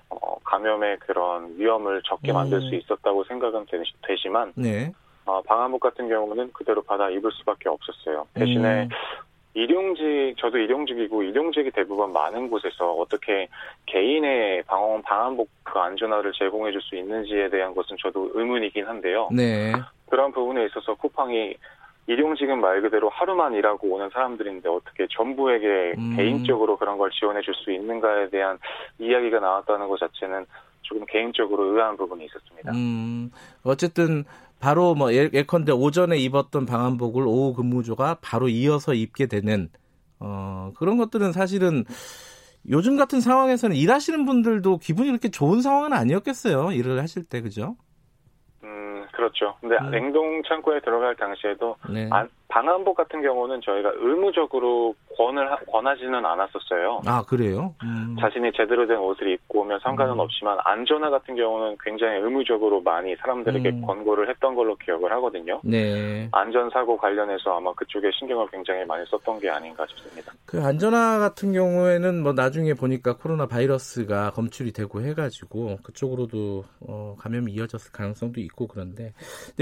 어, 0.08 0.36
감염의 0.42 0.98
그런 0.98 1.54
위험을 1.56 2.02
적게 2.04 2.32
만들 2.32 2.60
수 2.60 2.70
음. 2.70 2.74
있었다고 2.74 3.22
생각은 3.22 3.66
되지만 4.02 4.52
네. 4.56 4.92
어, 5.26 5.40
방화복 5.42 5.80
같은 5.80 6.08
경우는 6.08 6.52
그대로 6.52 6.82
받아 6.82 7.08
입을 7.10 7.30
수밖에 7.32 7.68
없었어요. 7.68 8.26
대신에 8.34 8.84
음. 8.84 8.88
일용직 9.54 10.36
저도 10.38 10.58
일용직이고 10.58 11.22
일용직이 11.22 11.70
대부분 11.70 12.12
많은 12.12 12.50
곳에서 12.50 12.92
어떻게 12.92 13.48
개인의 13.86 14.64
방언 14.64 15.02
방한복 15.02 15.48
그 15.62 15.78
안전화를 15.78 16.32
제공해 16.32 16.72
줄 16.72 16.80
수 16.82 16.96
있는지에 16.96 17.48
대한 17.50 17.72
것은 17.74 17.96
저도 18.02 18.32
의문이긴 18.34 18.84
한데요. 18.86 19.28
네. 19.32 19.72
그런 20.10 20.32
부분에 20.32 20.66
있어서 20.66 20.94
쿠팡이 20.94 21.54
일용직은 22.06 22.60
말 22.60 22.82
그대로 22.82 23.08
하루만 23.08 23.54
일하고 23.54 23.88
오는 23.94 24.10
사람들인데 24.10 24.68
어떻게 24.68 25.06
전부에게 25.10 25.94
음. 25.96 26.16
개인적으로 26.16 26.76
그런 26.76 26.98
걸 26.98 27.10
지원해 27.12 27.40
줄 27.40 27.54
수 27.54 27.70
있는가에 27.72 28.28
대한 28.30 28.58
이야기가 28.98 29.38
나왔다는 29.40 29.88
것 29.88 29.98
자체는 30.00 30.44
조금 30.82 31.06
개인적으로 31.06 31.72
의아한 31.72 31.96
부분이 31.96 32.26
있었습니다. 32.26 32.72
음, 32.72 33.30
어쨌든 33.64 34.24
바로 34.64 34.94
뭐 34.94 35.12
예, 35.12 35.28
예컨대 35.30 35.72
오전에 35.72 36.16
입었던 36.16 36.64
방한복을 36.64 37.26
오후 37.26 37.52
근무조가 37.52 38.20
바로 38.22 38.48
이어서 38.48 38.94
입게 38.94 39.26
되는 39.26 39.68
어, 40.18 40.72
그런 40.78 40.96
것들은 40.96 41.32
사실은 41.32 41.84
요즘 42.70 42.96
같은 42.96 43.20
상황에서는 43.20 43.76
일하시는 43.76 44.24
분들도 44.24 44.78
기분이 44.78 45.08
그렇게 45.10 45.28
좋은 45.28 45.60
상황은 45.60 45.92
아니었겠어요. 45.92 46.72
일을 46.72 46.98
하실 47.02 47.24
때 47.24 47.42
그죠? 47.42 47.76
그렇죠. 49.14 49.54
근데 49.60 49.76
음. 49.76 49.90
냉동 49.90 50.42
창고에 50.42 50.80
들어갈 50.80 51.14
당시에도 51.14 51.76
네. 51.92 52.08
안, 52.10 52.28
방한복 52.54 52.96
같은 52.96 53.20
경우는 53.20 53.60
저희가 53.62 53.90
의무적으로 53.96 54.94
권을 55.16 55.44
권하지는 55.72 56.24
않았었어요. 56.24 57.00
아 57.04 57.20
그래요? 57.26 57.74
음. 57.82 58.16
자신이 58.20 58.52
제대로 58.52 58.86
된 58.86 58.96
옷을 58.98 59.28
입고 59.32 59.62
오면 59.62 59.80
상관은 59.82 60.12
음. 60.12 60.20
없지만 60.20 60.58
안전화 60.64 61.10
같은 61.10 61.34
경우는 61.34 61.76
굉장히 61.82 62.20
의무적으로 62.20 62.80
많이 62.80 63.16
사람들에게 63.16 63.68
음. 63.70 63.82
권고를 63.82 64.28
했던 64.28 64.54
걸로 64.54 64.76
기억을 64.76 65.10
하거든요. 65.14 65.60
네. 65.64 66.28
안전 66.30 66.70
사고 66.70 66.96
관련해서 66.96 67.56
아마 67.56 67.72
그쪽에 67.74 68.08
신경을 68.16 68.46
굉장히 68.52 68.84
많이 68.84 69.04
썼던 69.06 69.40
게 69.40 69.50
아닌가 69.50 69.84
싶습니다. 69.88 70.32
그 70.46 70.62
안전화 70.62 71.18
같은 71.18 71.52
경우에는 71.52 72.22
뭐 72.22 72.34
나중에 72.34 72.74
보니까 72.74 73.16
코로나 73.16 73.46
바이러스가 73.46 74.30
검출이 74.30 74.72
되고 74.72 75.00
해가지고 75.00 75.78
그쪽으로도 75.82 76.62
어, 76.86 77.16
감염이 77.18 77.50
이어졌을 77.50 77.90
가능성도 77.90 78.40
있고 78.42 78.68
그런데 78.68 79.12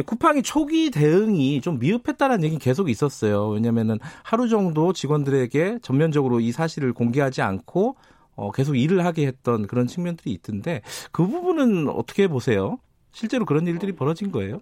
쿠팡이 0.04 0.42
초기 0.42 0.90
대응이 0.90 1.62
좀 1.62 1.78
미흡했다는 1.78 2.42
얘기 2.44 2.58
계속 2.58 2.81
있었어요. 2.90 3.48
왜냐면은 3.48 3.98
하루 4.24 4.48
정도 4.48 4.92
직원들에게 4.92 5.78
전면적으로 5.82 6.40
이 6.40 6.52
사실을 6.52 6.92
공개하지 6.92 7.42
않고 7.42 7.96
어, 8.36 8.50
계속 8.50 8.76
일을 8.76 9.04
하게 9.04 9.26
했던 9.26 9.66
그런 9.66 9.86
측면들이 9.86 10.30
있던데 10.32 10.82
그 11.12 11.26
부분은 11.26 11.88
어떻게 11.88 12.28
보세요? 12.28 12.78
실제로 13.12 13.44
그런 13.44 13.66
일들이 13.66 13.92
벌어진 13.92 14.32
거예요? 14.32 14.60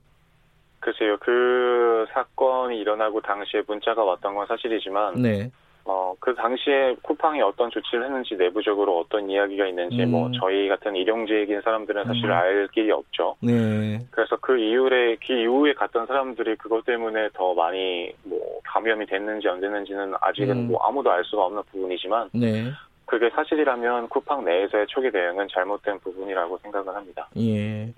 글쎄요. 0.81 1.19
그 1.21 2.07
사건이 2.13 2.79
일어나고 2.79 3.21
당시에 3.21 3.63
문자가 3.67 4.03
왔던 4.03 4.35
건 4.35 4.47
사실이지만 4.47 5.23
네. 5.23 5.51
어, 5.85 6.15
그 6.21 6.35
당시에 6.35 6.97
쿠팡이 7.03 7.41
어떤 7.41 7.71
조치를 7.71 8.05
했는지 8.05 8.35
내부적으로 8.37 9.01
어떤 9.01 9.29
이야기가 9.29 9.67
있는지 9.67 10.05
뭐 10.07 10.27
음. 10.27 10.31
뭐 10.31 10.31
저희 10.41 10.69
같은 10.69 10.95
일용직인 10.97 11.61
사람들은 11.63 12.05
사실 12.05 12.25
음. 12.27 12.33
알 12.33 12.69
길이 12.73 12.91
없죠. 12.91 13.37
네. 13.41 13.99
그래서 14.11 14.37
그 14.41 14.59
이후에 14.59 15.17
그 15.27 15.33
이후에 15.33 15.73
갔던 15.75 16.07
사람들이 16.07 16.57
그것 16.57 16.85
때문에 16.85 17.31
더 17.33 17.55
많이 17.55 18.13
뭐 18.25 18.39
감염이 18.65 19.07
됐는지 19.07 19.49
안 19.49 19.61
됐는지는 19.61 20.15
아직은 20.21 20.57
음. 20.57 20.69
뭐 20.69 20.83
아무도 20.83 21.11
알 21.11 21.25
수가 21.25 21.45
없는 21.47 21.63
부분이지만 21.71 22.31
네. 22.33 22.71
그게 23.07 23.29
사실이라면 23.31 24.09
쿠팡 24.09 24.45
내에서의 24.45 24.87
초기 24.89 25.11
대응은 25.11 25.49
잘못된 25.53 25.99
부분이라고 26.01 26.59
생각을 26.59 26.95
합니다. 26.95 27.29
예. 27.37 27.93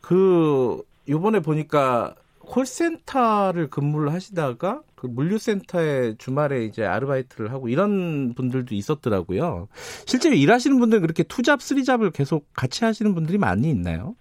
그 0.00 0.82
요번에 1.08 1.40
보니까 1.40 2.14
콜센터를 2.46 3.68
근무를 3.68 4.12
하시다가 4.12 4.82
그 4.94 5.06
물류센터에 5.06 6.14
주말에 6.16 6.64
이제 6.64 6.84
아르바이트를 6.84 7.52
하고 7.52 7.68
이런 7.68 8.34
분들도 8.34 8.74
있었더라고요. 8.74 9.68
실제로 10.06 10.34
일하시는 10.34 10.78
분들은 10.78 11.02
그렇게 11.02 11.22
투잡, 11.22 11.60
쓰리잡을 11.60 12.10
계속 12.12 12.46
같이 12.54 12.84
하시는 12.84 13.14
분들이 13.14 13.36
많이 13.38 13.68
있나요? 13.68 14.14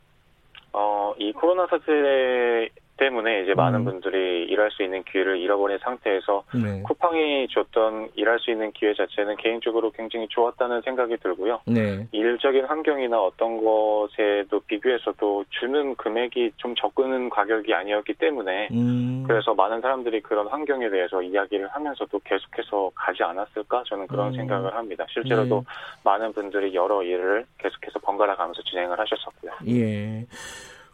어, 0.74 1.14
이 1.18 1.32
코로나 1.32 1.66
사태 1.68 2.70
때문에 2.98 3.44
이제 3.44 3.54
많은 3.54 3.82
음. 3.82 3.86
분들이 3.86 4.46
일할 4.46 4.72
수 4.72 4.84
있는 4.84 5.04
기회를 5.04 5.38
잃어버린 5.38 5.78
상태에서 5.80 6.44
네. 6.54 6.82
쿠팡이 6.84 7.48
줬던 7.50 8.10
일할 8.16 8.40
수 8.40 8.52
있는 8.52 8.72
기회 8.72 8.94
자체는 8.94 9.36
개인적으로 9.38 9.92
굉장히 9.92 10.28
좋았다는 10.30 10.82
생각이 10.82 11.18
들고요. 11.18 11.62
네. 11.68 12.08
일적인 12.12 12.66
환경이나 12.66 13.20
어떤 13.20 13.64
것에도 13.64 14.60
비교해서도 14.62 15.46
주는 15.50 15.96
금액이 15.96 16.54
좀 16.58 16.76
적은 16.76 17.30
가격이 17.30 17.74
아니었기 17.74 18.14
때문에 18.14 18.70
음. 18.72 19.24
그래서 19.28 19.54
많은 19.54 19.82
사람들이 19.82 20.22
그런 20.22 20.48
환경에 20.48 20.90
대해서 20.90 21.22
이야기를 21.22 21.68
하면서도 21.68 22.20
계속해서 22.24 22.92
가지 22.96 23.24
않았을까 23.24 23.84
저는 23.88 24.08
그런 24.08 24.28
음. 24.28 24.34
생각을 24.34 24.74
합니다. 24.76 25.06
실제로도 25.10 25.56
네. 25.56 25.66
많은 26.04 26.34
분들이 26.34 26.74
여러 26.74 27.04
일을 27.04 27.46
계속해서 27.58 28.00
번갈아 28.00 28.36
가면서 28.36 28.62
진행을 28.64 29.00
하셨었고요. 29.00 29.52
예. 29.68 30.26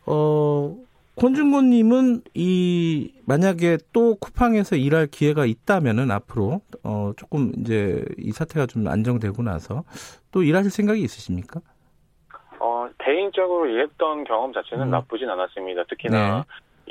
어, 0.05 0.75
권준곤님은 1.17 2.21
이 2.33 3.13
만약에 3.25 3.77
또 3.93 4.15
쿠팡에서 4.15 4.75
일할 4.75 5.07
기회가 5.07 5.45
있다면은 5.45 6.09
앞으로 6.09 6.61
어 6.83 7.11
조금 7.17 7.51
이제 7.57 8.05
이 8.17 8.31
사태가 8.31 8.65
좀 8.65 8.87
안정되고 8.87 9.43
나서 9.43 9.83
또 10.31 10.41
일하실 10.41 10.71
생각이 10.71 11.01
있으십니까? 11.01 11.59
어 12.59 12.89
개인적으로 12.99 13.67
일했던 13.67 14.23
경험 14.23 14.53
자체는 14.53 14.85
음. 14.85 14.91
나쁘진 14.91 15.29
않았습니다. 15.29 15.83
특히나 15.85 16.37
네. 16.37 16.43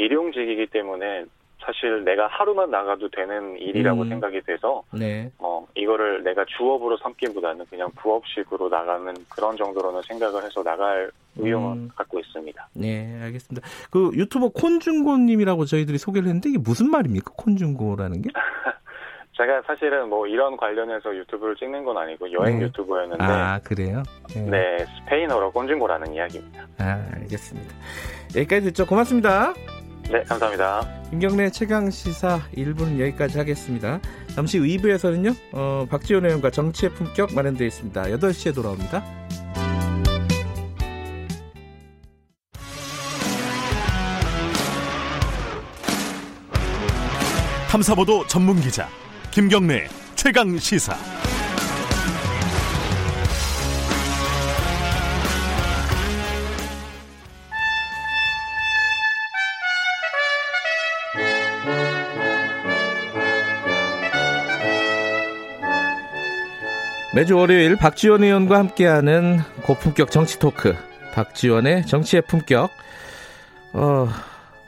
일용직이기 0.04 0.66
때문에 0.66 1.24
사실 1.60 2.04
내가 2.04 2.26
하루만 2.26 2.70
나가도 2.70 3.08
되는 3.10 3.56
일이라고 3.58 4.02
음. 4.02 4.08
생각이 4.08 4.40
돼서 4.42 4.82
네. 4.92 5.30
어 5.38 5.66
이거를 5.74 6.22
내가 6.24 6.44
주업으로 6.46 6.96
삼기보다는 6.98 7.66
그냥 7.66 7.90
부업식으로 7.96 8.68
나가는 8.68 9.14
그런 9.28 9.56
정도로는 9.56 10.02
생각을 10.02 10.42
해서 10.44 10.62
나갈 10.62 11.10
의욕은 11.36 11.72
음. 11.72 11.88
갖고 11.94 12.18
있습니다. 12.18 12.68
네, 12.74 13.20
알겠습니다. 13.22 13.66
그 13.90 14.10
유튜버 14.14 14.50
콘중고님이라고 14.50 15.64
저희들이 15.64 15.98
소개를 15.98 16.28
했는데 16.28 16.48
이게 16.48 16.58
무슨 16.58 16.90
말입니까? 16.90 17.32
콘중고라는 17.36 18.22
게? 18.22 18.30
제가 19.36 19.62
사실은 19.66 20.10
뭐 20.10 20.26
이런 20.26 20.56
관련해서 20.56 21.16
유튜브를 21.16 21.56
찍는 21.56 21.84
건 21.84 21.96
아니고 21.96 22.30
여행 22.32 22.58
네. 22.58 22.66
유튜버였는데 22.66 23.24
아 23.24 23.58
그래요? 23.64 24.02
네. 24.34 24.42
네 24.42 24.78
스페인어로 24.84 25.52
콘중고라는 25.52 26.12
이야기입니다. 26.12 26.66
아 26.78 27.06
알겠습니다. 27.14 27.74
여기까지 28.36 28.66
듣죠. 28.66 28.86
고맙습니다. 28.86 29.54
네, 30.10 30.24
감사합니다. 30.24 30.88
김경래 31.10 31.50
최강 31.50 31.88
시사 31.88 32.40
1부는 32.56 32.98
여기까지 32.98 33.38
하겠습니다. 33.38 34.00
잠시 34.34 34.58
후 34.58 34.64
2부에서는요, 34.64 35.36
어, 35.52 35.86
박지원 35.88 36.24
의원과 36.24 36.50
정치의 36.50 36.92
품격 36.94 37.32
마련되어 37.32 37.66
있습니다. 37.68 38.02
8시에 38.02 38.52
돌아옵니다. 38.52 39.04
탐사보도 47.70 48.26
전문 48.26 48.60
기자 48.60 48.88
김경래 49.30 49.86
최강 50.16 50.58
시사. 50.58 51.19
매주 67.12 67.36
월요일 67.36 67.74
박지원 67.76 68.22
의원과 68.22 68.56
함께하는 68.56 69.38
고품격 69.62 70.12
정치 70.12 70.38
토크 70.38 70.74
박지원의 71.12 71.86
정치의 71.86 72.22
품격 72.28 72.70
어, 73.72 74.08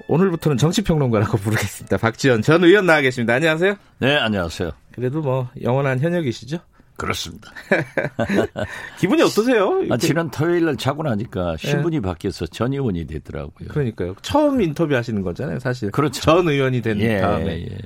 오늘부터는 0.09 0.57
정치평론가라고 0.59 1.39
부르겠습니다. 1.39 1.97
박지원 1.99 2.43
전 2.43 2.65
의원 2.65 2.87
나와 2.87 3.01
계십니다. 3.01 3.35
안녕하세요. 3.35 3.77
네, 3.99 4.17
안녕하세요. 4.17 4.73
그래도 4.93 5.23
뭐 5.23 5.51
영원한 5.63 6.01
현역이시죠? 6.01 6.59
그렇습니다. 6.97 7.51
기분이 8.99 9.23
어떠세요? 9.23 9.83
아, 9.91 9.97
지난 9.97 10.31
토요일 10.31 10.65
날 10.67 10.77
자고 10.77 11.03
나니까 11.05 11.57
신분이 11.59 11.97
네. 11.97 12.01
바뀌어서 12.03 12.47
전 12.47 12.73
의원이 12.73 13.07
됐더라고요. 13.07 13.69
그러니까요. 13.69 14.15
처음 14.23 14.61
인터뷰 14.61 14.95
하시는 14.95 15.23
거잖아요, 15.23 15.59
사실. 15.61 15.91
그렇죠. 15.91 16.21
전 16.21 16.49
의원이 16.49 16.83
된 16.83 17.01
예, 17.01 17.19
다음에. 17.19 17.63
예. 17.63 17.79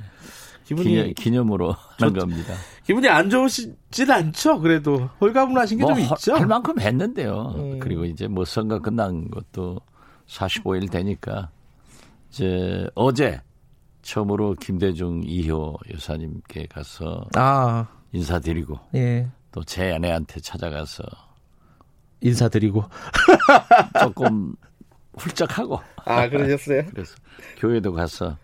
기분이 0.67 1.13
기념, 1.13 1.53
으로 1.53 1.71
하는 1.97 2.13
겁니다. 2.13 2.53
기분이 2.85 3.07
안 3.07 3.29
좋으시진 3.29 4.11
않죠? 4.11 4.59
그래도 4.59 5.09
홀가분하신 5.21 5.77
게좀 5.79 5.91
뭐, 5.93 5.99
있죠. 6.17 6.35
할 6.35 6.45
만큼 6.45 6.77
했는데요. 6.79 7.53
음. 7.57 7.79
그리고 7.79 8.03
이제 8.03 8.27
뭐 8.27 8.43
선거 8.43 8.79
끝난 8.79 9.29
것도 9.31 9.79
45일 10.27 10.91
되니까 10.91 11.49
이제 12.29 12.85
어제 12.95 13.39
처음으로 14.01 14.55
김대중 14.55 15.21
이효 15.25 15.77
여사님께 15.93 16.67
가서 16.67 17.25
아. 17.35 17.87
인사드리고 18.11 18.77
예. 18.95 19.27
또 19.51 19.63
제 19.63 19.91
아내한테 19.93 20.39
찾아가서 20.41 21.03
인사드리고 22.21 22.83
조금 24.01 24.53
훌쩍하고 25.17 25.79
아 26.05 26.27
그러셨어요? 26.29 26.85
그래서 26.91 27.15
교회도 27.57 27.93
가서 27.93 28.37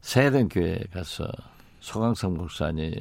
세den 0.00 0.48
교회 0.48 0.78
가서 0.92 1.26
소강성 1.84 2.34
목사님의 2.34 2.94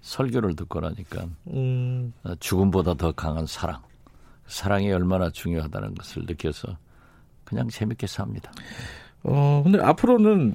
설교를 0.00 0.56
듣고 0.56 0.80
나니까 0.80 1.26
음. 1.48 2.14
죽음보다 2.40 2.94
더 2.94 3.12
강한 3.12 3.44
사랑, 3.44 3.82
사랑이 4.46 4.90
얼마나 4.90 5.28
중요하다는 5.28 5.94
것을 5.94 6.22
느껴서 6.26 6.78
그냥 7.44 7.68
재밌게 7.68 8.06
삽니다. 8.06 8.50
어 9.24 9.60
근데 9.62 9.78
앞으로는 9.78 10.54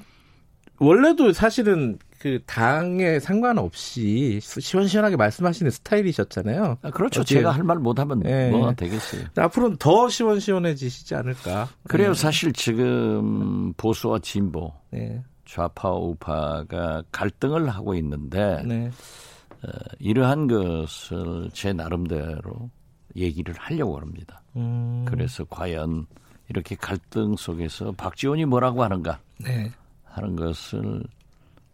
원래도 0.79 1.31
사실은 1.31 1.99
그 2.17 2.39
당에 2.47 3.19
상관없이 3.19 4.39
시원시원하게 4.41 5.15
말씀하시는 5.15 5.69
스타일이셨잖아요. 5.69 6.77
아, 6.81 6.89
그렇죠. 6.89 7.21
어찌, 7.21 7.35
제가 7.35 7.51
할 7.51 7.63
말 7.63 7.77
못하면 7.77 8.21
네. 8.21 8.49
뭐가 8.49 8.73
되겠어요. 8.73 9.25
앞으로는 9.37 9.77
더 9.77 10.09
시원시원해지시지 10.09 11.13
않을까. 11.13 11.69
그래요. 11.87 12.13
네. 12.13 12.19
사실 12.19 12.51
지금 12.53 13.73
보수와 13.73 14.19
진보, 14.19 14.73
네. 14.89 15.21
좌파 15.53 15.91
우파가 15.91 17.03
갈등을 17.11 17.69
하고 17.69 17.93
있는데 17.93 18.63
네. 18.65 18.87
어, 18.87 19.69
이러한 19.99 20.47
것을 20.47 21.51
제 21.53 21.71
나름대로 21.73 22.71
얘기를 23.15 23.53
하려고 23.59 23.99
합니다. 23.99 24.41
음. 24.55 25.05
그래서 25.07 25.43
과연 25.43 26.07
이렇게 26.49 26.75
갈등 26.75 27.35
속에서 27.35 27.91
박지원이 27.91 28.45
뭐라고 28.45 28.83
하는가 28.83 29.19
네. 29.37 29.69
하는 30.05 30.35
것을 30.35 31.03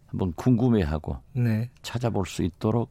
한번 0.08 0.34
궁금해하고 0.34 1.16
네. 1.32 1.70
찾아볼 1.80 2.26
수 2.26 2.42
있도록 2.42 2.90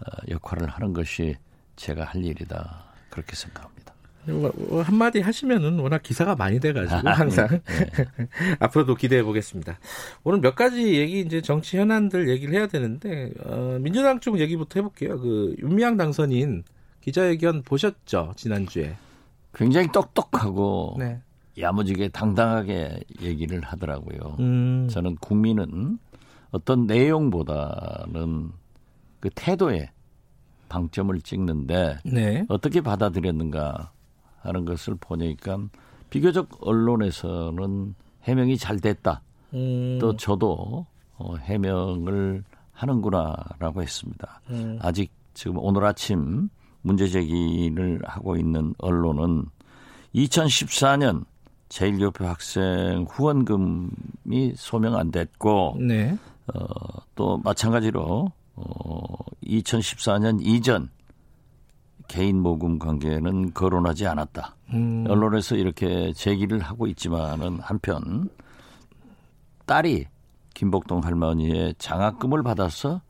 어, 0.00 0.04
역할을 0.30 0.66
하는 0.66 0.94
것이 0.94 1.36
제가 1.76 2.04
할 2.04 2.24
일이다 2.24 2.86
그렇게 3.10 3.36
생각합니다. 3.36 3.81
뭐, 4.26 4.52
뭐 4.56 4.82
한마디 4.82 5.20
하시면은 5.20 5.78
워낙 5.78 6.02
기사가 6.02 6.36
많이 6.36 6.60
돼가지고 6.60 7.08
아, 7.08 7.12
항상 7.12 7.48
네. 7.48 7.60
앞으로도 8.60 8.94
기대해 8.94 9.22
보겠습니다. 9.22 9.78
오늘 10.22 10.40
몇 10.40 10.54
가지 10.54 10.94
얘기 10.94 11.20
이제 11.20 11.40
정치 11.40 11.78
현안들 11.78 12.28
얘기를 12.28 12.54
해야 12.54 12.66
되는데 12.66 13.32
어, 13.44 13.78
민주당 13.80 14.20
쪽 14.20 14.38
얘기부터 14.38 14.80
해볼게요. 14.80 15.18
그 15.18 15.56
윤미향 15.58 15.96
당선인 15.96 16.62
기자회견 17.00 17.62
보셨죠 17.62 18.32
지난 18.36 18.66
주에? 18.66 18.94
굉장히 19.54 19.88
똑똑하고 19.92 20.96
네. 20.98 21.20
야무지게 21.58 22.08
당당하게 22.08 23.00
얘기를 23.20 23.60
하더라고요. 23.60 24.36
음. 24.38 24.88
저는 24.88 25.16
국민은 25.16 25.98
어떤 26.50 26.86
내용보다는 26.86 28.50
그 29.20 29.30
태도에 29.34 29.90
방점을 30.68 31.20
찍는데 31.20 31.98
네. 32.04 32.44
어떻게 32.48 32.80
받아들였는가 32.80 33.92
하는 34.42 34.64
것을 34.64 34.96
보니까 35.00 35.58
비교적 36.10 36.48
언론에서는 36.60 37.94
해명이 38.24 38.58
잘 38.58 38.80
됐다. 38.80 39.22
음. 39.54 39.98
또 40.00 40.16
저도 40.16 40.86
어, 41.16 41.36
해명을 41.36 42.44
하는구나라고 42.72 43.82
했습니다. 43.82 44.40
음. 44.50 44.78
아직 44.80 45.12
지금 45.34 45.58
오늘 45.58 45.84
아침 45.84 46.48
문제 46.82 47.06
제기를 47.08 48.00
하고 48.04 48.36
있는 48.36 48.74
언론은 48.78 49.46
2014년 50.14 51.24
제1교표 51.68 52.24
학생 52.24 53.06
후원금이 53.08 54.54
소명 54.56 54.96
안 54.96 55.10
됐고 55.10 55.76
네. 55.80 56.16
어, 56.54 56.64
또 57.14 57.38
마찬가지로 57.38 58.30
어, 58.54 59.04
2014년 59.44 60.38
이전 60.42 60.90
개인 62.12 62.42
모금 62.42 62.78
관계는 62.78 63.54
거론하지 63.54 64.06
않았다. 64.06 64.54
음. 64.74 65.06
언론에서 65.08 65.56
이렇게 65.56 66.12
제기를 66.12 66.58
하고 66.58 66.86
있지만은 66.86 67.58
한편 67.60 68.28
딸이 69.64 70.04
김복동 70.52 71.02
할머니의 71.02 71.74
장학금을 71.78 72.42
받아서 72.42 73.00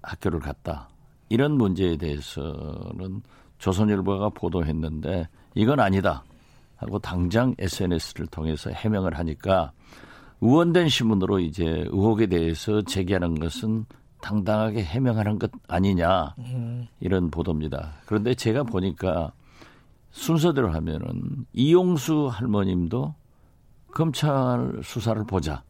학교를 0.00 0.38
갔다. 0.38 0.88
이런 1.28 1.58
문제에 1.58 1.96
대해서는 1.96 3.20
조선일보가 3.58 4.28
보도했는데 4.28 5.26
이건 5.56 5.80
아니다 5.80 6.22
하고 6.76 7.00
당장 7.00 7.52
SNS를 7.58 8.28
통해서 8.28 8.70
해명을 8.70 9.18
하니까 9.18 9.72
의원된 10.40 10.88
신문으로 10.88 11.40
이제 11.40 11.64
의혹에 11.64 12.26
대해서 12.26 12.80
제기하는 12.80 13.40
것은 13.40 13.86
당당하게 14.20 14.82
해명하는 14.82 15.38
것 15.38 15.50
아니냐 15.68 16.34
이런 17.00 17.30
보도입니다. 17.30 17.94
그런데 18.06 18.34
제가 18.34 18.62
보니까 18.64 19.32
순서대로 20.10 20.70
하면은 20.72 21.46
이용수 21.52 22.28
할머님도 22.32 23.14
검찰 23.92 24.80
수사를 24.82 25.22
보자. 25.24 25.62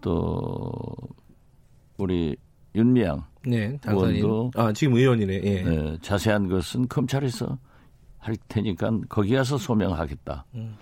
또 0.00 0.94
우리 1.96 2.36
윤미향 2.74 3.24
네, 3.46 3.78
의원도 3.86 4.52
아 4.54 4.72
지금 4.72 4.96
의원이네. 4.96 5.40
예. 5.44 5.62
네, 5.62 5.98
자세한 6.00 6.48
것은 6.48 6.88
검찰에서 6.88 7.58
할 8.18 8.36
테니까 8.48 8.90
거기 9.08 9.34
가서 9.34 9.58
소명하겠다. 9.58 10.44
음. 10.54 10.76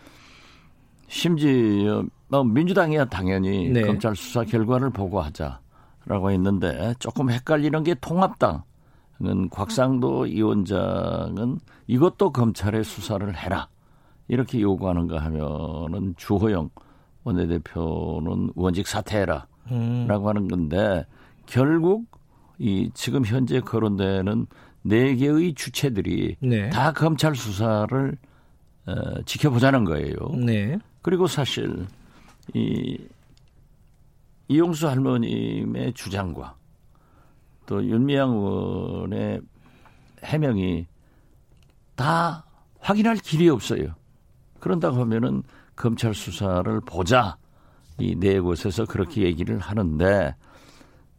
심지어 1.09 2.05
뭐 2.29 2.45
민주당이야 2.45 3.07
당연히 3.07 3.71
네. 3.71 3.83
검찰 3.83 4.15
수사 4.15 4.45
결과를 4.45 4.91
보고하자 4.91 5.61
라고 6.09 6.31
했는데 6.31 6.95
조금 6.99 7.31
헷갈리는 7.31 7.85
게 7.85 7.95
통합당은 7.95 9.51
곽상도 9.51 10.21
위원장은 10.21 11.59
이것도 11.87 12.33
검찰의 12.33 12.83
수사를 12.83 13.37
해라 13.37 13.69
이렇게 14.27 14.61
요구하는가 14.61 15.19
하면은 15.19 16.15
주호영 16.17 16.71
원내대표는 17.25 18.53
의원직 18.57 18.89
사퇴해라라고 18.89 19.47
음. 19.71 20.09
하는 20.09 20.49
건데 20.49 21.05
결국 21.45 22.07
이 22.59 22.91
지금 22.95 23.27
현재 23.27 23.61
거론되는 23.61 24.47
네 24.83 25.15
개의 25.15 25.53
주체들이 25.53 26.37
네. 26.41 26.71
다 26.71 26.93
검찰 26.93 27.37
수사를 27.37 28.17
어, 28.87 29.23
지켜보자는 29.27 29.85
거예요. 29.85 30.15
네. 30.35 30.79
그리고 31.03 31.27
사실 31.27 31.87
이 32.55 32.97
이용수 34.49 34.89
할머님의 34.89 35.93
주장과 35.95 36.57
또 37.67 37.85
윤미향 37.85 38.31
의원의 38.31 39.41
해명이 40.25 40.87
다 41.95 42.45
확인할 42.81 43.17
길이 43.17 43.49
없어요. 43.49 43.95
그런다고 44.61 44.97
하면은 45.01 45.43
검찰 45.77 46.15
수사를 46.15 46.81
보자 46.81 47.37
이 48.01 48.15
네 48.15 48.39
곳에서 48.41 48.85
그렇게 48.87 49.23
얘기를 49.23 49.59
하는데 49.59 50.35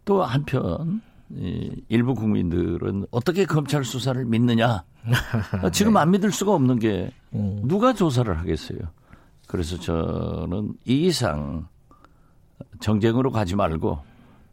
또 0.06 0.24
한편 0.24 1.02
이 1.30 1.70
일부 1.90 2.16
국민들은 2.16 3.06
어떻게 3.12 3.46
검찰 3.46 3.84
수사를 3.84 4.24
믿느냐 4.26 4.84
지금 5.72 5.94
네. 5.94 6.00
안 6.00 6.12
믿을 6.12 6.32
수가 6.32 6.54
없는 6.54 6.80
게 6.80 7.12
음. 7.34 7.62
누가 7.66 7.94
조사를 7.94 8.36
하겠어요. 8.40 8.80
그래서 9.48 9.78
저는 9.78 10.74
이 10.86 11.06
이상 11.08 11.68
정쟁으로 12.80 13.32
가지 13.32 13.56
말고 13.56 14.00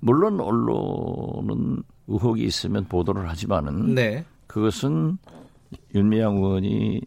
물론 0.01 0.41
언론은 0.41 1.83
의혹이 2.09 2.45
있으면 2.45 2.85
보도를 2.85 3.29
하지만은 3.29 3.95
네. 3.95 4.25
그것은 4.47 5.19
윤미향 5.95 6.37
의원이 6.37 7.01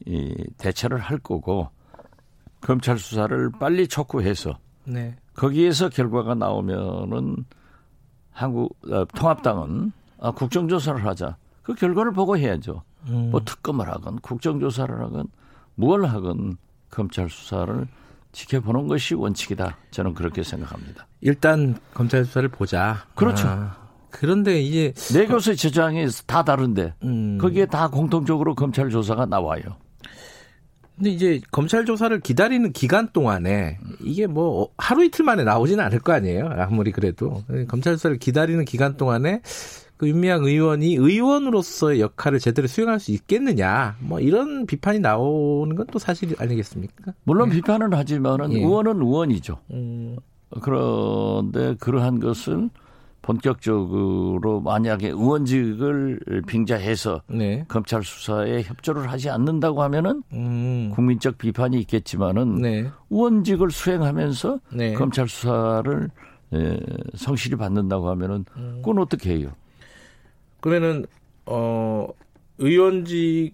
대처를 0.58 1.00
할 1.00 1.18
거고 1.20 1.70
검찰 2.62 2.98
수사를 2.98 3.52
빨리 3.60 3.88
촉구해서 3.88 4.58
네. 4.86 5.16
거기에서 5.34 5.90
결과가 5.90 6.36
나오면은 6.36 7.46
한국 8.32 8.78
어, 8.90 9.06
통합당은 9.06 9.92
아, 10.20 10.32
국정조사를 10.32 11.06
하자 11.06 11.38
그 11.64 11.74
결과를 11.74 12.12
보고 12.12 12.38
해야죠. 12.38 12.84
음. 13.08 13.30
뭐 13.32 13.42
특검을 13.44 13.88
하건 13.88 14.20
국정조사를 14.20 15.00
하건 15.00 15.28
무엇을 15.76 16.12
하건 16.12 16.58
검찰 16.90 17.30
수사를 17.30 17.88
지켜보는 18.32 18.88
것이 18.88 19.16
원칙이다. 19.16 19.78
저는 19.92 20.14
그렇게 20.14 20.44
생각합니다. 20.44 21.08
일단 21.22 21.78
검찰 21.94 22.26
수사를 22.26 22.48
보자. 22.50 23.06
그렇죠. 23.16 23.48
아, 23.48 23.90
그런데 24.12 24.62
이제 24.62 24.94
내 25.14 25.26
교수의 25.26 25.56
주장이 25.56 26.06
다 26.26 26.44
다른데 26.44 26.96
음. 27.04 27.38
거기에 27.40 27.66
다 27.66 27.90
공통적으로 27.90 28.56
검찰 28.56 28.90
조사가 28.90 29.26
나와요. 29.26 29.64
근데 30.96 31.12
이제 31.12 31.40
검찰 31.52 31.86
조사를 31.86 32.20
기다리는 32.20 32.74
기간 32.74 33.10
동안에 33.14 33.80
이게 34.02 34.28
뭐 34.28 34.70
하루 34.78 35.06
이틀 35.06 35.24
만에 35.24 35.46
나오지는 35.46 35.82
않을 35.86 36.00
거 36.00 36.12
아니에요. 36.12 36.50
아무리 36.58 36.92
그래도 36.92 37.42
검찰 37.70 37.94
조사를 37.94 38.18
기다리는 38.18 38.66
기간 38.66 38.98
동안에 38.98 39.42
그 40.00 40.08
윤미향 40.08 40.46
의원이 40.46 40.96
의원으로서의 40.96 42.00
역할을 42.00 42.40
제대로 42.40 42.70
수행할 42.70 43.02
수 43.02 43.12
있겠느냐 43.12 43.98
뭐 44.00 44.22
이런 44.22 44.66
비판이 44.66 45.00
나오는 45.00 45.76
건 45.76 45.86
또 45.92 46.00
사실 46.00 46.34
아니겠습니까? 46.40 47.14
물론 47.26 47.50
네. 47.50 47.56
비판은 47.56 47.94
하지만은 47.94 48.54
예. 48.54 48.60
의원은 48.60 49.02
의원이죠. 49.02 49.58
음. 49.72 50.16
그런데 50.62 51.76
그러한 51.80 52.20
것은 52.20 52.70
본격적으로 53.22 54.62
만약에 54.62 55.10
의원직을 55.10 56.44
빙자해서 56.48 57.22
네. 57.28 57.66
검찰 57.68 58.04
수사에 58.04 58.62
협조를 58.64 59.12
하지 59.12 59.30
않는다고 59.30 59.84
하면은 59.84 60.24
음. 60.34 60.92
국민적 60.96 61.38
비판이 61.38 61.78
있겠지만은 61.82 62.56
네. 62.62 62.90
의원직을 63.10 63.72
수행하면서 63.72 64.60
네. 64.74 64.94
검찰 64.94 65.28
수사를 65.28 66.10
에, 66.54 66.80
성실히 67.16 67.58
받는다고 67.58 68.10
하면은 68.10 68.46
음. 68.56 68.74
그건 68.78 69.00
어떻게 69.00 69.36
해요? 69.36 69.50
그러면은 70.62 71.06
어 71.46 72.08
의원직 72.58 73.54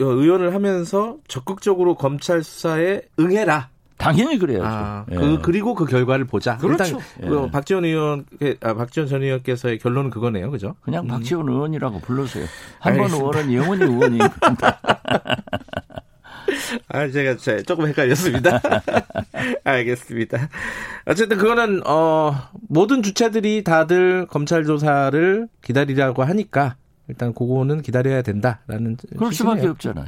어, 0.00 0.04
의원을 0.04 0.54
하면서 0.54 1.16
적극적으로 1.28 1.94
검찰 1.94 2.42
수사에 2.42 3.02
응해라. 3.18 3.70
당연히 3.96 4.38
그래야죠. 4.38 4.64
아, 4.66 5.04
예. 5.10 5.14
그 5.16 5.38
그리고 5.42 5.74
그 5.74 5.84
결과를 5.84 6.24
보자. 6.24 6.56
그렇죠. 6.56 6.98
일단 7.18 7.28
그 7.28 7.44
예. 7.46 7.50
박지원 7.50 7.84
의원, 7.84 8.24
아, 8.62 8.72
박지원 8.72 9.06
전 9.08 9.22
의원께서의 9.22 9.78
결론은 9.78 10.08
그거네요, 10.08 10.50
그죠? 10.50 10.74
그냥 10.80 11.04
음. 11.04 11.08
박지원 11.08 11.46
의원이라고 11.48 12.00
불러세요. 12.00 12.46
한 12.78 12.96
번 12.96 13.10
의원은 13.10 13.52
영원히 13.52 13.84
의원입니다. 13.84 14.80
아, 16.88 17.08
제가 17.08 17.36
조금 17.66 17.86
헷갈렸습니다. 17.86 18.60
알겠습니다. 19.64 20.48
어쨌든 21.06 21.38
그거는 21.38 21.86
어 21.86 22.34
모든 22.68 23.02
주체들이 23.02 23.64
다들 23.64 24.26
검찰 24.26 24.64
조사를 24.64 25.48
기다리라고 25.62 26.22
하니까 26.24 26.76
일단 27.08 27.34
그거는 27.34 27.82
기다려야 27.82 28.22
된다라는 28.22 28.96
그럴 29.16 29.32
수밖에 29.32 29.66
없잖아요. 29.66 30.06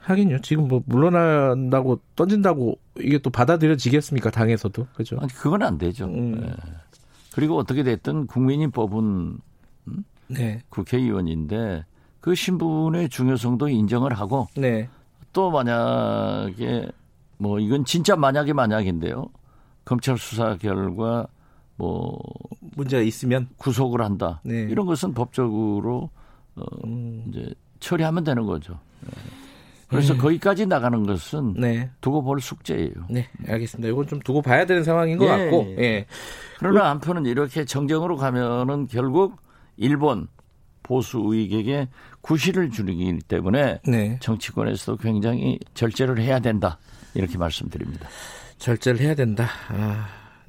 하긴요. 0.00 0.40
지금 0.40 0.68
뭐 0.68 0.82
물러난다고 0.86 2.00
던진다고 2.16 2.78
이게 2.98 3.18
또 3.18 3.30
받아들여지겠습니까? 3.30 4.30
당에서도 4.30 4.86
그죠? 4.94 5.18
아니 5.20 5.32
그건 5.32 5.62
안 5.62 5.78
되죠. 5.78 6.06
음. 6.06 6.40
네. 6.40 6.52
그리고 7.34 7.56
어떻게 7.56 7.82
됐든 7.82 8.26
국민이 8.26 8.68
뽑은 8.68 9.38
음? 9.88 10.04
네. 10.28 10.62
국회의원인데 10.68 11.84
그 12.20 12.34
신분의 12.34 13.08
중요성도 13.08 13.68
인정을 13.68 14.14
하고 14.14 14.46
네. 14.56 14.88
또 15.34 15.50
만약에 15.50 16.88
뭐 17.36 17.58
이건 17.58 17.84
진짜 17.84 18.16
만약에 18.16 18.54
만약인데요. 18.54 19.26
검찰 19.84 20.16
수사 20.16 20.56
결과 20.56 21.26
뭐 21.76 22.18
문제가 22.76 23.02
있으면 23.02 23.48
구속을 23.58 24.00
한다. 24.00 24.40
네. 24.44 24.62
이런 24.62 24.86
것은 24.86 25.12
법적으로 25.12 26.08
어 26.56 26.62
음. 26.86 27.26
이제 27.28 27.52
처리하면 27.80 28.24
되는 28.24 28.46
거죠. 28.46 28.78
네. 29.00 29.10
그래서 29.88 30.14
네. 30.14 30.20
거기까지 30.20 30.66
나가는 30.66 31.04
것은 31.04 31.54
네. 31.54 31.90
두고 32.00 32.22
볼 32.22 32.40
숙제예요. 32.40 32.92
네, 33.10 33.28
알겠습니다. 33.46 33.88
이건 33.88 34.06
좀 34.06 34.20
두고 34.20 34.40
봐야 34.40 34.64
되는 34.64 34.82
상황인 34.82 35.18
것 35.18 35.26
예, 35.26 35.28
같고. 35.28 35.74
예. 35.78 36.06
그러나 36.58 36.90
한편은 36.90 37.26
이렇게 37.26 37.64
정정으로 37.64 38.16
가면은 38.16 38.86
결국 38.86 39.36
일본 39.76 40.28
보수 40.84 41.18
우익에게 41.18 41.88
구실을 42.20 42.70
주기 42.70 43.18
때문에 43.26 43.80
네. 43.88 44.18
정치권에서도 44.20 44.98
굉장히 44.98 45.58
절제를 45.74 46.20
해야 46.20 46.38
된다 46.38 46.78
이렇게 47.14 47.36
말씀드립니다. 47.36 48.08
절제를 48.58 49.00
해야 49.00 49.14
된다. 49.16 49.48
아, 49.68 50.06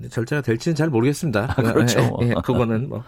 절제가 0.10 0.44
될지는 0.44 0.76
잘 0.76 0.90
모르겠습니다. 0.90 1.56
아, 1.58 1.62
그렇죠. 1.62 2.18
예, 2.22 2.30
예, 2.30 2.34
그거는 2.44 2.90
뭐. 2.90 3.04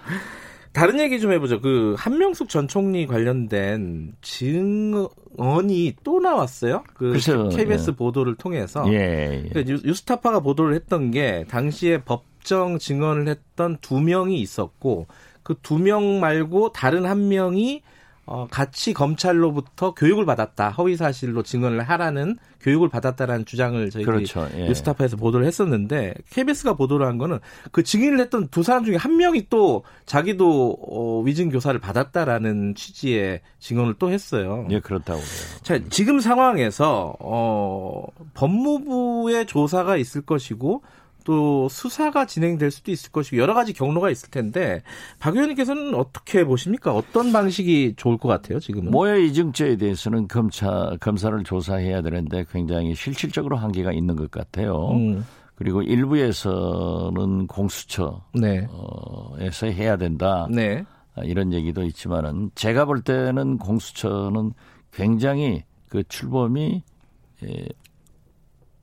다른 0.74 1.00
얘기 1.00 1.20
좀 1.20 1.32
해보죠. 1.32 1.60
그 1.60 1.96
한명숙 1.98 2.50
전 2.50 2.68
총리 2.68 3.08
관련된 3.08 4.14
증언이 4.22 5.96
또 6.04 6.20
나왔어요. 6.20 6.84
그 6.94 7.14
글쎄요, 7.14 7.50
KBS 7.50 7.92
예. 7.92 7.96
보도를 7.96 8.36
통해서 8.36 8.86
예, 8.94 9.44
예. 9.46 9.50
그 9.50 9.64
뉴스타파가 9.68 10.42
보도를 10.42 10.76
했던 10.76 11.10
게 11.10 11.46
당시에 11.50 12.04
법정 12.04 12.78
증언을 12.78 13.28
했던 13.28 13.78
두 13.82 14.00
명이 14.00 14.40
있었고 14.40 15.08
그 15.48 15.56
두 15.62 15.78
명 15.80 16.20
말고 16.20 16.74
다른 16.74 17.06
한 17.06 17.30
명이 17.30 17.82
어, 18.30 18.46
같이 18.52 18.94
검찰로부터 18.94 19.94
교육을 19.94 20.26
받았다. 20.26 20.72
허위 20.72 20.98
사실로 20.98 21.44
증언을 21.44 21.82
하라는 21.84 22.36
교육을 22.60 22.90
받았다라는 22.90 23.46
주장을 23.46 23.90
저희 23.90 24.04
그렇죠. 24.04 24.46
예. 24.58 24.66
뉴스타파에서 24.68 25.16
보도를 25.16 25.46
했었는데 25.46 26.14
KBS가 26.32 26.74
보도를 26.74 27.08
한 27.08 27.18
거는 27.18 27.40
그 27.72 27.84
증인을 27.84 28.20
했던 28.20 28.50
두 28.50 28.64
사람 28.64 28.84
중에 28.84 28.98
한 28.98 29.16
명이 29.16 29.48
또 29.50 29.84
자기도 30.06 30.78
어, 30.82 31.22
위증 31.22 31.48
교사를 31.50 31.80
받았다라는 31.80 32.76
취지의 32.76 33.40
증언을 33.60 33.94
또 33.98 34.12
했어요. 34.12 34.68
예, 34.72 34.82
그렇다고요. 34.82 35.24
자, 35.64 35.80
지금 35.90 36.20
상황에서 36.20 37.16
어, 37.22 38.04
법무부의 38.34 39.46
조사가 39.46 39.96
있을 39.96 40.22
것이고 40.24 40.82
또 41.28 41.68
수사가 41.68 42.26
진행될 42.26 42.72
수도 42.72 42.90
있을 42.90 43.12
것이고 43.12 43.36
여러 43.36 43.54
가지 43.54 43.74
경로가 43.74 44.10
있을 44.10 44.30
텐데 44.30 44.82
박 45.20 45.36
의원님께서는 45.36 45.94
어떻게 45.94 46.46
보십니까? 46.46 46.96
어떤 46.96 47.34
방식이 47.34 47.96
좋을 47.98 48.18
것 48.18 48.30
같아요? 48.30 48.62
지금은 48.62 48.92
모해 48.92 49.26
이중죄에 49.26 49.76
대해서는 49.76 50.30
검찰 50.30 50.98
검사를 51.02 51.44
조사해야 51.44 52.02
되는데 52.02 52.46
굉장히 52.50 52.96
실질적으로 52.96 53.58
한계가 53.58 53.92
있는 53.92 54.16
것 54.16 54.32
같아요. 54.32 54.92
음. 54.92 55.26
그리고 55.56 55.82
일부에서는 55.82 57.48
공수처에서 57.48 58.22
네. 58.34 59.74
해야 59.74 59.98
된다. 59.98 60.48
네. 60.50 60.86
아, 61.14 61.24
이런 61.26 61.52
얘기도 61.52 61.84
있지만은 61.84 62.52
제가 62.56 62.86
볼 62.86 63.02
때는 63.02 63.58
공수처는 63.58 64.54
굉장히 64.94 65.66
그 65.90 66.04
출범이 66.08 66.84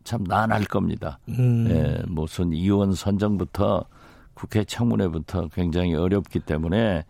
참 0.04 0.22
난할 0.24 0.64
겁니다. 0.64 1.18
음. 1.30 1.66
예, 1.70 2.02
무슨 2.06 2.52
의원 2.52 2.94
선정부터 2.94 3.84
국회 4.34 4.64
청문회부터 4.64 5.48
굉장히 5.48 5.94
어렵기 5.94 6.40
때문에 6.40 7.04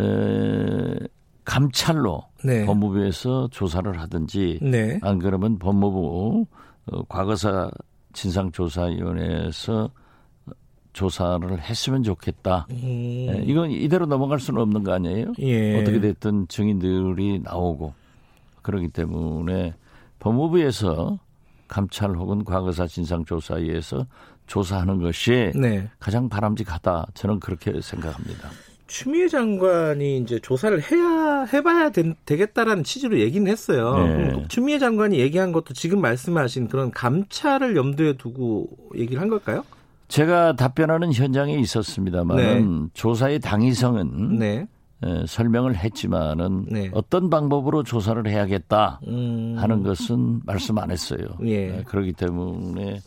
에, 0.00 0.98
감찰로 1.44 2.22
네. 2.44 2.64
법무부에서 2.64 3.48
조사를 3.50 3.98
하든지 4.00 4.60
네. 4.62 4.98
안 5.02 5.18
그러면 5.18 5.58
법무부 5.58 6.46
어, 6.92 7.02
과거사 7.08 7.70
진상조사위원회에서 8.12 9.90
조사를 10.92 11.60
했으면 11.60 12.02
좋겠다. 12.02 12.66
음. 12.70 12.76
예, 12.82 13.42
이건 13.44 13.70
이대로 13.70 14.06
넘어갈 14.06 14.40
수는 14.40 14.60
없는 14.60 14.84
거 14.84 14.92
아니에요? 14.92 15.32
예. 15.40 15.80
어떻게 15.80 16.00
됐든 16.00 16.48
증인들이 16.48 17.40
나오고 17.40 17.94
그러기 18.62 18.88
때문에 18.88 19.74
법무부에서 20.18 21.18
감찰 21.70 22.10
혹은 22.16 22.44
과거사 22.44 22.86
진상조사위에서 22.88 24.06
조사하는 24.46 25.00
것이 25.00 25.52
네. 25.54 25.88
가장 26.00 26.28
바람직하다. 26.28 27.06
저는 27.14 27.38
그렇게 27.38 27.80
생각합니다. 27.80 28.50
추미애 28.88 29.28
장관이 29.28 30.18
이제 30.18 30.40
조사를 30.40 30.82
해야 30.90 31.44
해봐야 31.44 31.90
되, 31.90 32.12
겠다라는 32.26 32.82
취지로 32.82 33.20
얘기는 33.20 33.48
했어요. 33.50 34.04
네. 34.04 34.44
추미애 34.48 34.80
장관이 34.80 35.20
얘기한 35.20 35.52
것도 35.52 35.74
지금 35.74 36.00
말씀하신 36.00 36.66
그런 36.66 36.90
감찰을 36.90 37.76
염두에 37.76 38.14
두고 38.14 38.68
얘기를 38.96 39.22
한 39.22 39.28
걸까요? 39.28 39.64
제가 40.08 40.56
답변하는 40.56 41.12
현장에 41.12 41.56
있었습니다만 41.60 42.36
네. 42.36 42.90
조사의 42.94 43.38
당위성은 43.38 44.38
네. 44.40 44.66
에, 45.02 45.26
설명을 45.26 45.76
했지만은 45.76 46.66
네. 46.68 46.90
어떤 46.92 47.30
방법으로 47.30 47.82
조사를 47.82 48.26
해야겠다 48.26 49.00
음. 49.06 49.54
하는 49.56 49.82
것은 49.82 50.40
말씀 50.44 50.78
안 50.78 50.90
했어요. 50.90 51.20
예. 51.44 51.78
에, 51.78 51.82
그렇기 51.84 52.12
때문에 52.12 53.00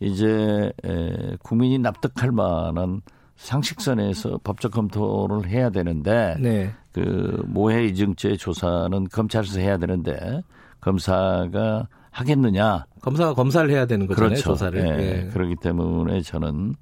이제 0.00 0.72
에, 0.84 1.36
국민이 1.42 1.78
납득할 1.78 2.32
만한 2.32 3.02
상식선에서 3.36 4.40
법적 4.44 4.72
검토를 4.72 5.48
해야 5.48 5.70
되는데 5.70 6.36
네. 6.38 6.72
그 6.92 7.42
모해 7.46 7.86
이중죄 7.86 8.36
조사는 8.36 9.08
검찰에서 9.08 9.58
해야 9.58 9.78
되는데 9.78 10.42
검사가 10.80 11.88
하겠느냐? 12.10 12.84
검사가 13.00 13.34
검사를 13.34 13.68
해야 13.70 13.86
되는 13.86 14.06
거잖아요. 14.06 14.28
그렇죠. 14.28 14.50
조사를. 14.50 14.80
예. 14.80 15.24
예. 15.24 15.28
그렇기 15.32 15.56
때문에 15.62 16.20
저는 16.20 16.74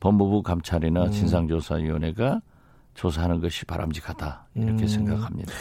법무부 0.00 0.42
감찰이나 0.42 1.04
음. 1.04 1.10
진상조사위원회가 1.10 2.40
조사하는 2.98 3.40
것이 3.40 3.64
바람직하다 3.64 4.48
이렇게 4.56 4.82
음. 4.82 4.88
생각합니다. 4.88 5.52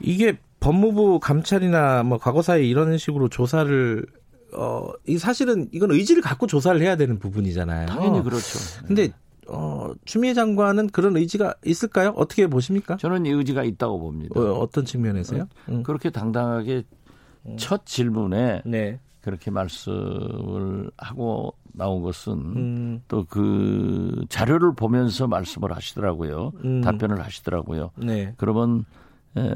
이게 0.00 0.38
법무부 0.60 1.20
감찰이나 1.20 2.02
뭐 2.02 2.16
과거사에 2.16 2.64
이런 2.64 2.96
식으로 2.96 3.28
조사를 3.28 4.06
어, 4.54 4.88
이 5.06 5.18
사실은 5.18 5.68
이건 5.72 5.90
의지를 5.90 6.22
갖고 6.22 6.46
조사를 6.46 6.80
해야 6.80 6.96
되는 6.96 7.18
부분이잖아요. 7.18 7.86
당연히 7.86 8.22
그렇죠. 8.22 8.58
근데 8.86 9.10
어, 9.48 9.92
추미애 10.06 10.32
장관은 10.32 10.88
그런 10.88 11.16
의지가 11.16 11.56
있을까요? 11.64 12.14
어떻게 12.16 12.46
보십니까? 12.46 12.96
저는 12.96 13.26
의지가 13.26 13.64
있다고 13.64 13.98
봅니다. 13.98 14.40
어, 14.40 14.66
떤 14.72 14.86
측면에서요? 14.86 15.48
음. 15.68 15.82
그렇게 15.82 16.08
당당하게 16.08 16.84
음. 17.46 17.56
첫 17.58 17.84
질문에 17.84 18.62
네. 18.64 18.98
그렇게 19.22 19.50
말씀을 19.50 20.90
하고 20.98 21.54
나온 21.72 22.02
것은 22.02 22.32
음. 22.32 23.02
또그 23.08 24.26
자료를 24.28 24.74
보면서 24.74 25.26
말씀을 25.26 25.74
하시더라고요. 25.74 26.52
음. 26.64 26.80
답변을 26.82 27.22
하시더라고요. 27.22 27.92
네. 27.96 28.34
그러면 28.36 28.84
에, 29.36 29.54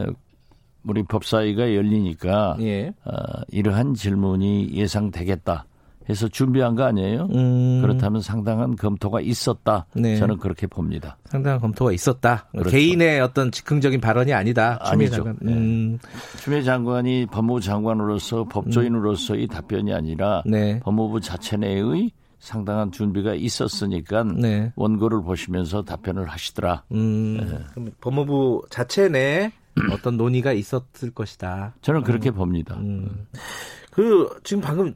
우리 0.84 1.02
법사위가 1.02 1.74
열리니까 1.74 2.56
예. 2.60 2.94
어, 3.04 3.12
이러한 3.48 3.94
질문이 3.94 4.70
예상되겠다. 4.72 5.66
해서 6.08 6.28
준비한 6.28 6.74
거 6.74 6.84
아니에요? 6.84 7.28
음. 7.34 7.80
그렇다면 7.82 8.20
상당한 8.20 8.76
검토가 8.76 9.20
있었다. 9.20 9.86
네. 9.94 10.16
저는 10.16 10.38
그렇게 10.38 10.66
봅니다. 10.66 11.18
상당한 11.24 11.60
검토가 11.60 11.92
있었다. 11.92 12.46
그렇죠. 12.52 12.70
개인의 12.70 13.20
어떤 13.20 13.50
즉흥적인 13.50 14.00
발언이 14.00 14.32
아니다. 14.32 14.78
추미애 14.88 15.08
장관. 15.08 15.36
네. 15.40 15.52
음. 15.52 15.98
추미애 16.38 16.62
장관이 16.62 17.26
법무부 17.26 17.60
장관으로서 17.60 18.44
법조인으로서의 18.44 19.48
답변이 19.48 19.92
아니라 19.92 20.42
네. 20.46 20.80
법무부 20.80 21.20
자체 21.20 21.56
내의 21.56 22.12
상당한 22.38 22.92
준비가 22.92 23.34
있었으니까 23.34 24.22
네. 24.22 24.72
원고를 24.76 25.22
보시면서 25.22 25.82
답변을 25.82 26.26
하시더라. 26.26 26.84
음. 26.92 27.66
네. 27.76 27.90
법무부 28.00 28.66
자체 28.70 29.08
내에 29.08 29.50
어떤 29.92 30.16
논의가 30.16 30.52
있었을 30.52 31.10
것이다. 31.12 31.74
저는 31.82 32.02
그렇게 32.02 32.30
음. 32.30 32.34
봅니다. 32.34 32.76
음. 32.76 33.26
그 33.90 34.28
지금 34.44 34.62
방금 34.62 34.94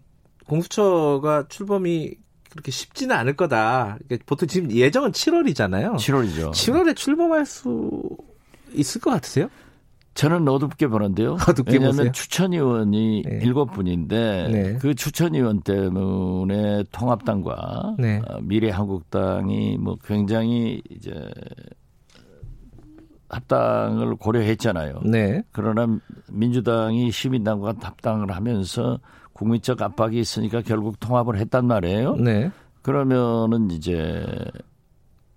공수처가 0.51 1.47
출범이 1.49 2.15
그렇게 2.51 2.73
쉽지는 2.73 3.15
않을 3.15 3.37
거다. 3.37 3.99
보통 4.27 4.49
지금 4.49 4.73
예정은 4.73 5.13
7월이잖아요. 5.13 5.95
7월이죠. 5.95 6.51
7월에 6.51 6.97
출범할 6.97 7.47
수 7.47 7.89
있을 8.73 9.01
것 9.01 9.11
같으세요? 9.13 9.49
저는 10.15 10.49
어둡게 10.49 10.89
보는데요. 10.89 11.37
어둡게 11.49 11.75
왜냐하면 11.75 11.97
보세요? 11.97 12.13
추천위원이 12.13 13.21
일곱 13.21 13.69
네. 13.71 13.75
분인데 13.77 14.49
네. 14.51 14.79
그 14.81 14.97
추천위원 14.97 15.61
때문에 15.61 16.83
통합당과 16.91 17.95
네. 18.01 18.21
어, 18.27 18.41
미래한국당이 18.43 19.79
뭐 19.79 19.97
굉장히 20.05 20.83
이제 20.91 21.13
합당을 23.29 24.17
고려했잖아요. 24.17 25.03
네. 25.05 25.45
그러나 25.53 25.87
민주당이 26.29 27.13
시민당과 27.13 27.75
합당을 27.81 28.33
하면서 28.33 28.99
국민적 29.41 29.81
압박이 29.81 30.21
있으니까 30.21 30.61
결국 30.61 31.01
통합을 31.01 31.39
했단 31.39 31.67
말이에요. 31.67 32.17
네. 32.17 32.51
그러면은 32.83 33.71
이제 33.71 34.23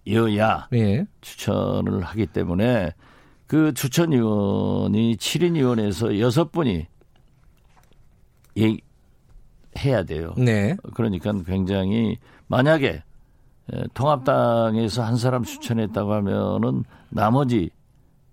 여야 0.08 0.68
네. 0.72 1.06
추천을 1.22 2.02
하기 2.02 2.28
때문에 2.28 2.92
그 3.48 3.74
추천위원이 3.74 5.16
7인 5.16 5.56
위원회에서 5.56 6.08
6분이 6.08 6.86
예, 8.58 8.78
해야 9.78 10.04
돼요. 10.04 10.34
네. 10.38 10.76
그러니까 10.94 11.32
굉장히 11.46 12.18
만약에 12.48 13.04
통합당에서 13.94 15.02
한 15.02 15.16
사람 15.16 15.44
추천했다고 15.44 16.12
하면은 16.12 16.84
나머지 17.08 17.70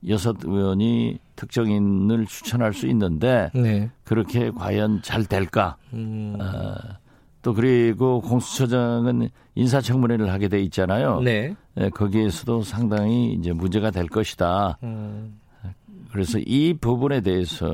여섯 0.09 0.37
의원이 0.43 1.19
특정인을 1.37 2.27
추천할 2.27 2.73
수 2.73 2.87
있는데 2.89 3.51
네. 3.55 3.91
그렇게 4.05 4.51
과연 4.51 5.03
잘 5.03 5.25
될까? 5.25 5.77
음. 5.93 6.37
어, 6.41 6.75
또 7.43 7.55
그리고 7.55 8.21
공수처장은 8.21 9.29
인사청문회를 9.55 10.31
하게 10.31 10.49
돼 10.49 10.61
있잖아요. 10.63 11.21
네. 11.21 11.55
네, 11.75 11.89
거기에서도 11.91 12.63
상당히 12.63 13.33
이제 13.33 13.53
문제가 13.53 13.91
될 13.91 14.07
것이다. 14.07 14.79
음. 14.83 15.41
그래서 16.11 16.39
이 16.39 16.75
부분에 16.75 17.21
대해서는 17.21 17.71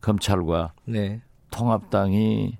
검찰과 0.00 0.72
네. 0.84 1.20
통합당이 1.50 2.58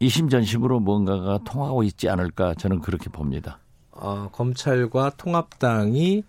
이심전심으로 0.00 0.80
뭔가가 0.80 1.38
통하고 1.44 1.82
있지 1.82 2.08
않을까 2.08 2.54
저는 2.54 2.80
그렇게 2.80 3.08
봅니다. 3.10 3.58
어, 3.96 4.28
검찰과 4.32 5.12
통합당이 5.16 6.24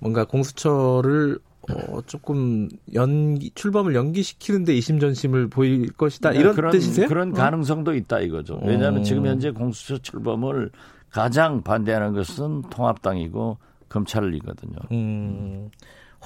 뭔가 0.00 0.24
공수처를 0.24 1.38
어, 1.68 2.00
조금 2.06 2.68
연기 2.94 3.50
출범을 3.54 3.94
연기시키는데 3.94 4.74
이심전심을 4.76 5.48
보일 5.48 5.92
것이다 5.92 6.30
네, 6.30 6.38
이런 6.38 6.54
그런, 6.54 6.70
뜻이세요? 6.70 7.08
그런 7.08 7.30
어? 7.30 7.34
가능성도 7.34 7.94
있다 7.94 8.20
이거죠. 8.20 8.60
왜냐하면 8.62 9.00
어. 9.00 9.02
지금 9.02 9.26
현재 9.26 9.50
공수처 9.50 9.98
출범을 9.98 10.70
가장 11.10 11.62
반대하는 11.62 12.12
것은 12.12 12.62
통합당이고 12.70 13.58
검찰이거든요. 13.88 14.76
음, 14.92 15.70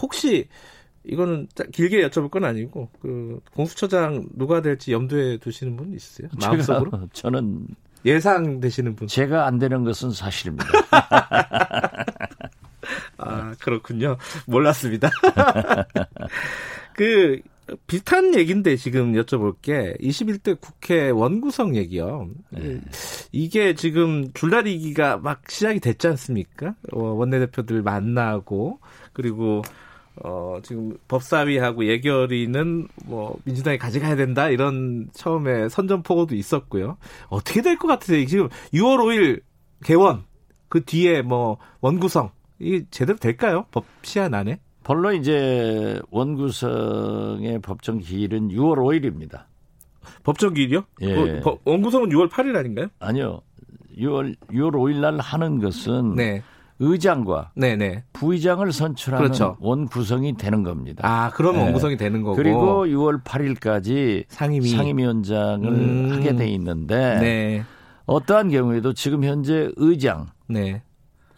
혹시 0.00 0.48
이거는 1.04 1.48
길게 1.72 2.06
여쭤볼 2.08 2.30
건 2.30 2.44
아니고 2.44 2.90
그 3.00 3.40
공수처장 3.54 4.26
누가 4.34 4.60
될지 4.60 4.92
염두에 4.92 5.38
두시는 5.38 5.76
분 5.76 5.94
있으세요? 5.94 6.28
마음속으로? 6.38 7.08
저는 7.12 7.66
예상되시는 8.04 8.96
분. 8.96 9.06
제가 9.06 9.46
안 9.46 9.58
되는 9.58 9.84
것은 9.84 10.10
사실입니다. 10.10 10.66
아, 13.18 13.54
그렇군요. 13.60 14.16
몰랐습니다. 14.46 15.10
그, 16.96 17.40
비슷한 17.86 18.34
얘기인데 18.34 18.76
지금 18.76 19.12
여쭤볼 19.12 19.56
게 19.62 19.94
21대 20.00 20.60
국회 20.60 21.10
원구성 21.10 21.76
얘기요. 21.76 22.28
네. 22.50 22.80
이게 23.32 23.74
지금 23.74 24.32
줄다리기가 24.32 25.18
막 25.18 25.42
시작이 25.48 25.80
됐지 25.80 26.08
않습니까? 26.08 26.74
어, 26.92 27.00
원내대표들 27.00 27.82
만나고 27.82 28.80
그리고 29.12 29.62
어, 30.22 30.58
지금 30.62 30.96
법사위하고 31.08 31.86
예결위는 31.86 32.88
뭐 33.06 33.36
민주당이 33.44 33.78
가져가야 33.78 34.16
된다 34.16 34.48
이런 34.48 35.08
처음에 35.12 35.68
선전포고도 35.68 36.34
있었고요. 36.34 36.96
어떻게 37.28 37.62
될 37.62 37.76
것 37.78 37.88
같으세요? 37.88 38.24
지금 38.26 38.48
6월 38.74 38.98
5일 38.98 39.40
개원 39.84 40.24
그 40.68 40.84
뒤에 40.84 41.22
뭐 41.22 41.56
원구성 41.80 42.30
이게 42.58 42.84
제대로 42.90 43.18
될까요? 43.18 43.64
법 43.70 43.84
시한 44.02 44.34
안에? 44.34 44.60
본론 44.84 45.14
이제 45.14 46.00
원구성의 46.10 47.60
법정 47.60 47.98
기일은 47.98 48.48
6월 48.48 48.76
5일입니다. 48.78 49.44
법정 50.24 50.54
기일이요? 50.54 50.84
예. 51.02 51.40
그, 51.40 51.56
원구성은 51.64 52.08
6월 52.10 52.28
8일 52.30 52.56
아닌가요? 52.56 52.88
아니요. 52.98 53.40
6월 53.96 54.34
6월 54.50 54.72
5일 54.72 55.00
날 55.00 55.18
하는 55.18 55.58
것은 55.60 56.14
네. 56.16 56.42
의장과 56.80 57.52
네네. 57.54 58.04
부의장을 58.14 58.72
선출하는 58.72 59.22
그렇죠. 59.24 59.56
원 59.60 59.86
구성이 59.86 60.36
되는 60.36 60.62
겁니다. 60.62 61.02
아, 61.06 61.30
그럼 61.30 61.56
네. 61.56 61.62
원 61.62 61.72
구성이 61.74 61.96
되는 61.96 62.22
거고. 62.22 62.36
그리고 62.36 62.86
6월 62.86 63.22
8일까지 63.22 64.24
상임위. 64.28 64.68
상임위원장을 64.70 65.68
음. 65.68 66.08
하게 66.12 66.34
돼 66.34 66.48
있는데 66.48 67.18
네. 67.20 67.64
어떠한 68.06 68.50
경우에도 68.50 68.92
지금 68.94 69.22
현재 69.24 69.70
의장, 69.76 70.28
네. 70.48 70.82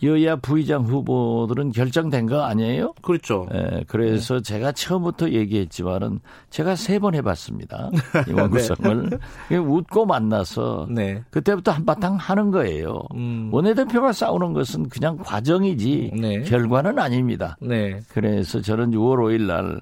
여야 0.02 0.34
부의장 0.36 0.82
후보들은 0.84 1.70
결정된 1.70 2.26
거 2.26 2.42
아니에요? 2.42 2.92
그렇죠. 3.02 3.46
예, 3.54 3.84
그래서 3.86 4.34
네. 4.36 4.42
제가 4.42 4.72
처음부터 4.72 5.30
얘기했지만은 5.30 6.18
제가 6.50 6.74
세 6.76 6.98
번 6.98 7.14
해봤습니다. 7.14 7.90
이 8.28 8.32
원구성을 8.32 9.10
네. 9.50 9.56
웃고 9.56 10.06
만나서 10.06 10.86
네. 10.90 11.22
그때부터 11.30 11.70
한바탕 11.72 12.16
하는 12.16 12.50
거예요. 12.50 13.00
음. 13.14 13.48
원내대표가 13.52 14.12
싸우는 14.12 14.52
것은 14.52 14.88
그냥 14.88 15.16
과정이지 15.18 16.12
네. 16.20 16.42
결과는 16.42 16.98
아닙니다. 16.98 17.56
네. 17.60 18.00
그래서 18.08 18.60
저는 18.60 18.90
6월 18.90 19.18
5일 19.18 19.42
날 19.46 19.80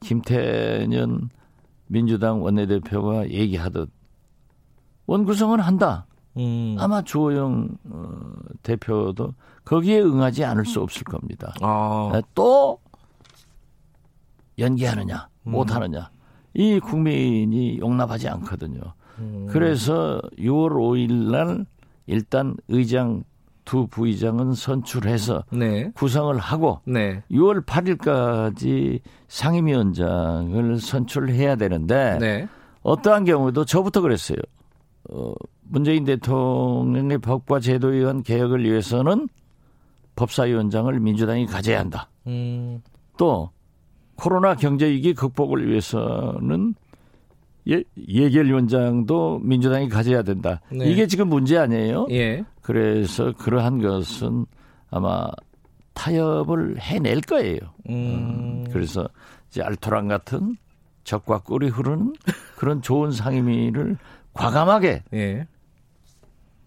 김태년 0.00 1.30
민주당 1.86 2.42
원내대표가 2.42 3.28
얘기하듯 3.30 3.90
원구성은 5.06 5.60
한다. 5.60 6.06
음. 6.36 6.76
아마 6.78 7.02
주호영 7.02 7.68
어, 7.90 8.08
대표도 8.62 9.34
거기에 9.64 10.00
응하지 10.00 10.44
않을 10.44 10.66
수 10.66 10.80
없을 10.80 11.04
겁니다. 11.04 11.54
아. 11.60 12.10
네, 12.12 12.22
또 12.34 12.78
연기하느냐 14.58 15.28
음. 15.46 15.52
못하느냐 15.52 16.10
이 16.54 16.78
국민이 16.80 17.78
용납하지 17.78 18.28
않거든요. 18.28 18.80
음. 19.18 19.46
그래서 19.50 20.20
6월 20.38 20.72
5일 20.72 21.30
날 21.30 21.66
일단 22.06 22.56
의장 22.68 23.24
두 23.64 23.86
부의장은 23.86 24.54
선출해서 24.54 25.44
네. 25.52 25.90
구성을 25.94 26.36
하고 26.36 26.80
네. 26.84 27.22
6월 27.30 27.64
8일까지 27.64 29.00
상임위원장을 29.28 30.78
선출해야 30.78 31.56
되는데 31.56 32.18
네. 32.20 32.48
어떠한 32.82 33.24
경우도 33.24 33.64
저부터 33.64 34.00
그랬어요. 34.00 34.38
어, 35.10 35.32
문재인 35.62 36.04
대통령의 36.04 37.18
법과 37.18 37.60
제도에 37.60 37.98
의한 37.98 38.22
개혁을 38.22 38.64
위해서는 38.64 39.28
법사위원장을 40.16 40.98
민주당이 41.00 41.46
가져야 41.46 41.80
한다. 41.80 42.08
음. 42.26 42.82
또 43.16 43.50
코로나 44.16 44.54
경제 44.54 44.88
위기 44.88 45.14
극복을 45.14 45.68
위해서는 45.68 46.74
예, 47.68 47.82
예결위원장도 48.08 49.40
민주당이 49.42 49.88
가져야 49.88 50.22
된다. 50.22 50.60
네. 50.70 50.86
이게 50.86 51.06
지금 51.06 51.28
문제 51.28 51.56
아니에요? 51.58 52.06
예. 52.10 52.44
그래서 52.60 53.32
그러한 53.32 53.80
것은 53.80 54.46
아마 54.90 55.28
타협을 55.94 56.80
해낼 56.80 57.20
거예요. 57.20 57.58
음. 57.88 58.64
그래서 58.72 59.08
이제 59.48 59.62
알토란 59.62 60.08
같은 60.08 60.56
적과 61.04 61.40
꿀이 61.40 61.68
흐르는 61.68 62.14
그런 62.56 62.82
좋은 62.82 63.12
상임위를 63.12 63.96
과감하게 64.34 65.04
예. 65.14 65.46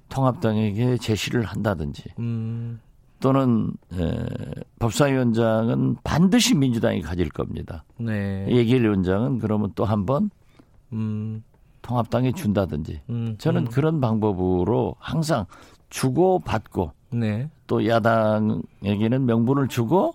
통합당에게 0.10 0.98
제시를 0.98 1.44
한다든지 1.44 2.04
음. 2.20 2.80
또는 3.26 3.72
에, 3.92 4.24
법사위원장은 4.78 5.96
반드시 6.04 6.54
민주당이 6.54 7.02
가질 7.02 7.30
겁니다. 7.30 7.84
네. 7.98 8.46
예결위원장은 8.48 9.40
그러면 9.40 9.72
또 9.74 9.84
한번 9.84 10.30
음. 10.94 11.44
통합당에 11.82 12.34
준다든지 12.34 13.02
음. 13.10 13.36
저는 13.40 13.64
음. 13.64 13.72
그런 13.72 14.00
방법으로 14.00 14.96
항상 15.00 15.48
주고 15.90 16.38
받고 16.38 16.92
네. 17.14 17.50
또 17.66 17.88
야당에게는 17.88 19.26
명분을 19.26 19.70
주고 19.70 20.14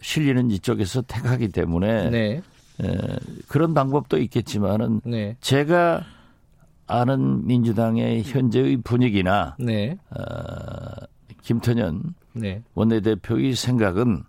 실리는 0.00 0.50
이쪽에서 0.50 1.02
택하기 1.02 1.48
때문에 1.48 2.08
네. 2.08 2.42
에, 2.80 2.98
그런 3.46 3.74
방법도 3.74 4.16
있겠지만은 4.16 5.02
네. 5.04 5.36
제가 5.42 6.02
아는 6.90 7.46
민주당의 7.46 8.22
현재의 8.24 8.78
분위기나 8.78 9.56
네. 9.58 9.96
어, 10.10 11.06
김태년 11.42 12.14
네. 12.32 12.62
원내대표의 12.74 13.54
생각은 13.54 14.24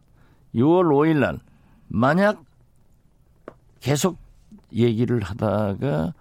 6월 0.56 0.86
5일 0.86 1.20
날 1.20 1.40
만약 1.88 2.44
계속 3.80 4.18
얘기를 4.74 5.22
하다가 5.22 6.14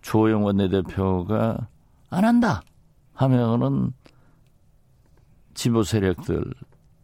조영 0.00 0.44
원내대표가 0.44 1.68
안 2.10 2.24
한다 2.24 2.62
하면은 3.12 3.92
진보 5.54 5.82
세력들 5.82 6.44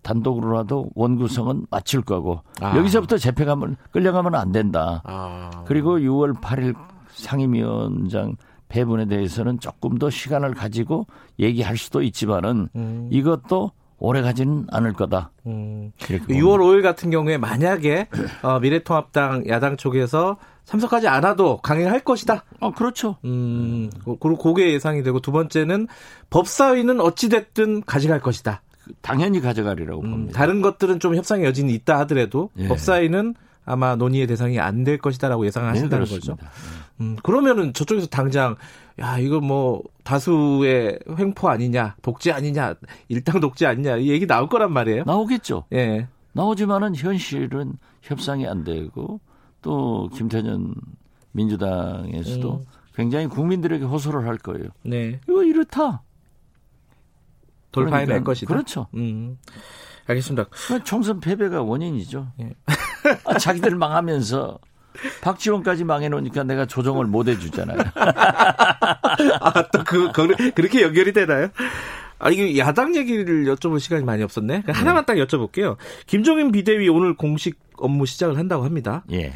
단독으로라도 0.02 0.90
원구성은 0.94 1.66
맞출 1.70 2.02
거고 2.02 2.42
아. 2.60 2.76
여기서부터 2.76 3.18
재패 3.18 3.44
가면 3.44 3.76
끌려가면 3.90 4.34
안 4.34 4.52
된다. 4.52 5.02
아. 5.04 5.50
그리고 5.66 5.98
6월 5.98 6.40
8일 6.40 6.76
상임위원장 7.08 8.36
배분에 8.74 9.06
대해서는 9.06 9.60
조금 9.60 9.98
더 9.98 10.10
시간을 10.10 10.54
가지고 10.54 11.06
얘기할 11.38 11.76
수도 11.76 12.02
있지만은 12.02 12.68
음. 12.74 13.08
이것도 13.12 13.70
오래 13.98 14.20
가지는 14.20 14.66
않을 14.72 14.94
거다. 14.94 15.30
음. 15.46 15.92
6월 15.98 16.58
5일 16.58 16.82
같은 16.82 17.10
경우에 17.10 17.38
만약에 17.38 18.08
어, 18.42 18.58
미래통합당 18.58 19.44
야당 19.46 19.76
쪽에서 19.76 20.38
참석하지 20.64 21.06
않아도 21.06 21.58
강행할 21.58 22.00
것이다. 22.00 22.44
어, 22.58 22.72
그렇죠. 22.72 23.16
음, 23.24 23.90
그리고 24.04 24.38
그게 24.38 24.72
예상이 24.72 25.04
되고 25.04 25.20
두 25.20 25.30
번째는 25.30 25.86
법사위는 26.30 27.00
어찌됐든 27.00 27.84
가져갈 27.84 28.20
것이다. 28.20 28.62
당연히 29.02 29.40
가져가리라고 29.40 30.02
음, 30.02 30.10
봅니다. 30.10 30.38
다른 30.38 30.62
것들은 30.62 30.98
좀 30.98 31.14
협상의 31.14 31.46
여지는 31.46 31.70
있다 31.70 32.00
하더라도 32.00 32.50
예. 32.56 32.66
법사위는 32.66 33.34
아마 33.64 33.96
논의의 33.96 34.26
대상이 34.26 34.58
안 34.60 34.84
될 34.84 34.98
것이다라고 34.98 35.46
예상하신다는 35.46 36.04
네, 36.04 36.14
거죠. 36.14 36.36
음, 37.00 37.16
그러면은 37.22 37.72
저쪽에서 37.72 38.06
당장 38.06 38.56
야 39.00 39.18
이거 39.18 39.40
뭐 39.40 39.82
다수의 40.04 40.98
횡포 41.18 41.48
아니냐, 41.48 41.96
독재 42.02 42.32
아니냐, 42.32 42.74
일당 43.08 43.40
독재 43.40 43.66
아니냐 43.66 43.96
이 43.96 44.10
얘기 44.10 44.26
나올 44.26 44.48
거란 44.48 44.72
말이에요. 44.72 45.04
나오겠죠. 45.04 45.64
예. 45.72 46.06
나오지만은 46.32 46.94
현실은 46.96 47.74
협상이 48.02 48.46
안 48.46 48.64
되고 48.64 49.20
또 49.62 50.10
김태년 50.14 50.74
민주당에서도 51.32 52.52
음. 52.52 52.64
굉장히 52.94 53.26
국민들에게 53.28 53.84
호소를 53.84 54.26
할 54.26 54.36
거예요. 54.38 54.68
네. 54.82 55.20
이거 55.28 55.42
이렇다. 55.42 56.02
돌파해낼 57.72 58.06
그러니까, 58.06 58.30
것이다. 58.30 58.46
그렇죠. 58.52 58.86
음. 58.94 59.38
알겠습니다. 60.06 60.46
총선 60.84 61.18
패배가 61.20 61.62
원인이죠. 61.62 62.28
예. 62.40 62.52
아, 63.24 63.38
자기들 63.38 63.76
망하면서 63.76 64.58
박지원까지 65.22 65.84
망해놓으니까 65.84 66.44
내가 66.44 66.66
조정을 66.66 67.06
못 67.06 67.28
해주잖아요. 67.28 67.78
아, 69.40 69.68
또 69.72 69.84
그, 69.84 70.12
그, 70.12 70.52
그렇게 70.52 70.82
연결이 70.82 71.12
되나요? 71.12 71.48
아, 72.18 72.30
이게 72.30 72.56
야당 72.58 72.94
얘기를 72.94 73.44
여쭤볼 73.44 73.80
시간이 73.80 74.04
많이 74.04 74.22
없었네. 74.22 74.62
네. 74.64 74.72
하나만 74.72 75.04
딱 75.04 75.14
여쭤볼게요. 75.16 75.76
김종인 76.06 76.52
비대위 76.52 76.88
오늘 76.88 77.16
공식 77.16 77.58
업무 77.76 78.06
시작을 78.06 78.38
한다고 78.38 78.64
합니다. 78.64 79.04
예. 79.12 79.32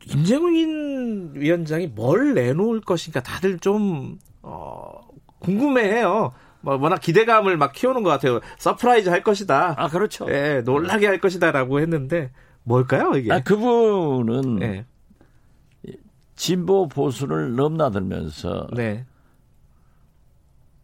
김종인 0.00 1.30
위원장이 1.34 1.86
뭘 1.86 2.34
내놓을 2.34 2.82
것인가 2.82 3.22
다들 3.22 3.58
좀, 3.58 4.18
어, 4.42 5.00
궁금해해요. 5.38 6.32
뭐 6.60 6.76
워낙 6.76 7.00
기대감을 7.00 7.56
막 7.56 7.72
키우는 7.72 8.02
것 8.02 8.10
같아요. 8.10 8.40
surprise 8.58 9.10
할 9.10 9.22
것이다. 9.22 9.74
아 9.76 9.88
그렇죠. 9.88 10.26
예, 10.30 10.62
놀라게 10.64 11.06
할 11.06 11.18
것이다라고 11.18 11.80
했는데 11.80 12.30
뭘까요 12.64 13.12
이게? 13.16 13.32
아 13.32 13.40
그분은 13.40 14.62
예. 14.62 14.86
진보 16.34 16.88
보수를 16.88 17.54
넘나들면서 17.54 18.68
네. 18.74 19.04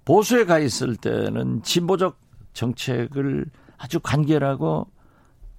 보수에 0.04 0.44
가 0.44 0.58
있을 0.58 0.96
때는 0.96 1.62
진보적 1.62 2.18
정책을 2.52 3.46
아주 3.78 4.00
간결하고 4.00 4.86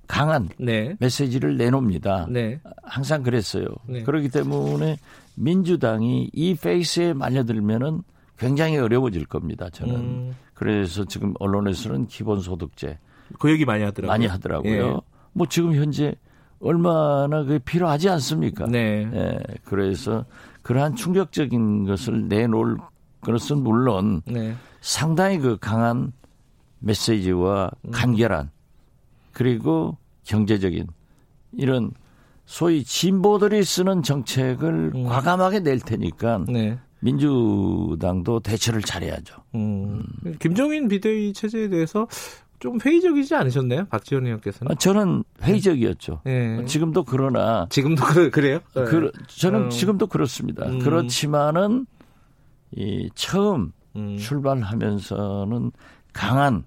강한 0.07 0.49
네. 0.59 0.95
메시지를 0.99 1.57
내놓습니다. 1.57 2.27
네. 2.29 2.59
항상 2.83 3.23
그랬어요. 3.23 3.65
네. 3.87 4.03
그렇기 4.03 4.29
때문에 4.29 4.97
민주당이 5.35 6.29
이 6.33 6.55
페이스에 6.55 7.13
말려들면은 7.13 8.03
굉장히 8.37 8.77
어려워질 8.77 9.25
겁니다. 9.25 9.69
저는. 9.69 9.95
음. 9.95 10.35
그래서 10.53 11.05
지금 11.05 11.33
언론에서는 11.39 12.07
기본소득제 12.07 12.99
그 13.39 13.51
얘기 13.51 13.65
많이 13.65 13.83
하더라고요. 13.83 14.11
많이 14.11 14.27
하더라고요. 14.27 14.87
예. 14.87 15.11
뭐 15.33 15.47
지금 15.47 15.75
현재 15.75 16.15
얼마나 16.59 17.43
그게 17.43 17.59
필요하지 17.59 18.09
않습니까? 18.09 18.65
네. 18.67 19.09
예. 19.11 19.39
그래서 19.65 20.25
그러한 20.61 20.95
충격적인 20.95 21.85
것을 21.85 22.27
내놓을 22.27 22.77
것은 23.21 23.57
물론 23.63 24.21
네. 24.25 24.55
상당히 24.79 25.39
그 25.39 25.57
강한 25.59 26.11
메시지와 26.79 27.71
음. 27.85 27.91
간결한 27.91 28.49
그리고 29.33 29.97
경제적인 30.23 30.87
이런 31.53 31.91
소위 32.45 32.83
진보들이 32.83 33.63
쓰는 33.63 34.03
정책을 34.03 34.91
음. 34.95 35.03
과감하게 35.05 35.61
낼 35.61 35.79
테니까 35.79 36.45
네. 36.47 36.77
민주당도 36.99 38.41
대처를 38.41 38.81
잘해야죠. 38.81 39.35
음. 39.55 40.03
음. 40.25 40.35
김종인 40.39 40.87
비대위 40.87 41.33
체제에 41.33 41.69
대해서 41.69 42.07
좀 42.61 42.77
회의적이지 42.79 43.33
않으셨나요, 43.33 43.85
박지원 43.85 44.25
의원께서는? 44.27 44.71
아, 44.71 44.75
저는 44.75 45.23
회의적이었죠. 45.41 46.21
네. 46.23 46.63
지금도 46.65 47.03
그러나 47.03 47.65
지금도 47.71 48.05
그, 48.05 48.29
그래요? 48.29 48.59
그, 48.73 49.11
저는 49.27 49.65
어. 49.65 49.69
지금도 49.69 50.05
그렇습니다. 50.05 50.67
음. 50.67 50.77
그렇지만은 50.77 51.87
이 52.71 53.09
처음 53.15 53.73
음. 53.95 54.15
출발하면서는 54.15 55.71
강한 56.13 56.63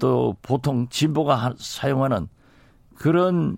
또 0.00 0.34
보통 0.42 0.88
진보가 0.88 1.54
사용하는 1.56 2.26
그런 2.96 3.56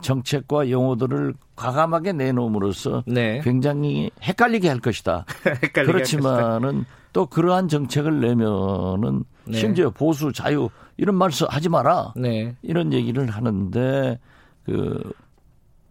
정책과 0.00 0.70
용어들을 0.70 1.34
과감하게 1.56 2.12
내놓음으로써 2.12 3.02
네. 3.08 3.40
굉장히 3.42 4.12
헷갈리게 4.22 4.68
할 4.68 4.78
것이다. 4.78 5.26
헷갈리게 5.64 5.92
그렇지만은 5.92 6.84
또 7.12 7.26
그러한 7.26 7.66
정책을 7.66 8.20
내면은 8.20 9.24
네. 9.46 9.58
심지어 9.58 9.90
보수 9.90 10.32
자유 10.32 10.68
이런 10.96 11.16
말씀 11.16 11.46
하지 11.48 11.68
마라. 11.68 12.14
네. 12.16 12.56
이런 12.62 12.92
얘기를 12.92 13.28
하는데 13.28 14.18
그 14.64 15.12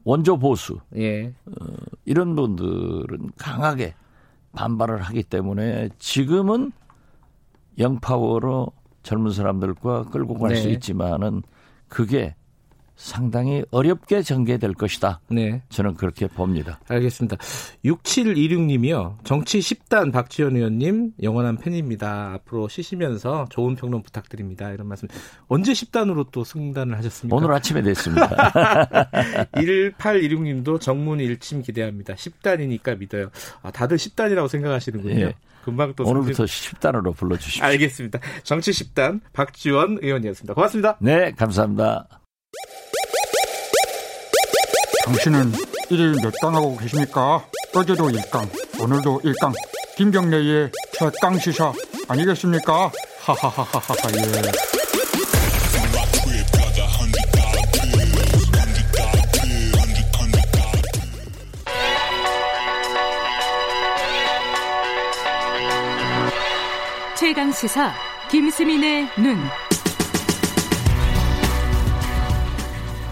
원조 0.03 0.37
보수 0.37 0.79
예. 0.95 1.27
어, 1.45 1.65
이런 2.05 2.35
분들은 2.35 3.31
강하게 3.37 3.95
반발을 4.53 5.01
하기 5.01 5.23
때문에 5.23 5.89
지금은 5.99 6.71
영파워로 7.77 8.67
젊은 9.03 9.31
사람들과 9.31 10.05
끌고 10.05 10.35
갈수 10.35 10.67
네. 10.67 10.73
있지만은 10.73 11.43
그게 11.87 12.35
상당히 13.01 13.65
어렵게 13.71 14.21
전개될 14.21 14.75
것이다. 14.75 15.21
네. 15.29 15.63
저는 15.69 15.95
그렇게 15.95 16.27
봅니다. 16.27 16.79
알겠습니다. 16.87 17.35
6726님이요. 17.83 19.15
정치 19.23 19.57
10단 19.57 20.13
박지원 20.13 20.55
의원님 20.55 21.13
영원한 21.23 21.57
팬입니다. 21.57 22.33
앞으로 22.33 22.67
쉬시면서 22.67 23.47
좋은 23.49 23.75
평론 23.75 24.03
부탁드립니다. 24.03 24.69
이런 24.69 24.87
말씀. 24.87 25.07
언제 25.47 25.71
10단으로 25.71 26.27
또 26.31 26.43
승단을 26.43 26.95
하셨습니까? 26.99 27.35
오늘 27.35 27.51
아침에 27.53 27.81
됐습니다. 27.81 28.29
1816님도 29.55 30.79
정문 30.79 31.19
일침 31.19 31.63
기대합니다. 31.63 32.13
10단이니까 32.13 32.99
믿어요. 32.99 33.31
아, 33.63 33.71
다들 33.71 33.97
10단이라고 33.97 34.47
생각하시는군요. 34.47 35.21
예. 35.21 35.33
금방 35.65 35.93
또 35.95 36.03
오늘부터 36.03 36.45
승진... 36.45 36.79
10단으로 36.79 37.15
불러주십시오. 37.15 37.63
알겠습니다. 37.63 38.19
정치 38.43 38.69
10단 38.71 39.21
박지원 39.33 39.97
의원이었습니다. 40.01 40.53
고맙습니다. 40.53 40.97
네, 40.99 41.31
감사합니다. 41.31 42.20
당신은 45.05 45.51
일일 45.89 46.15
몇 46.21 46.33
강 46.41 46.55
하고 46.55 46.77
계십니까? 46.77 47.45
어제도 47.73 48.07
1강, 48.09 48.81
오늘도 48.81 49.21
1강. 49.23 49.53
김경래의 49.97 50.71
최강 50.93 51.37
시사 51.39 51.73
아니겠습니까? 52.07 52.91
하하하하하 53.19 53.93
예. 54.15 54.51
최강 67.15 67.51
시사 67.51 67.93
김수민의 68.29 69.07
눈. 69.17 69.37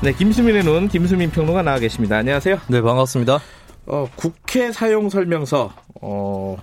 네, 0.02 0.14
김수민의 0.14 0.64
눈 0.64 0.88
김수민 0.88 1.30
평론가 1.30 1.62
나와 1.62 1.78
계십니다. 1.78 2.16
안녕하세요. 2.18 2.58
네, 2.70 2.82
반갑습니다. 2.82 3.40
어, 3.86 4.08
국회 4.16 4.72
사용 4.72 5.10
설명서 5.10 5.74
어 6.02 6.56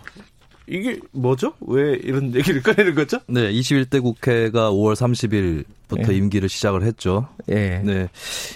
이게 0.66 0.98
뭐죠? 1.12 1.52
왜 1.60 1.98
이런 2.02 2.34
얘기를 2.34 2.62
꺼내는 2.62 2.94
거죠? 2.94 3.18
네, 3.28 3.52
21대 3.52 4.02
국회가 4.02 4.70
5월 4.70 4.94
30일부터 4.94 6.08
네. 6.08 6.16
임기를 6.16 6.48
시작을 6.48 6.82
했죠. 6.84 7.28
네. 7.46 7.82
네. 7.84 8.08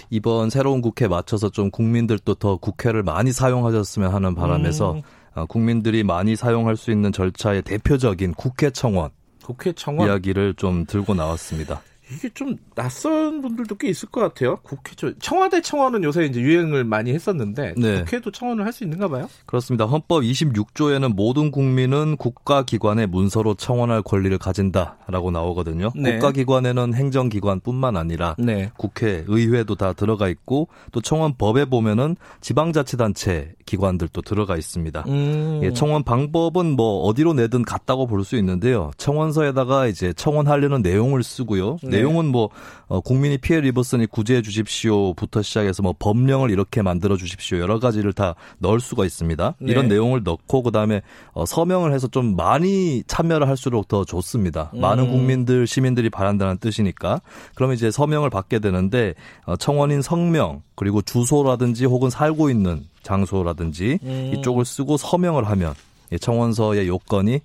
이번 0.09 0.49
새로운 0.49 0.81
국회 0.81 1.07
맞춰서 1.07 1.49
좀 1.49 1.69
국민들도 1.69 2.33
더 2.35 2.57
국회를 2.57 3.03
많이 3.03 3.31
사용하셨으면 3.31 4.11
하는 4.11 4.33
바람에서 4.33 4.93
음. 4.93 5.01
어, 5.35 5.45
국민들이 5.45 6.03
많이 6.03 6.35
사용할 6.35 6.75
수 6.75 6.89
있는 6.89 7.11
절차의 7.11 7.61
대표적인 7.61 8.33
국회 8.33 8.71
청원. 8.71 9.11
국회 9.43 9.73
청원 9.73 10.07
이야기를 10.07 10.55
좀 10.55 10.85
들고 10.87 11.13
나왔습니다. 11.13 11.81
이게 12.13 12.29
좀 12.33 12.57
낯선 12.75 13.41
분들도 13.41 13.75
꽤 13.75 13.89
있을 13.89 14.09
것 14.09 14.21
같아요. 14.21 14.57
국회 14.63 14.95
청와대 15.19 15.61
청원은 15.61 16.03
요새 16.03 16.25
이제 16.25 16.41
유행을 16.41 16.83
많이 16.83 17.13
했었는데 17.13 17.75
네. 17.77 17.99
국회도 17.99 18.31
청원을 18.31 18.65
할 18.65 18.71
수 18.71 18.85
있는가 18.85 19.09
봐요? 19.09 19.29
그렇습니다. 19.45 19.85
헌법 19.85 20.21
26조에는 20.21 21.13
모든 21.13 21.51
국민은 21.51 22.15
국가기관의 22.15 23.07
문서로 23.07 23.55
청원할 23.55 24.01
권리를 24.01 24.37
가진다라고 24.37 25.29
나오거든요. 25.31 25.91
네. 25.93 26.13
국가기관에는 26.13 26.93
행정기관뿐만 26.93 27.97
아니라 27.97 28.35
네. 28.39 28.71
국회, 28.77 29.25
의회도 29.27 29.75
다 29.75 29.91
들어가 29.91 30.29
있고 30.29 30.69
또 30.93 31.01
청원법에 31.01 31.65
보면은 31.65 32.15
지방자치단체 32.39 33.55
기관들도 33.71 34.21
들어가 34.23 34.57
있습니다. 34.57 35.05
음. 35.07 35.61
예, 35.63 35.71
청원 35.71 36.03
방법은 36.03 36.75
뭐 36.75 37.03
어디로 37.03 37.33
내든 37.33 37.63
같다고 37.63 38.05
볼 38.07 38.21
수 38.21 38.35
있는데요. 38.37 38.91
청원서에다가 38.97 39.87
이제 39.87 40.13
청원하려는 40.13 40.83
내용을 40.83 41.23
쓰고요. 41.23 41.77
네. 41.81 41.97
내용은 41.97 42.27
뭐 42.27 42.49
어, 42.87 42.99
국민이 43.01 43.39
피해를 43.39 43.67
입었으니 43.69 44.05
구제해 44.05 44.43
주십시오부터 44.43 45.41
시작해서 45.41 45.81
뭐 45.81 45.95
법령을 45.97 46.51
이렇게 46.51 46.83
만들어 46.83 47.17
주십시오 47.17 47.57
여러 47.57 47.79
가지를 47.79 48.13
다 48.13 48.35
넣을 48.59 48.79
수가 48.79 49.05
있습니다. 49.05 49.55
네. 49.59 49.71
이런 49.71 49.87
내용을 49.87 50.21
넣고 50.23 50.61
그다음에 50.61 51.01
어, 51.31 51.45
서명을 51.47 51.93
해서 51.93 52.07
좀 52.07 52.35
많이 52.35 53.01
참여를 53.07 53.47
할수록 53.47 53.87
더 53.87 54.05
좋습니다. 54.05 54.69
음. 54.75 54.81
많은 54.81 55.09
국민들 55.09 55.65
시민들이 55.65 56.11
바란다는 56.11 56.57
뜻이니까 56.57 57.21
그러면 57.55 57.75
이제 57.75 57.89
서명을 57.89 58.29
받게 58.29 58.59
되는데 58.59 59.15
어, 59.45 59.55
청원인 59.55 60.03
성명 60.03 60.61
그리고 60.75 61.01
주소라든지 61.01 61.85
혹은 61.85 62.11
살고 62.11 62.51
있는 62.51 62.85
장소라든지 63.03 63.99
음. 64.03 64.31
이쪽을 64.33 64.65
쓰고 64.65 64.97
서명을 64.97 65.47
하면 65.49 65.73
청원서의 66.19 66.87
요건이 66.87 67.39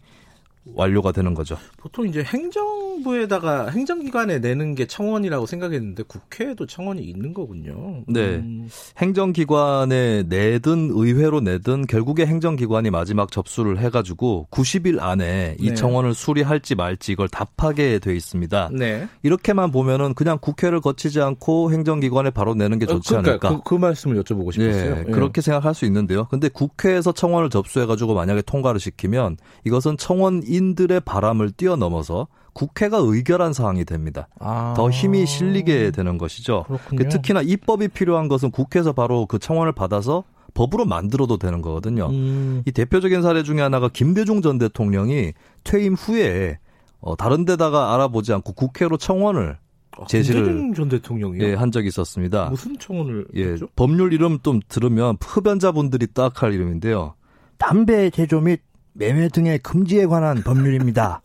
완료가 0.75 1.13
되는 1.13 1.35
거죠. 1.35 1.57
보통 1.77 2.07
이제 2.09 2.23
행정부에다가 2.23 3.69
행정기관에 3.69 4.41
내는 4.41 4.75
게 4.75 4.87
청원이라고 4.87 5.47
생각했는데 5.47 6.03
국회에도 6.05 6.67
청원이 6.67 7.03
있는 7.03 7.33
거군요. 7.33 8.05
네. 8.09 8.37
음. 8.37 8.69
행정기관에 8.99 10.25
내든 10.25 10.91
의회로 10.93 11.41
내든 11.41 11.87
결국에 11.87 12.27
행정기관이 12.27 12.91
마지막 12.91 13.31
접수를 13.31 13.79
해가지고 13.79 14.49
90일 14.51 15.01
안에 15.01 15.57
이 15.59 15.69
네. 15.69 15.75
청원을 15.75 16.15
수리할지 16.15 16.75
말지 16.75 17.13
이걸 17.13 17.29
답하게 17.29 17.99
돼 17.99 18.15
있습니다. 18.15 18.71
네. 18.73 19.09
이렇게만 19.23 19.71
보면은 19.71 20.15
그냥 20.15 20.39
국회를 20.41 20.81
거치지 20.81 21.21
않고 21.21 21.73
행정기관에 21.73 22.31
바로 22.31 22.55
내는 22.55 22.79
게 22.79 22.87
좋지 22.87 23.15
어, 23.15 23.23
그러니까 23.23 23.49
않을까. 23.49 23.63
그, 23.63 23.77
그, 23.77 23.81
말씀을 23.81 24.23
여쭤보고 24.23 24.53
싶었어요. 24.53 24.95
네. 24.97 25.05
네. 25.05 25.11
그렇게 25.11 25.41
생각할 25.41 25.75
수 25.75 25.85
있는데요. 25.85 26.27
근데 26.31 26.49
국회에서 26.49 27.13
청원을 27.13 27.51
접수해가지고 27.51 28.15
만약에 28.15 28.43
통과를 28.43 28.81
시키면 28.81 29.37
이것은 29.65 29.97
청원 29.97 30.43
국민들의 30.57 31.01
바람을 31.01 31.53
뛰어넘어서 31.53 32.29
국회가 32.53 32.99
의결한 32.99 33.53
사항이 33.53 33.85
됩니다. 33.85 34.29
아. 34.41 34.73
더 34.77 34.89
힘이 34.91 35.27
실리게 35.27 35.91
되는 35.91 36.17
것이죠. 36.19 36.65
그렇군요. 36.67 37.09
특히나 37.09 37.43
입법이 37.43 37.89
필요한 37.89 38.29
것은 38.29 38.51
국회에서 38.51 38.93
바로 38.93 39.27
그 39.27 39.39
청원을 39.39 39.73
받아서 39.73 40.25
법으로 40.55 40.87
만들어도 40.87 41.37
되는 41.37 41.61
거거든요. 41.61 42.07
음. 42.09 42.63
이 42.67 42.73
대표적인 42.73 43.21
사례 43.21 43.43
중에 43.43 43.61
하나가 43.61 43.89
김대중 43.89 44.41
전 44.41 44.57
대통령이 44.59 45.35
퇴임 45.65 45.93
후에 45.95 46.59
어, 47.01 47.15
다른 47.15 47.45
데다가 47.45 47.93
알아보지 47.95 48.33
않고 48.33 48.55
국회로 48.55 48.97
청원을 48.97 49.59
아, 49.99 50.05
제시를 50.07 50.73
전 50.75 50.89
대통령이요? 50.89 51.43
예, 51.45 51.55
한 51.55 51.71
적이 51.71 51.89
있었습니다. 51.89 52.49
무슨 52.49 52.79
청원을 52.79 53.27
예, 53.35 53.49
했죠? 53.49 53.67
법률 53.77 54.15
이름 54.15 54.39
좀 54.43 54.61
들으면 54.69 55.17
흡연자분들이 55.23 56.07
딱 56.15 56.43
할 56.43 56.55
이름인데요. 56.55 57.15
담배 57.59 58.09
제조 58.11 58.41
및 58.41 58.61
매매 58.99 59.29
등의 59.29 59.59
금지에 59.59 60.07
관한 60.07 60.43
법률입니다. 60.43 61.21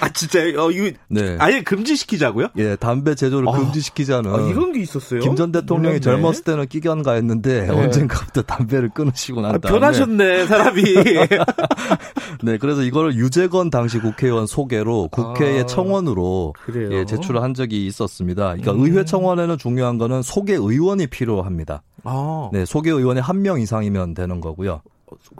아 0.00 0.08
진짜요? 0.10 0.60
어, 0.62 0.70
이거 0.70 0.94
네. 1.08 1.36
아예 1.40 1.62
금지시키자고요? 1.62 2.48
예, 2.58 2.76
담배 2.76 3.14
제조를 3.14 3.48
어, 3.48 3.52
금지시키자는. 3.52 4.34
아, 4.34 4.48
이런 4.48 4.72
게 4.72 4.80
있었어요? 4.80 5.20
김 5.20 5.34
전 5.36 5.52
대통령이 5.52 5.98
몰랐네. 5.98 6.00
젊었을 6.00 6.44
때는 6.44 6.66
끼견가했는데 6.66 7.62
네. 7.66 7.70
언젠가부터 7.70 8.42
담배를 8.42 8.90
끊으시고 8.90 9.40
난 9.40 9.54
아, 9.54 9.58
다음에 9.58 9.72
변하셨네 9.78 10.46
사람이. 10.46 10.82
네, 12.44 12.58
그래서 12.58 12.82
이거를 12.82 13.14
유재건 13.14 13.70
당시 13.70 13.98
국회의원 13.98 14.46
소개로 14.46 15.08
국회의 15.08 15.62
아, 15.62 15.66
청원으로 15.66 16.52
예, 16.92 17.04
제출을 17.06 17.42
한 17.42 17.54
적이 17.54 17.86
있었습니다. 17.86 18.44
그러니까 18.48 18.72
음. 18.72 18.80
의회 18.84 19.04
청원에는 19.04 19.56
중요한 19.58 19.96
거는 19.98 20.20
소개 20.22 20.54
의원이 20.54 21.06
필요합니다. 21.06 21.82
아. 22.04 22.50
네, 22.52 22.64
소개 22.66 22.90
의원이 22.90 23.20
한 23.20 23.40
명 23.40 23.58
이상이면 23.58 24.12
되는 24.12 24.40
거고요. 24.42 24.82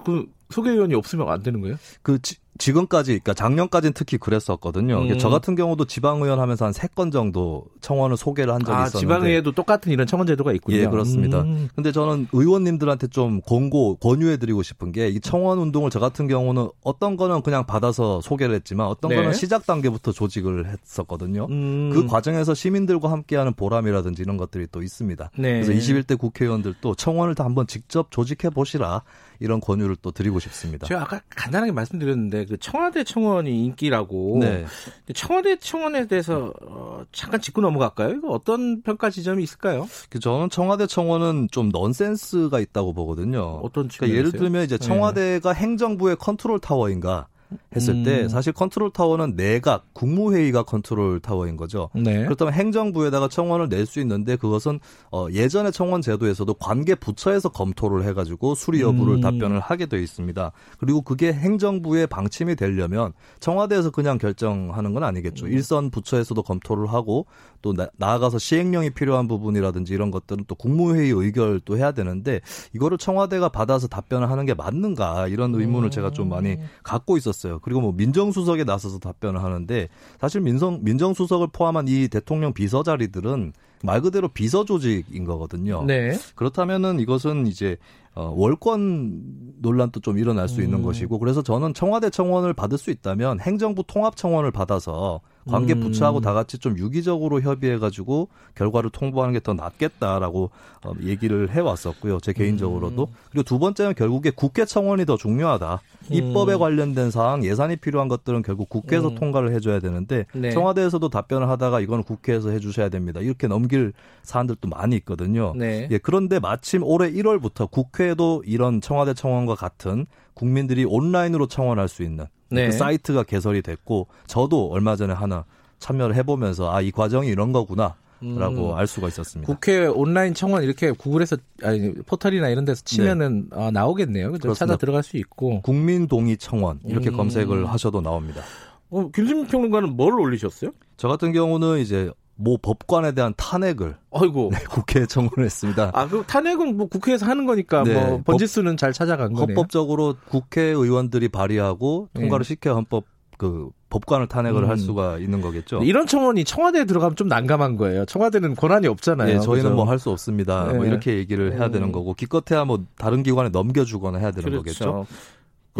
그 0.04 0.26
소개위원이 0.50 0.94
없으면 0.94 1.28
안 1.28 1.42
되는 1.42 1.60
거예요? 1.60 1.76
그 2.02 2.20
지, 2.20 2.34
지금까지, 2.58 3.12
그러니까 3.12 3.32
작년까지는 3.34 3.92
특히 3.94 4.18
그랬었거든요. 4.18 5.02
음. 5.02 5.18
저 5.18 5.28
같은 5.30 5.54
경우도 5.54 5.84
지방의원 5.86 6.40
하면서 6.40 6.64
한 6.66 6.72
세 6.72 6.88
건 6.94 7.10
정도 7.12 7.64
청원을 7.80 8.16
소개를 8.16 8.52
한 8.52 8.60
적이 8.60 8.72
아, 8.76 8.86
있었는데. 8.86 8.98
지방의회도 8.98 9.52
똑같은 9.52 9.92
이런 9.92 10.06
청원 10.08 10.26
제도가 10.26 10.52
있군요. 10.52 10.76
예, 10.76 10.86
그렇습니다. 10.86 11.42
음. 11.42 11.68
근데 11.76 11.92
저는 11.92 12.26
의원님들한테 12.32 13.06
좀 13.06 13.40
권고, 13.42 13.94
권유해드리고 13.96 14.62
싶은 14.62 14.90
게 14.92 15.08
이 15.08 15.20
청원 15.20 15.58
운동을 15.60 15.90
저 15.90 16.00
같은 16.00 16.26
경우는 16.26 16.68
어떤 16.82 17.16
거는 17.16 17.42
그냥 17.42 17.64
받아서 17.64 18.20
소개를 18.20 18.56
했지만 18.56 18.88
어떤 18.88 19.10
네. 19.10 19.16
거는 19.16 19.32
시작 19.32 19.64
단계부터 19.66 20.10
조직을 20.12 20.66
했었거든요. 20.66 21.46
음. 21.48 21.90
그 21.92 22.06
과정에서 22.06 22.54
시민들과 22.54 23.10
함께하는 23.12 23.54
보람이라든지 23.54 24.20
이런 24.22 24.36
것들이 24.36 24.66
또 24.72 24.82
있습니다. 24.82 25.30
네. 25.38 25.62
그래서 25.62 25.72
21대 25.72 26.18
국회의원들도 26.18 26.96
청원을 26.96 27.34
다 27.36 27.44
한번 27.44 27.66
직접 27.68 28.10
조직해 28.10 28.50
보시라 28.50 29.02
이런 29.40 29.60
권유를 29.60 29.96
또 30.02 30.12
드리고 30.12 30.38
싶습니다. 30.38 30.86
제가 30.86 31.02
아까 31.02 31.20
간단하게 31.30 31.72
말씀드렸는데 31.72 32.44
그 32.44 32.58
청와대 32.58 33.04
청원이 33.04 33.64
인기라고. 33.64 34.38
네. 34.40 34.66
청와대 35.14 35.56
청원에 35.56 36.06
대해서 36.06 36.52
어, 36.62 37.04
잠깐 37.10 37.40
짚고 37.40 37.62
넘어갈까요? 37.62 38.10
이거 38.10 38.28
어떤 38.28 38.82
평가 38.82 39.08
지점이 39.08 39.42
있을까요? 39.42 39.88
그 40.10 40.20
저는 40.20 40.50
청와대 40.50 40.86
청원은 40.86 41.48
좀 41.50 41.70
넌센스가 41.70 42.60
있다고 42.60 42.92
보거든요. 42.92 43.60
어떤 43.62 43.88
그러니까 43.88 44.16
예를 44.16 44.32
들면 44.32 44.64
이제 44.64 44.76
네. 44.76 44.86
청와대가 44.86 45.54
네. 45.54 45.60
행정부의 45.60 46.16
컨트롤 46.16 46.60
타워인가 46.60 47.28
했을 47.76 47.94
음. 47.94 48.04
때 48.04 48.28
사실 48.28 48.52
컨트롤 48.52 48.90
타워는 48.90 49.36
내각 49.36 49.92
국무회의가 49.92 50.62
컨트롤 50.62 51.20
타워인 51.20 51.56
거죠. 51.56 51.90
네. 51.94 52.24
그렇다면 52.24 52.54
행정부에다가 52.54 53.28
청원을 53.28 53.68
낼 53.68 53.90
수 53.90 53.98
있는데 54.00 54.36
그것은 54.36 54.78
어, 55.10 55.26
예전의 55.32 55.72
청원 55.72 56.00
제도에서도 56.00 56.54
관계 56.54 56.94
부처에서 56.94 57.48
검토를 57.48 58.04
해가지고 58.04 58.54
수리 58.54 58.82
여부를 58.82 59.16
음. 59.16 59.20
답변을 59.20 59.58
하게 59.58 59.86
되어 59.86 59.98
있습니다. 59.98 60.52
그리고 60.78 61.02
그게 61.02 61.32
행정부의 61.32 62.06
방침이 62.06 62.54
되려면 62.54 63.12
청와대에서 63.40 63.90
그냥 63.90 64.18
결정하는 64.18 64.94
건 64.94 65.02
아니겠죠. 65.02 65.46
음. 65.46 65.52
일선 65.52 65.90
부처에서도 65.90 66.40
검토를 66.42 66.86
하고 66.86 67.26
또 67.62 67.72
나, 67.72 67.88
아가서 68.00 68.38
시행령이 68.38 68.90
필요한 68.90 69.26
부분이라든지 69.28 69.92
이런 69.92 70.10
것들은 70.10 70.44
또 70.46 70.54
국무회의 70.54 71.10
의결도 71.10 71.76
해야 71.76 71.92
되는데 71.92 72.40
이거를 72.74 72.96
청와대가 72.96 73.48
받아서 73.48 73.88
답변을 73.88 74.30
하는 74.30 74.46
게 74.46 74.54
맞는가 74.54 75.26
이런 75.28 75.54
의문을 75.54 75.90
제가 75.90 76.10
좀 76.10 76.28
많이 76.28 76.52
음. 76.52 76.68
갖고 76.82 77.16
있었어요. 77.16 77.39
그리고 77.62 77.80
뭐 77.80 77.92
민정수석에 77.92 78.64
나서서 78.64 78.98
답변을 78.98 79.42
하는데 79.42 79.88
사실 80.20 80.40
민정 80.40 80.80
민정수석을 80.82 81.48
포함한 81.52 81.88
이 81.88 82.08
대통령 82.08 82.52
비서 82.52 82.82
자리들은 82.82 83.52
말 83.82 84.00
그대로 84.02 84.28
비서 84.28 84.64
조직인 84.64 85.24
거거든요. 85.24 85.84
네. 85.84 86.16
그렇다면은 86.34 87.00
이것은 87.00 87.46
이제 87.46 87.76
어, 88.14 88.32
월권 88.36 89.54
논란도 89.58 90.00
좀 90.00 90.18
일어날 90.18 90.48
수 90.48 90.62
있는 90.62 90.80
음. 90.80 90.82
것이고 90.82 91.18
그래서 91.18 91.42
저는 91.42 91.74
청와대 91.74 92.10
청원을 92.10 92.52
받을 92.52 92.76
수 92.76 92.90
있다면 92.90 93.40
행정부 93.40 93.84
통합 93.86 94.16
청원을 94.16 94.50
받아서 94.50 95.20
관계 95.48 95.74
음. 95.74 95.80
부처하고 95.80 96.20
다 96.20 96.32
같이 96.32 96.58
좀 96.58 96.78
유기적으로 96.78 97.40
협의해가지고 97.40 98.28
결과를 98.54 98.90
통보하는 98.90 99.34
게 99.34 99.40
더 99.40 99.54
낫겠다라고 99.54 100.50
어, 100.84 100.92
얘기를 101.02 101.50
해왔었고요. 101.50 102.20
제 102.20 102.32
개인적으로도. 102.32 103.02
음. 103.04 103.14
그리고 103.30 103.42
두 103.42 103.58
번째는 103.58 103.94
결국에 103.94 104.30
국회 104.30 104.64
청원이 104.64 105.06
더 105.06 105.16
중요하다. 105.16 105.80
음. 106.10 106.14
입법에 106.14 106.56
관련된 106.56 107.10
사항, 107.10 107.44
예산이 107.44 107.76
필요한 107.76 108.08
것들은 108.08 108.42
결국 108.42 108.68
국회에서 108.68 109.08
음. 109.08 109.14
통과를 109.14 109.52
해줘야 109.54 109.80
되는데 109.80 110.26
네. 110.34 110.50
청와대에서도 110.50 111.08
답변을 111.08 111.48
하다가 111.48 111.80
이거는 111.80 112.04
국회에서 112.04 112.50
해주셔야 112.50 112.88
됩니다. 112.88 113.20
이렇게 113.20 113.46
넘길 113.46 113.92
사안들도 114.22 114.68
많이 114.68 114.96
있거든요. 114.96 115.52
네. 115.56 115.88
예, 115.90 115.98
그런데 115.98 116.38
마침 116.38 116.82
올해 116.82 117.10
1월부터 117.10 117.70
국회에도 117.70 118.42
이런 118.46 118.80
청와대 118.80 119.14
청원과 119.14 119.54
같은 119.54 120.06
국민들이 120.34 120.84
온라인으로 120.84 121.46
청원할 121.46 121.88
수 121.88 122.02
있는 122.02 122.26
네. 122.50 122.66
그 122.66 122.72
사이트가 122.72 123.22
개설이 123.22 123.62
됐고 123.62 124.08
저도 124.26 124.70
얼마 124.70 124.96
전에 124.96 125.12
하나 125.14 125.44
참여를 125.78 126.14
해보면서 126.16 126.70
아 126.72 126.82
이 126.82 126.90
과정이 126.90 127.28
이런 127.28 127.52
거구나. 127.52 127.96
라고 128.22 128.72
음. 128.72 128.76
알 128.76 128.86
수가 128.86 129.08
있었습니다. 129.08 129.50
국회 129.50 129.86
온라인 129.86 130.34
청원 130.34 130.62
이렇게 130.62 130.90
구글에서 130.92 131.38
아니 131.62 131.94
포털이나 132.04 132.50
이런 132.50 132.66
데서 132.66 132.82
치면은 132.84 133.48
네. 133.50 133.56
아, 133.58 133.70
나오겠네요. 133.70 134.32
그죠? 134.32 134.52
찾아 134.52 134.76
들어갈 134.76 135.02
수 135.02 135.16
있고 135.16 135.62
국민 135.62 136.06
동의 136.06 136.36
청원 136.36 136.80
이렇게 136.84 137.08
음. 137.08 137.16
검색을 137.16 137.64
하셔도 137.70 138.02
나옵니다. 138.02 138.42
어, 138.90 139.08
김진 139.10 139.46
평론가는 139.46 139.96
뭘 139.96 140.20
올리셨어요? 140.20 140.72
저 140.98 141.08
같은 141.08 141.32
경우는 141.32 141.78
이제 141.78 142.10
모 142.42 142.56
법관에 142.56 143.12
대한 143.12 143.34
탄핵을 143.36 143.96
아이고 144.12 144.50
네, 144.52 144.58
국회에 144.70 145.06
청구했습니다. 145.06 145.90
아, 145.92 146.08
그 146.08 146.24
탄핵은 146.26 146.76
뭐 146.76 146.86
국회에서 146.88 147.26
하는 147.26 147.44
거니까 147.44 147.82
네, 147.84 147.92
뭐 147.94 148.22
번지수는 148.24 148.72
법, 148.72 148.78
잘 148.78 148.92
찾아간 148.94 149.32
거네요. 149.34 149.48
헌법적으로 149.48 150.16
국회의원들이 150.28 151.28
발의하고 151.28 152.08
통과를 152.14 152.44
네. 152.44 152.48
시켜 152.48 152.74
헌법 152.74 153.04
그 153.36 153.68
법관을 153.90 154.26
탄핵을 154.28 154.64
음. 154.64 154.68
할 154.68 154.76
수가 154.78 155.18
있는 155.18 155.40
거겠죠. 155.40 155.82
이런 155.82 156.06
청원이 156.06 156.44
청와대에 156.44 156.84
들어가면 156.84 157.16
좀 157.16 157.26
난감한 157.28 157.76
거예요. 157.76 158.04
청와대는 158.04 158.54
권한이 158.54 158.86
없잖아요. 158.86 159.34
네, 159.34 159.40
저희는 159.40 159.74
뭐 159.74 159.84
할 159.84 159.98
수 159.98 160.10
없습니다. 160.10 160.68
네. 160.72 160.74
뭐 160.74 160.86
이렇게 160.86 161.16
얘기를 161.16 161.52
해야 161.54 161.68
되는 161.70 161.88
음. 161.88 161.92
거고 161.92 162.14
기껏해야 162.14 162.64
뭐 162.64 162.84
다른 162.96 163.22
기관에 163.22 163.48
넘겨주거나 163.50 164.18
해야 164.18 164.30
되는 164.30 164.48
그렇죠. 164.48 164.58
거겠죠. 164.62 165.06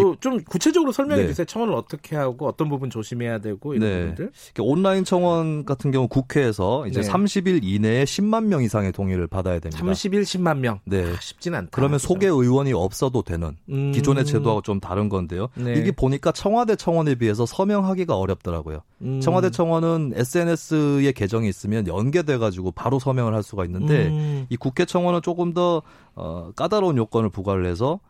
그좀 0.03 0.43
구체적으로 0.45 0.93
설명해 0.93 1.23
네. 1.23 1.29
주세요. 1.29 1.45
청원을 1.45 1.75
어떻게 1.75 2.17
하고 2.17 2.47
어떤 2.49 2.69
부분 2.69 2.91
조심해야 2.91 3.39
되고 3.39 3.75
이런 3.75 3.89
네. 3.89 4.01
부분들. 4.01 4.33
온라인 4.61 5.05
청원 5.05 5.65
같은 5.65 5.91
경우 5.91 6.09
국회에서 6.09 6.87
이제 6.87 7.01
네. 7.01 7.09
30일 7.09 7.61
이내에 7.63 8.05
10만 8.05 8.45
명 8.45 8.63
이상의 8.63 8.93
동의를 8.93 9.27
받아야 9.27 9.59
됩니다. 9.59 9.85
30일 9.85 10.23
10만 10.23 10.59
명. 10.59 10.81
네. 10.85 11.05
아, 11.05 11.21
쉽진 11.21 11.55
않다. 11.55 11.69
그러면 11.73 11.99
그죠? 11.99 12.09
소개 12.09 12.27
의원이 12.27 12.73
없어도 12.73 13.23
되는 13.23 13.57
음. 13.69 13.93
기존의 13.93 14.25
제도하고 14.25 14.63
좀 14.63 14.81
다른 14.81 15.09
건데요. 15.09 15.49
네. 15.55 15.75
이게 15.75 15.93
보니까 15.93 16.33
청와대 16.33 16.77
청원에 16.77 17.15
비해서 17.15 17.47
서명하기가 17.47 18.17
어렵더라고요. 18.17 18.83
음. 19.03 19.21
청와대 19.21 19.51
청원은 19.51 20.13
SNS에 20.15 21.13
계정이 21.13 21.49
있으면 21.49 21.87
연계돼 21.87 22.39
가지고 22.39 22.71
바로 22.71 22.99
서명을 22.99 23.35
할 23.35 23.43
수가 23.43 23.65
있는데 23.65 24.09
음. 24.09 24.47
이 24.49 24.57
국회 24.57 24.85
청원은 24.85 25.23
조금 25.23 25.55
더 25.55 25.83
어, 26.15 26.53
까다로운 26.57 26.97
요건을 26.97 27.31
부과를 27.31 27.67
해서 27.67 28.01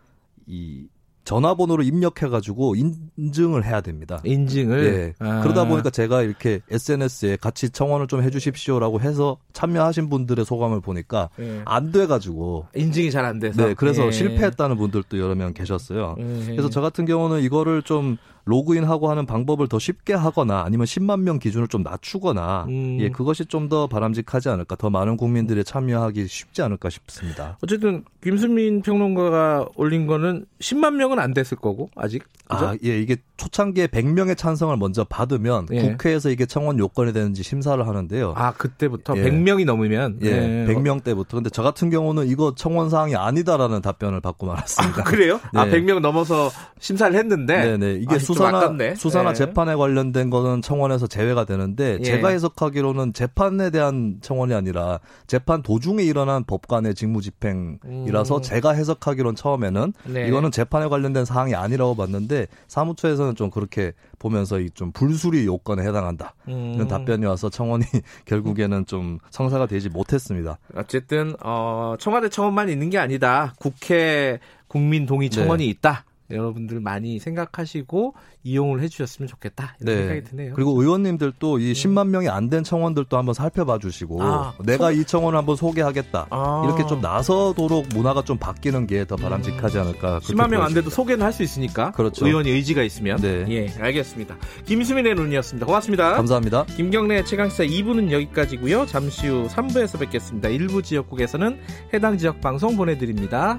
이 0.47 0.87
전화번호를 1.31 1.85
입력해가지고 1.85 2.75
인증을 3.17 3.65
해야 3.65 3.81
됩니다. 3.81 4.21
인증을. 4.25 4.85
예. 4.85 5.25
아. 5.25 5.43
그러다 5.43 5.65
보니까 5.65 5.89
제가 5.89 6.23
이렇게 6.23 6.61
SNS에 6.69 7.37
같이 7.37 7.71
청원을 7.71 8.09
좀 8.09 8.25
해주십시오라고 8.25 9.01
해서 9.01 9.37
참여하신 9.53 10.11
분들의 10.11 10.45
소감을 10.45 10.81
보니까 10.81 11.29
예. 11.39 11.63
안 11.67 11.93
돼가지고 11.93 12.67
인증이 12.75 13.13
잘 13.13 13.21
안 13.21 13.39
돼서. 13.39 13.65
네, 13.65 13.75
그래서 13.75 14.07
예. 14.07 14.11
실패했다는 14.11 14.77
분들도 14.77 15.21
여러 15.21 15.37
명 15.37 15.53
계셨어요. 15.53 16.17
예. 16.19 16.47
그래서 16.47 16.69
저 16.69 16.81
같은 16.81 17.05
경우는 17.05 17.43
이거를 17.43 17.83
좀 17.83 18.17
로그인하고 18.45 19.11
하는 19.11 19.27
방법을 19.27 19.69
더 19.69 19.79
쉽게 19.79 20.15
하거나 20.15 20.63
아니면 20.65 20.87
10만 20.87 21.21
명 21.21 21.39
기준을 21.39 21.69
좀 21.69 21.83
낮추거나 21.83 22.67
음. 22.69 22.99
예 23.01 23.09
그것이 23.11 23.47
좀 23.47 23.71
더 23.71 23.87
바람직하지 23.87 24.49
않을까 24.49 24.75
더 24.75 24.91
많은 24.91 25.17
국민들이 25.17 25.63
참여하기 25.63 26.27
쉽지 26.27 26.61
않을까 26.63 26.91
싶습니다. 26.91 27.57
어쨌든 27.63 28.03
김수민 28.21 28.83
평론가가 28.83 29.67
올린 29.77 30.07
거는 30.09 30.47
10만 30.59 30.95
명은 30.95 31.21
안 31.21 31.33
됐을 31.35 31.57
거고 31.57 31.89
아직 31.95 32.25
그죠? 32.49 32.67
아, 32.67 32.75
예, 32.85 32.99
이게 33.01 33.17
초창기에 33.37 33.87
100명의 33.87 34.37
찬성을 34.37 34.77
먼저 34.77 35.05
받으면 35.05 35.67
예. 35.73 35.83
국회에서 35.83 36.31
이게 36.31 36.47
청원 36.47 36.79
요건이 36.81 37.13
되는지 37.13 37.45
심사를 37.45 37.87
하는데요. 37.87 38.33
아, 38.37 38.53
그때부터 38.55 39.17
예. 39.19 39.23
100명이 39.23 39.65
넘으면 39.67 40.19
예, 40.25 40.67
예. 40.67 40.67
100명 40.75 41.05
때부터. 41.05 41.37
근데 41.37 41.49
저 41.51 41.63
같은 41.63 41.91
경우는 41.91 42.27
이거 42.27 42.55
청원 42.57 42.91
사항이 42.91 43.15
아니다라는 43.15 43.83
답변을 43.83 44.21
받고 44.21 44.47
말았습니다. 44.47 45.03
아, 45.03 45.05
그래요? 45.05 45.39
네. 45.53 45.61
아, 45.61 45.67
100명 45.71 46.01
넘어서 46.01 46.51
심사를 46.81 47.15
했는데 47.17 47.65
네, 47.65 47.77
네. 47.77 47.93
이게 47.95 48.17
아, 48.17 48.19
수사나 48.35 48.95
수사나 48.97 49.33
네. 49.33 49.35
재판에 49.35 49.75
관련된 49.77 50.31
거는 50.31 50.63
청원에서 50.63 51.07
제외가 51.07 51.45
되는데 51.45 51.99
예. 52.01 52.05
제가 52.05 52.31
해석하기로는 52.31 53.13
재판에 53.13 53.71
대한 53.71 54.19
청원이 54.21 54.55
아니라 54.55 54.99
재판 55.27 55.63
도중에 55.63 56.03
일어난 56.03 56.43
법관의 56.45 56.95
직무 56.95 57.21
집행이라서 57.23 58.37
음. 58.39 58.43
제가 58.43 58.73
해석하기로는 58.73 59.37
처음에는 59.37 59.93
네. 60.07 60.27
이거는 60.27 60.51
재판에 60.51 60.89
관련된 60.89 61.25
사항이 61.25 61.55
아니라고 61.55 61.95
봤는데 61.95 62.49
사무처에서는 62.67 63.37
좀 63.37 63.51
그렇게 63.51 63.93
보면서 64.19 64.59
이 64.59 64.71
좀 64.81 64.93
불수리 64.93 65.45
요건에 65.47 65.83
해당한다 65.83 66.35
음. 66.49 66.73
이런 66.75 66.89
답변이 66.89 67.27
와서 67.27 67.51
청원이 67.51 67.85
결국에는 68.25 68.87
좀 68.87 69.19
성사가 69.31 69.67
되지 69.67 69.91
못했습니다. 69.91 70.59
어쨌든 70.75 71.35
어, 71.43 71.97
청와대 71.99 72.29
청원만 72.31 72.71
있는 72.71 72.89
게 72.89 72.97
아니다. 72.99 73.53
국회 73.59 74.39
국민 74.69 75.05
동의 75.05 75.29
청원이 75.29 75.65
네. 75.65 75.71
있다. 75.71 76.05
여러분들 76.31 76.81
많이 76.81 77.19
생각하시고 77.19 78.15
이용을 78.45 78.81
해주셨으면 78.83 79.29
좋겠다 79.29 79.77
이런 79.81 79.95
네. 79.97 80.01
생각이 80.07 80.25
드네요. 80.31 80.53
그리고 80.55 80.81
의원님들도 80.81 81.59
이 81.59 81.73
10만 81.73 82.09
명이 82.09 82.29
안 82.29 82.51
된 82.51 82.65
청원들도 82.65 83.17
한번 83.17 83.33
살펴봐 83.35 83.79
주시고 83.79 84.23
아, 84.23 84.55
내가 84.65 84.91
청... 84.93 85.01
이 85.01 85.05
청원을 85.05 85.39
한번 85.39 85.57
소개하겠다 85.57 86.27
아. 86.31 86.63
이렇게 86.65 86.87
좀 86.87 87.01
나서도록 87.01 87.87
문화가 87.95 88.23
좀 88.23 88.39
바뀌는 88.39 88.87
게 88.87 89.05
더 89.05 89.17
바람직하지 89.17 89.79
않을까. 89.79 90.21
10만 90.21 90.51
명 90.51 90.63
안 90.63 90.75
돼도 90.75 90.91
소개는 90.91 91.25
할 91.25 91.33
수 91.33 91.43
있으니까. 91.43 91.91
그렇죠. 91.93 92.27
의원이 92.27 92.51
의지가 92.51 92.83
있으면. 92.83 93.17
네. 93.19 93.45
예, 93.49 93.73
알겠습니다. 93.81 94.37
김수민의 94.67 95.15
눈이었습니다. 95.15 95.65
고맙습니다. 95.67 96.13
감사합니다. 96.15 96.65
김경래 96.77 97.25
최강시사 97.25 97.65
2부는 97.65 98.11
여기까지고요. 98.13 98.87
잠시 98.87 99.27
후 99.29 99.47
3부에서 99.49 99.99
뵙겠습니다. 100.01 100.49
일부 100.51 100.83
지역국에서는 100.83 101.59
해당 101.95 102.19
지역 102.19 102.41
방송 102.41 102.77
보내드립니다. 102.77 103.59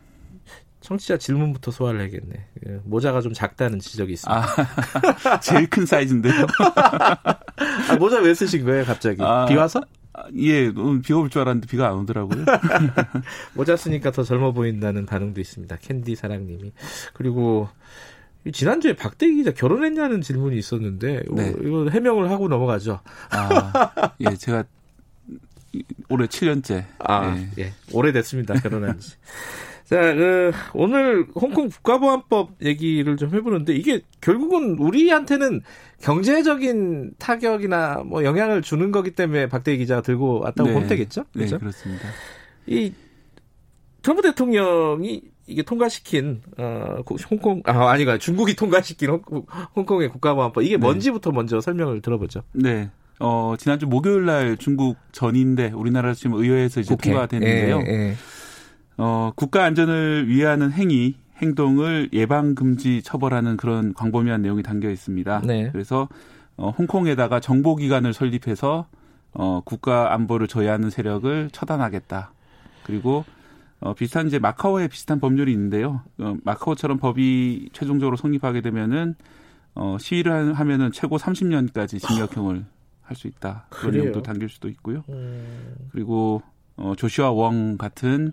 청취자 0.91 1.17
질문부터 1.17 1.71
소화를 1.71 2.01
해야겠네. 2.01 2.45
그 2.61 2.81
모자가 2.83 3.21
좀 3.21 3.31
작다는 3.31 3.79
지적이 3.79 4.13
있습니다. 4.13 4.45
아, 5.23 5.39
제일 5.39 5.69
큰 5.69 5.85
사이즈인데요. 5.85 6.33
아, 7.89 7.95
모자 7.97 8.19
왜 8.19 8.33
쓰신 8.33 8.65
거예요, 8.65 8.83
갑자기? 8.83 9.21
아, 9.23 9.45
비 9.45 9.55
와서? 9.55 9.81
아, 10.13 10.23
예, 10.35 10.69
비가 11.01 11.19
올줄 11.19 11.41
알았는데 11.41 11.67
비가 11.67 11.87
안 11.87 11.93
오더라고요. 11.99 12.43
모자 13.55 13.77
쓰니까 13.77 14.11
더 14.11 14.23
젊어 14.23 14.51
보인다는 14.51 15.05
반응도 15.05 15.39
있습니다. 15.39 15.77
캔디 15.77 16.15
사랑님이. 16.15 16.73
그리고 17.13 17.69
지난주에 18.51 18.93
박대기 18.93 19.35
기자 19.35 19.51
결혼했냐는 19.51 20.21
질문이 20.21 20.57
있었는데 20.57 21.23
네. 21.31 21.53
이거 21.63 21.87
해명을 21.87 22.29
하고 22.29 22.49
넘어가죠. 22.49 22.99
아, 23.29 24.11
예, 24.19 24.35
제가 24.35 24.65
올해 26.09 26.27
7년째. 26.27 26.83
아, 26.99 27.37
예. 27.37 27.63
예. 27.63 27.73
오래됐습니다. 27.93 28.55
결혼한 28.55 28.99
지. 28.99 29.15
자, 29.91 30.15
그, 30.15 30.53
오늘 30.73 31.27
홍콩 31.35 31.67
국가보안법 31.67 32.63
얘기를 32.63 33.17
좀 33.17 33.35
해보는데 33.35 33.75
이게 33.75 33.99
결국은 34.21 34.77
우리한테는 34.79 35.63
경제적인 35.99 37.15
타격이나 37.19 38.03
뭐 38.05 38.23
영향을 38.23 38.61
주는 38.61 38.93
거기 38.93 39.11
때문에 39.11 39.49
박대기 39.49 39.79
기자가 39.79 40.01
들고 40.01 40.43
왔다고 40.43 40.69
네. 40.69 40.73
보면 40.75 40.87
되겠죠? 40.87 41.25
그렇죠? 41.33 41.55
네, 41.55 41.59
그렇습니다. 41.59 42.07
이 42.67 42.93
트럼프 44.01 44.21
대통령이 44.21 45.23
이게 45.45 45.61
통과시킨 45.61 46.41
어 46.57 46.99
홍콩 47.29 47.61
아 47.65 47.89
아니가 47.89 48.17
중국이 48.17 48.55
통과시킨 48.55 49.09
홍콩, 49.09 49.45
홍콩의 49.75 50.07
국가보안법 50.07 50.63
이게 50.63 50.77
네. 50.77 50.77
뭔지부터 50.77 51.31
먼저 51.31 51.59
설명을 51.59 52.01
들어보죠. 52.01 52.43
네. 52.53 52.89
어 53.19 53.55
지난주 53.59 53.87
목요일 53.87 54.23
날 54.23 54.55
중국 54.55 54.95
전인데 55.11 55.71
우리나라 55.75 56.13
지금 56.13 56.37
의회에서 56.37 56.79
이제 56.79 56.95
통과가 56.95 57.27
됐는데요. 57.27 57.81
예, 57.85 57.91
예. 57.91 58.15
어, 59.01 59.31
국가 59.35 59.63
안전을 59.63 60.27
위하는 60.27 60.71
행위, 60.71 61.15
행동을 61.37 62.09
예방 62.13 62.53
금지 62.53 63.01
처벌하는 63.01 63.57
그런 63.57 63.95
광범위한 63.95 64.43
내용이 64.43 64.61
담겨 64.61 64.91
있습니다. 64.91 65.41
네. 65.43 65.71
그래서 65.71 66.07
어, 66.55 66.69
홍콩에다가 66.69 67.39
정보 67.39 67.75
기관을 67.75 68.13
설립해서 68.13 68.85
어, 69.33 69.61
국가 69.65 70.13
안보를 70.13 70.47
저해하는 70.47 70.91
세력을 70.91 71.49
처단하겠다. 71.51 72.31
그리고 72.83 73.25
어, 73.79 73.95
비슷한 73.95 74.27
이제 74.27 74.37
마카오에 74.37 74.87
비슷한 74.87 75.19
법률이 75.19 75.51
있는데요. 75.51 76.01
어, 76.19 76.35
마카오처럼 76.43 76.99
법이 76.99 77.69
최종적으로 77.73 78.17
성립하게 78.17 78.61
되면은 78.61 79.15
어, 79.73 79.97
시위를 79.99 80.53
하면은 80.53 80.91
최고 80.91 81.17
30년까지 81.17 81.99
징역형을 81.99 82.65
할 83.01 83.15
수 83.15 83.27
있다. 83.27 83.65
그런 83.69 83.93
내용도 83.93 84.21
담길 84.21 84.47
수도 84.47 84.69
있고요. 84.69 85.03
음. 85.09 85.75
그리고 85.91 86.41
어, 86.77 86.93
조슈아 86.95 87.31
웡 87.31 87.77
같은 87.77 88.31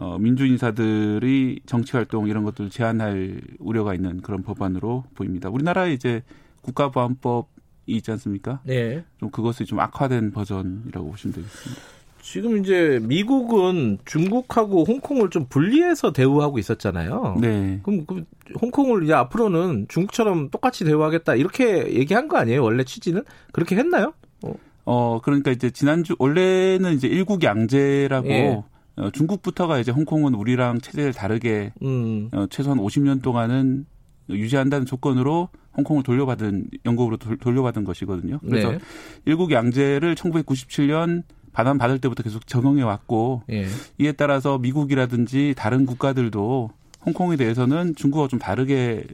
어, 0.00 0.18
민주 0.18 0.46
인사들이 0.46 1.60
정치 1.66 1.92
활동 1.92 2.26
이런 2.26 2.42
것들 2.42 2.70
제한할 2.70 3.42
우려가 3.58 3.94
있는 3.94 4.22
그런 4.22 4.42
법안으로 4.42 5.04
보입니다. 5.14 5.50
우리나라에 5.50 5.92
이제 5.92 6.22
국가보안법이 6.62 7.48
있지 7.86 8.10
않습니까? 8.12 8.60
네. 8.64 9.04
좀 9.18 9.30
그것이 9.30 9.66
좀 9.66 9.78
악화된 9.78 10.32
버전이라고 10.32 11.10
보시면 11.10 11.34
되겠습니다. 11.34 11.82
지금 12.22 12.58
이제 12.58 12.98
미국은 13.02 13.98
중국하고 14.06 14.84
홍콩을 14.84 15.28
좀 15.28 15.44
분리해서 15.50 16.12
대우하고 16.12 16.58
있었잖아요. 16.58 17.36
네. 17.38 17.80
그럼 17.82 18.06
그 18.06 18.24
홍콩을 18.58 19.04
이제 19.04 19.12
앞으로는 19.12 19.86
중국처럼 19.88 20.48
똑같이 20.48 20.84
대우하겠다 20.84 21.34
이렇게 21.34 21.92
얘기한 21.94 22.26
거 22.28 22.38
아니에요? 22.38 22.62
원래 22.62 22.84
취지는 22.84 23.22
그렇게 23.52 23.76
했나요? 23.76 24.14
어. 24.44 24.54
어 24.86 25.20
그러니까 25.22 25.50
이제 25.50 25.70
지난주 25.70 26.16
원래는 26.18 26.94
이제 26.94 27.06
일국 27.06 27.42
양제라고 27.42 28.28
예. 28.28 28.62
어, 28.96 29.10
중국부터가 29.10 29.78
이제 29.78 29.90
홍콩은 29.92 30.34
우리랑 30.34 30.80
체제를 30.80 31.12
다르게 31.12 31.72
음. 31.82 32.28
어, 32.32 32.46
최소한 32.50 32.78
50년 32.78 33.22
동안은 33.22 33.86
유지한다는 34.28 34.86
조건으로 34.86 35.48
홍콩을 35.76 36.02
돌려받은 36.02 36.68
영국으로 36.84 37.16
돌려받은 37.16 37.84
것이거든요. 37.84 38.40
그래서 38.40 38.72
네. 38.72 38.78
일국 39.24 39.52
양제를 39.52 40.14
1997년 40.14 41.22
반환 41.52 41.78
받을 41.78 41.98
때부터 41.98 42.22
계속 42.22 42.46
적용해 42.46 42.82
왔고 42.82 43.42
예. 43.50 43.66
이에 43.98 44.12
따라서 44.12 44.58
미국이라든지 44.58 45.54
다른 45.56 45.86
국가들도 45.86 46.70
홍콩에 47.06 47.36
대해서는 47.36 47.94
중국과 47.96 48.28
좀 48.28 48.38
다르게 48.38 49.04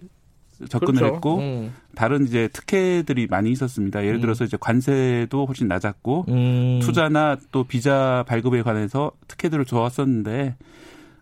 접근을 0.68 1.00
그렇죠. 1.00 1.14
했고 1.14 1.38
음. 1.38 1.74
다른 1.94 2.24
이제 2.24 2.48
특혜들이 2.52 3.26
많이 3.28 3.50
있었습니다. 3.50 4.02
예를 4.02 4.16
음. 4.16 4.20
들어서 4.20 4.44
이제 4.44 4.56
관세도 4.58 5.46
훨씬 5.46 5.68
낮았고 5.68 6.24
음. 6.28 6.80
투자나 6.82 7.36
또 7.52 7.64
비자 7.64 8.24
발급에 8.26 8.62
관해서 8.62 9.12
특혜들을 9.28 9.64
줘왔었는데 9.64 10.56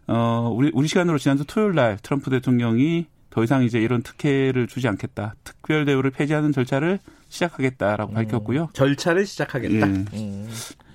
어 0.07 0.53
우리 0.55 0.71
우리 0.75 0.87
시간으로 0.87 1.19
지난주 1.19 1.45
토요일 1.47 1.75
날 1.75 1.99
트럼프 2.03 2.31
대통령이 2.31 3.07
더 3.31 3.43
이상 3.43 3.65
이제 3.65 3.81
이런 3.81 4.03
특혜를 4.03 4.69
주지 4.69 4.87
않겠다. 4.87 5.35
특별 5.43 5.85
대우를 5.85 6.11
폐지하는 6.11 6.53
절차를 6.53 7.01
시작하겠다라고 7.29 8.13
음. 8.13 8.15
밝혔고요. 8.15 8.69
절차를 8.75 9.27
시작하겠다. 9.27 9.89
예. 9.89 9.93
음. 10.15 10.49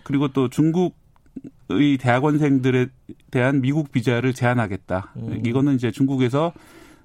그리고 0.03 0.29
또 0.29 0.49
중국 0.49 0.97
의 1.71 1.97
대학원생들에 1.97 2.87
대한 3.29 3.61
미국 3.61 3.91
비자를 3.91 4.33
제한하겠다. 4.33 5.13
음. 5.17 5.41
이거는 5.45 5.75
이제 5.75 5.91
중국에서 5.91 6.51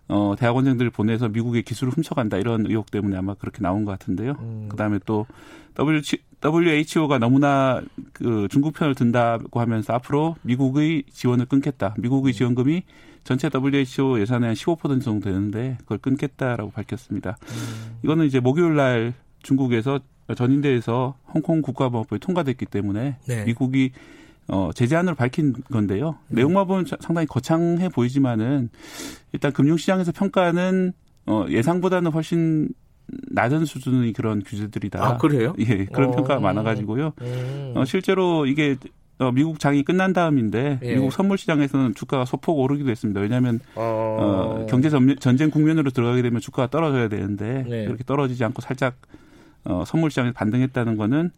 어, 0.09 0.35
대학원생들 0.39 0.87
을 0.87 0.91
보내서 0.91 1.29
미국의 1.29 1.63
기술을 1.63 1.93
훔쳐간다 1.93 2.37
이런 2.37 2.67
의혹 2.67 2.91
때문에 2.91 3.17
아마 3.17 3.35
그렇게 3.35 3.61
나온 3.61 3.85
것 3.85 3.93
같은데요. 3.93 4.37
음. 4.41 4.69
그다음에 4.69 4.99
또 5.07 5.27
WHO가 6.45 7.19
너무나 7.19 7.81
그 8.13 8.47
중국 8.51 8.75
편을 8.75 8.95
든다고 8.95 9.61
하면서 9.61 9.95
앞으로 9.95 10.37
미국의 10.43 11.05
지원을 11.11 11.47
끊겠다. 11.47 11.95
미국의 11.99 12.33
음. 12.33 12.35
지원금이 12.35 12.83
전체 13.25 13.49
WHO 13.49 14.21
예산의 14.21 14.49
한 14.49 14.55
15% 14.55 15.03
정도 15.03 15.31
되는데 15.31 15.79
그걸 15.81 15.99
끊겠다라고 15.99 16.71
밝혔습니다. 16.71 17.39
음. 17.43 17.99
이거는 18.03 18.27
이제 18.27 18.41
목요일 18.41 18.77
날 18.77 19.15
중국에서 19.43 20.01
전인대에서 20.37 21.17
홍콩 21.33 21.63
국가보안법이 21.63 22.21
통과됐기 22.21 22.67
때문에 22.67 23.17
네. 23.27 23.45
미국이 23.45 23.93
어, 24.49 24.71
제재안으로 24.75 25.15
밝힌 25.15 25.55
건데요. 25.71 26.19
음. 26.29 26.35
내용만 26.35 26.67
보면 26.67 26.85
상당히 27.01 27.27
거창해 27.27 27.89
보이지만은 27.89 28.71
일단 29.33 29.53
금융시장에서 29.53 30.13
평가는 30.13 30.93
어, 31.27 31.47
예상보다는 31.49 32.11
훨씬 32.13 32.69
낮은 33.07 33.65
수준의 33.65 34.13
그런 34.13 34.43
규제들이다. 34.43 35.05
아, 35.05 35.17
그래요? 35.19 35.55
예, 35.59 35.85
그런 35.87 36.11
어. 36.11 36.13
평가가 36.13 36.41
많아가지고 36.41 37.13
음. 37.21 37.73
어, 37.77 37.85
실제로 37.85 38.47
이게 38.47 38.77
어, 39.19 39.31
미국 39.31 39.61
장이 39.61 39.85
끝난 39.85 40.13
다음인데 40.13 40.81
예. 40.83 40.95
미국 40.95 41.13
선물 41.13 41.39
시장에서는 41.39 41.95
주가가 41.95 42.25
소폭 42.25 42.59
오르기도 42.59 42.91
했습니다. 42.91 43.21
왜냐하면 43.21 43.61
어. 43.77 44.17
어 44.19 44.67
경제 44.69 44.91
전쟁 45.21 45.51
국면으로 45.51 45.91
들어가게 45.91 46.23
되면 46.23 46.41
주가가 46.41 46.69
떨어져야 46.69 47.09
되는데 47.09 47.65
네. 47.69 47.85
그렇게 47.85 48.03
떨어지지 48.05 48.43
않고 48.45 48.61
살짝 48.61 48.97
어, 49.65 49.85
선물 49.87 50.11
시장에서 50.11 50.35
반등했다는 50.35 50.97
거는 50.97 51.31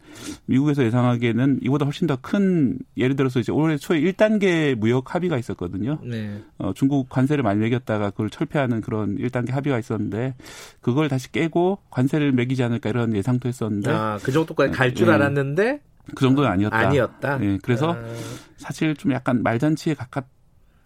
미국에서 0.45 0.83
예상하기에는 0.83 1.59
이보다 1.63 1.85
훨씬 1.85 2.07
더 2.07 2.17
큰 2.21 2.77
예를 2.97 3.15
들어서 3.15 3.39
이제 3.39 3.51
올해 3.51 3.77
초에 3.77 4.01
1단계 4.01 4.75
무역 4.75 5.15
합의가 5.15 5.37
있었거든요. 5.37 5.99
네. 6.03 6.43
어, 6.57 6.73
중국 6.73 7.07
관세를 7.09 7.43
많이 7.43 7.59
매겼다가 7.59 8.09
그걸 8.09 8.29
철폐하는 8.29 8.81
그런 8.81 9.17
1단계 9.17 9.51
합의가 9.51 9.79
있었는데 9.79 10.35
그걸 10.81 11.07
다시 11.07 11.31
깨고 11.31 11.79
관세를 11.89 12.31
매기지 12.33 12.63
않을까 12.63 12.89
이런 12.89 13.15
예상도 13.15 13.47
했었는데 13.47 13.91
아, 13.91 14.19
그 14.21 14.31
정도까지 14.31 14.73
갈줄 14.73 15.07
네. 15.07 15.13
알았는데 15.13 15.81
그 16.15 16.25
정도는 16.25 16.49
아니었다. 16.49 16.77
아니었다. 16.77 17.37
네, 17.37 17.59
그래서 17.61 17.93
아. 17.93 18.03
사실 18.57 18.95
좀 18.95 19.11
약간 19.13 19.43
말잔치에 19.43 19.93
가깝 19.93 20.25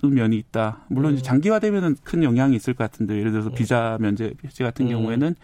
은 0.03 0.15
면이 0.15 0.35
있다. 0.35 0.85
물론 0.89 1.13
이제 1.13 1.21
음. 1.21 1.23
장기화되면은 1.23 1.95
큰 2.03 2.23
영향이 2.23 2.55
있을 2.55 2.73
것 2.73 2.83
같은데 2.83 3.19
예를 3.19 3.31
들어서 3.31 3.49
음. 3.49 3.53
비자 3.53 3.97
면제 4.01 4.33
같은 4.57 4.87
음. 4.87 4.91
경우에는 4.91 5.35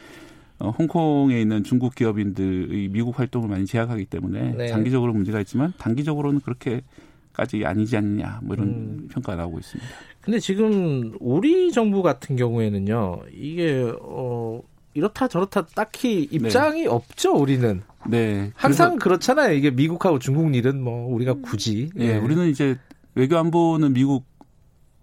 어, 0.59 0.71
홍콩에 0.71 1.39
있는 1.39 1.63
중국 1.63 1.93
기업인들의 1.95 2.89
미국 2.89 3.19
활동을 3.19 3.47
많이 3.47 3.65
제약하기 3.65 4.05
때문에 4.05 4.53
네. 4.57 4.67
장기적으로 4.67 5.13
문제가 5.13 5.39
있지만 5.41 5.73
단기적으로는 5.77 6.39
그렇게까지 6.41 7.65
아니지 7.65 7.97
않느냐 7.97 8.39
뭐 8.43 8.55
이런 8.55 8.67
음. 8.67 9.07
평가가 9.11 9.35
나오고 9.35 9.59
있습니다. 9.59 9.89
근데 10.21 10.39
지금 10.39 11.13
우리 11.19 11.71
정부 11.71 12.01
같은 12.01 12.35
경우에는요 12.35 13.21
이게 13.31 13.91
어 14.01 14.61
이렇다 14.95 15.27
저렇다 15.27 15.67
딱히 15.67 16.27
입장이 16.31 16.81
네. 16.81 16.87
없죠 16.87 17.33
우리는. 17.33 17.83
네. 18.09 18.51
항상 18.55 18.97
그렇잖아요. 18.97 19.53
이게 19.53 19.69
미국하고 19.69 20.17
중국 20.17 20.55
일은 20.55 20.81
뭐 20.81 21.13
우리가 21.13 21.35
굳이. 21.43 21.89
네. 21.93 22.13
네. 22.13 22.17
우리는 22.17 22.47
이제 22.49 22.77
외교 23.13 23.37
안보는 23.37 23.93
미국 23.93 24.25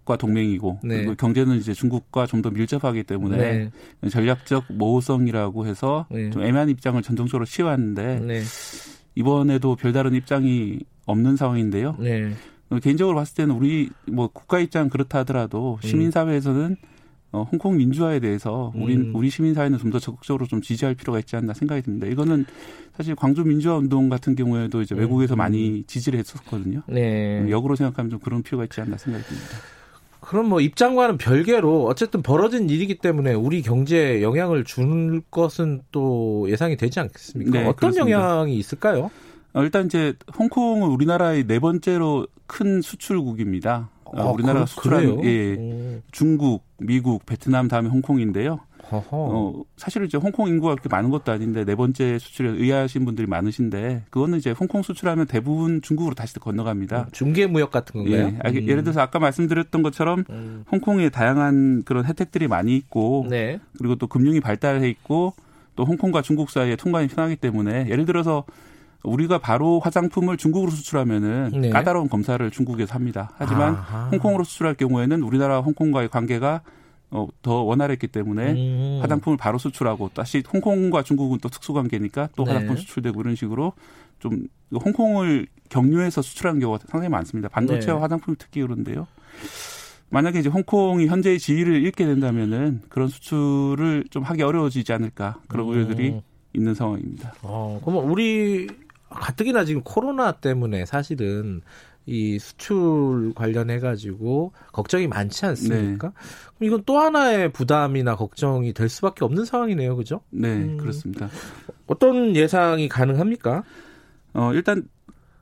과 0.05 0.17
동맹이고 0.17 0.79
네. 0.83 0.97
그리고 0.97 1.15
경제는 1.15 1.57
이제 1.57 1.73
중국과 1.73 2.27
좀 2.27 2.41
더 2.43 2.51
밀접하기 2.51 3.03
때문에 3.05 3.71
네. 4.01 4.09
전략적 4.09 4.65
모호성이라고 4.69 5.65
해서 5.65 6.05
네. 6.11 6.29
좀 6.29 6.43
애매한 6.43 6.69
입장을 6.69 7.01
전통적으로 7.01 7.45
취해왔는데 7.45 8.19
네. 8.19 8.41
이번에도 9.15 9.75
별다른 9.75 10.13
입장이 10.13 10.79
없는 11.05 11.37
상황인데요. 11.37 11.95
네. 11.99 12.31
개인적으로 12.83 13.15
봤을 13.15 13.35
때는 13.35 13.55
우리 13.55 13.89
뭐 14.11 14.27
국가 14.27 14.59
입장 14.59 14.89
그렇다 14.89 15.19
하더라도 15.19 15.79
음. 15.83 15.87
시민 15.87 16.11
사회에서는 16.11 16.75
어, 17.31 17.43
홍콩 17.51 17.77
민주화에 17.77 18.19
대해서 18.19 18.71
우리 18.75 18.95
음. 18.95 19.11
우리 19.15 19.29
시민 19.29 19.53
사회는 19.53 19.77
좀 19.79 19.91
더 19.91 19.99
적극적으로 19.99 20.45
좀 20.45 20.61
지지할 20.61 20.95
필요가 20.95 21.19
있지 21.19 21.35
않나 21.35 21.53
생각이 21.53 21.81
듭니다. 21.81 22.07
이거는 22.07 22.45
사실 22.95 23.15
광주 23.15 23.43
민주화 23.43 23.75
운동 23.77 24.07
같은 24.09 24.35
경우에도 24.35 24.81
이제 24.81 24.93
외국에서 24.95 25.35
음. 25.35 25.37
많이 25.39 25.83
지지를 25.85 26.19
했었거든요. 26.19 26.81
네. 26.87 27.45
역으로 27.49 27.75
생각하면 27.75 28.09
좀 28.11 28.19
그런 28.19 28.41
필요가 28.43 28.63
있지 28.65 28.79
않나 28.81 28.97
생각이 28.97 29.23
듭니다. 29.25 29.49
그럼 30.25 30.49
뭐 30.49 30.59
입장과는 30.59 31.17
별개로 31.17 31.85
어쨌든 31.85 32.23
벌어진 32.23 32.69
일이기 32.69 32.95
때문에 32.97 33.33
우리 33.33 33.61
경제에 33.61 34.21
영향을 34.23 34.63
줄 34.63 35.21
것은 35.29 35.83
또 35.91 36.47
예상이 36.49 36.77
되지 36.77 36.99
않겠습니까? 36.99 37.51
네, 37.51 37.59
어떤 37.61 37.91
그렇습니다. 37.91 38.19
영향이 38.19 38.57
있을까요? 38.57 39.11
어, 39.53 39.63
일단 39.63 39.85
이제 39.85 40.13
홍콩은 40.37 40.89
우리나라의 40.89 41.45
네 41.45 41.59
번째로 41.59 42.27
큰 42.47 42.81
수출국입니다. 42.81 43.89
어, 44.05 44.21
아, 44.21 44.31
우리나라가 44.31 44.65
수출하는 44.65 45.23
예, 45.25 46.01
중국, 46.11 46.63
미국, 46.77 47.25
베트남 47.25 47.67
다음에 47.67 47.89
홍콩인데요. 47.89 48.59
어, 48.91 49.63
사실은 49.77 50.07
이제 50.07 50.17
홍콩 50.17 50.47
인구가 50.47 50.73
그렇게 50.73 50.89
많은 50.89 51.09
것도 51.09 51.31
아닌데 51.31 51.65
네 51.65 51.75
번째 51.75 52.19
수출에 52.19 52.49
의아하신 52.49 53.05
분들이 53.05 53.27
많으신데 53.27 54.03
그거는 54.09 54.37
이제 54.37 54.51
홍콩 54.51 54.81
수출하면 54.83 55.27
대부분 55.27 55.81
중국으로 55.81 56.15
다시 56.15 56.39
건너갑니다. 56.39 57.01
음, 57.01 57.05
중개 57.11 57.47
무역 57.47 57.71
같은 57.71 58.01
건가요? 58.01 58.33
예, 58.45 58.49
음. 58.49 58.67
예를 58.67 58.83
들어서 58.83 59.01
아까 59.01 59.19
말씀드렸던 59.19 59.81
것처럼 59.81 60.23
음. 60.29 60.63
홍콩에 60.71 61.09
다양한 61.09 61.83
그런 61.83 62.05
혜택들이 62.05 62.47
많이 62.47 62.75
있고 62.75 63.25
네. 63.29 63.59
그리고 63.77 63.95
또 63.95 64.07
금융이 64.07 64.39
발달해 64.39 64.87
있고 64.89 65.33
또 65.75 65.83
홍콩과 65.83 66.21
중국 66.21 66.49
사이에 66.49 66.75
통관이 66.75 67.07
편하기 67.07 67.37
때문에 67.37 67.87
예를 67.89 68.05
들어서 68.05 68.45
우리가 69.03 69.37
바로 69.37 69.79
화장품을 69.79 70.37
중국으로 70.37 70.71
수출하면은 70.71 71.51
네. 71.61 71.69
까다로운 71.69 72.09
검사를 72.09 72.49
중국에서 72.49 72.95
합니다. 72.95 73.31
하지만 73.37 73.75
아하. 73.75 74.09
홍콩으로 74.09 74.43
수출할 74.43 74.73
경우에는 74.75 75.21
우리나라 75.21 75.59
홍콩과의 75.59 76.09
관계가 76.09 76.61
어, 77.15 77.27
더 77.41 77.63
원활했기 77.63 78.07
때문에 78.07 78.51
음. 78.51 78.99
화장품을 79.01 79.37
바로 79.37 79.57
수출하고 79.57 80.09
다시 80.13 80.43
홍콩과 80.51 81.03
중국은 81.03 81.39
또 81.39 81.47
특수 81.47 81.71
관계니까 81.71 82.29
또 82.35 82.43
네. 82.43 82.51
화장품 82.51 82.75
수출되고 82.75 83.21
이런 83.21 83.35
식으로 83.35 83.71
좀 84.19 84.47
홍콩을 84.73 85.47
경유해서 85.69 86.21
수출하는 86.21 86.59
경우가 86.59 86.85
상당히 86.87 87.09
많습니다. 87.09 87.47
반도체와 87.47 87.97
네. 87.97 88.01
화장품 88.01 88.35
특히 88.37 88.61
그런데요. 88.61 89.07
만약에 90.09 90.39
이제 90.39 90.49
홍콩이 90.49 91.07
현재의 91.07 91.39
지위를 91.39 91.81
잃게 91.81 92.05
된다면은 92.05 92.81
그런 92.89 93.07
수출을 93.07 94.05
좀 94.09 94.23
하기 94.23 94.43
어려워지지 94.43 94.91
않을까 94.91 95.39
그런 95.47 95.67
우려들이 95.67 96.09
음. 96.09 96.21
있는 96.53 96.73
상황입니다. 96.73 97.33
어, 97.43 97.79
그러면 97.83 98.09
우리 98.09 98.67
가뜩이나 99.09 99.63
지금 99.63 99.81
코로나 99.83 100.33
때문에 100.33 100.85
사실은 100.85 101.61
이 102.05 102.37
수출 102.37 103.33
관련해 103.33 103.79
가지고 103.79 104.53
걱정이 104.71 105.07
많지 105.07 105.45
않습니까? 105.47 106.07
네. 106.09 106.13
그럼 106.55 106.67
이건 106.67 106.83
또 106.85 106.99
하나의 106.99 107.51
부담이나 107.51 108.15
걱정이 108.15 108.73
될 108.73 108.89
수밖에 108.89 109.25
없는 109.25 109.45
상황이네요, 109.45 109.95
그죠? 109.95 110.21
네, 110.29 110.49
음. 110.49 110.77
그렇습니다. 110.77 111.29
어떤 111.87 112.35
예상이 112.35 112.87
가능합니까? 112.87 113.63
어, 114.33 114.53
일단 114.53 114.87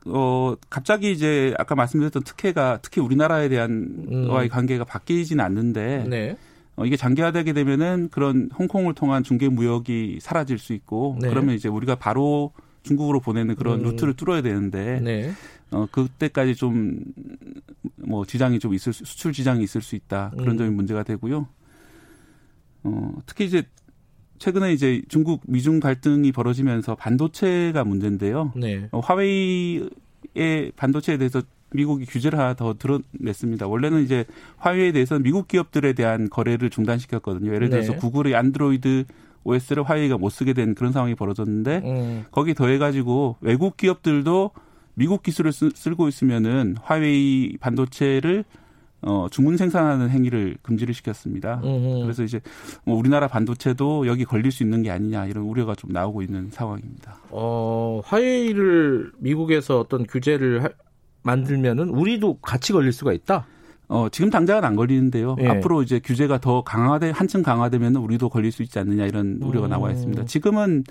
어 0.06 0.54
갑자기 0.68 1.12
이제 1.12 1.54
아까 1.58 1.74
말씀드렸던 1.74 2.24
특혜가 2.24 2.78
특히 2.82 3.00
우리나라에 3.00 3.48
대한 3.48 4.06
음. 4.10 4.28
와의 4.28 4.50
관계가 4.50 4.84
바뀌지는 4.84 5.42
않는데 5.42 6.04
네. 6.08 6.36
어, 6.76 6.84
이게 6.84 6.96
장기화되게 6.96 7.52
되면은 7.52 8.08
그런 8.10 8.50
홍콩을 8.58 8.94
통한 8.94 9.22
중개 9.22 9.48
무역이 9.48 10.18
사라질 10.20 10.58
수 10.58 10.72
있고 10.72 11.16
네. 11.20 11.28
그러면 11.28 11.54
이제 11.54 11.68
우리가 11.68 11.94
바로 11.94 12.52
중국으로 12.82 13.20
보내는 13.20 13.54
그런 13.54 13.80
음. 13.80 13.84
루트를 13.84 14.14
뚫어야 14.14 14.42
되는데 14.42 15.00
네. 15.00 15.32
어 15.70 15.86
그때까지 15.90 16.54
좀 16.54 17.00
뭐 18.06 18.24
지장이 18.24 18.58
좀 18.58 18.74
있을 18.74 18.92
수, 18.92 19.04
수출 19.04 19.32
지장이 19.32 19.62
있을 19.64 19.82
수 19.82 19.96
있다 19.96 20.30
그런 20.36 20.50
음. 20.50 20.58
점이 20.58 20.70
문제가 20.70 21.02
되고요. 21.02 21.48
어 22.84 23.12
특히 23.26 23.46
이제 23.46 23.64
최근에 24.38 24.72
이제 24.72 25.02
중국 25.08 25.42
미중 25.46 25.80
갈등이 25.80 26.32
벌어지면서 26.32 26.96
반도체가 26.96 27.84
문제인데요. 27.84 28.52
네. 28.56 28.88
어, 28.90 29.00
화웨이의 29.00 30.72
반도체에 30.76 31.16
대해서 31.16 31.42
미국이 31.72 32.04
규제를 32.04 32.38
하나 32.38 32.54
더 32.54 32.74
드러냈습니다. 32.74 33.66
원래는 33.66 34.02
이제 34.04 34.26
화웨이에 34.58 34.92
대해서는 34.92 35.22
미국 35.22 35.48
기업들에 35.48 35.92
대한 35.92 36.28
거래를 36.28 36.70
중단시켰거든요. 36.70 37.54
예를 37.54 37.70
들어서 37.70 37.92
네. 37.92 37.98
구글의 37.98 38.34
안드로이드 38.34 39.04
OS를 39.44 39.82
화웨이가 39.84 40.18
못 40.18 40.30
쓰게 40.30 40.52
된 40.52 40.74
그런 40.74 40.92
상황이 40.92 41.14
벌어졌는데 41.14 41.82
음. 41.84 42.24
거기 42.30 42.54
더해가지고 42.54 43.38
외국 43.40 43.76
기업들도 43.76 44.50
미국 44.94 45.22
기술을 45.22 45.52
쓰, 45.52 45.70
쓰고 45.74 46.08
있으면은 46.08 46.76
화웨이 46.82 47.56
반도체를 47.58 48.44
어, 49.06 49.26
주문 49.30 49.56
생산하는 49.56 50.08
행위를 50.08 50.56
금지를 50.62 50.94
시켰습니다. 50.94 51.60
음흠. 51.62 52.02
그래서 52.02 52.22
이제 52.22 52.40
뭐 52.84 52.96
우리나라 52.96 53.28
반도체도 53.28 54.06
여기 54.06 54.24
걸릴 54.24 54.50
수 54.50 54.62
있는 54.62 54.82
게 54.82 54.90
아니냐 54.90 55.26
이런 55.26 55.44
우려가 55.44 55.74
좀 55.74 55.92
나오고 55.92 56.22
있는 56.22 56.48
상황입니다. 56.50 57.18
어, 57.30 58.00
화웨이를 58.04 59.12
미국에서 59.18 59.78
어떤 59.80 60.06
규제를 60.06 60.64
하, 60.64 60.70
만들면은 61.22 61.90
우리도 61.90 62.38
같이 62.38 62.72
걸릴 62.72 62.92
수가 62.92 63.12
있다. 63.12 63.46
어, 63.88 64.08
지금 64.10 64.30
당장은 64.30 64.64
안 64.64 64.76
걸리는데요. 64.76 65.36
예. 65.40 65.48
앞으로 65.48 65.82
이제 65.82 66.00
규제가 66.02 66.38
더 66.38 66.62
강화돼 66.62 67.10
한층 67.10 67.42
강화되면 67.42 67.96
우리도 67.96 68.30
걸릴 68.30 68.52
수 68.52 68.62
있지 68.62 68.78
않느냐 68.78 69.04
이런 69.04 69.38
우려가 69.42 69.66
음. 69.66 69.70
나와 69.70 69.90
있습니다. 69.90 70.24
지금은 70.24 70.84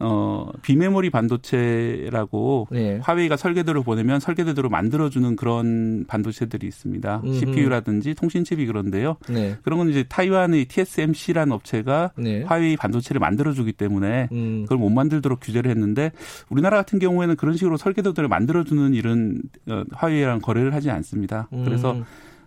어, 0.00 0.48
비메모리 0.62 1.10
반도체라고 1.10 2.68
네. 2.70 2.98
화웨이가 3.02 3.36
설계도를 3.36 3.82
보내면 3.82 4.18
설계도대로 4.18 4.70
만들어주는 4.70 5.36
그런 5.36 6.04
반도체들이 6.06 6.66
있습니다. 6.66 7.20
음흠. 7.22 7.34
CPU라든지 7.34 8.14
통신칩이 8.14 8.66
그런데요. 8.66 9.16
네. 9.28 9.56
그런 9.62 9.78
건 9.78 9.90
이제 9.90 10.02
타이완의 10.04 10.64
TSMC라는 10.66 11.52
업체가 11.52 12.12
네. 12.16 12.42
화웨이 12.42 12.76
반도체를 12.76 13.20
만들어주기 13.20 13.72
때문에 13.72 14.28
음. 14.32 14.62
그걸 14.62 14.78
못 14.78 14.88
만들도록 14.88 15.40
규제를 15.40 15.70
했는데 15.70 16.12
우리나라 16.48 16.78
같은 16.78 16.98
경우에는 16.98 17.36
그런 17.36 17.56
식으로 17.56 17.76
설계도들을 17.76 18.28
만들어주는 18.28 18.94
일은 18.94 19.42
어, 19.68 19.84
화웨이랑 19.92 20.40
거래를 20.40 20.74
하지 20.74 20.90
않습니다. 20.90 21.48
음. 21.52 21.64
그래서 21.64 21.96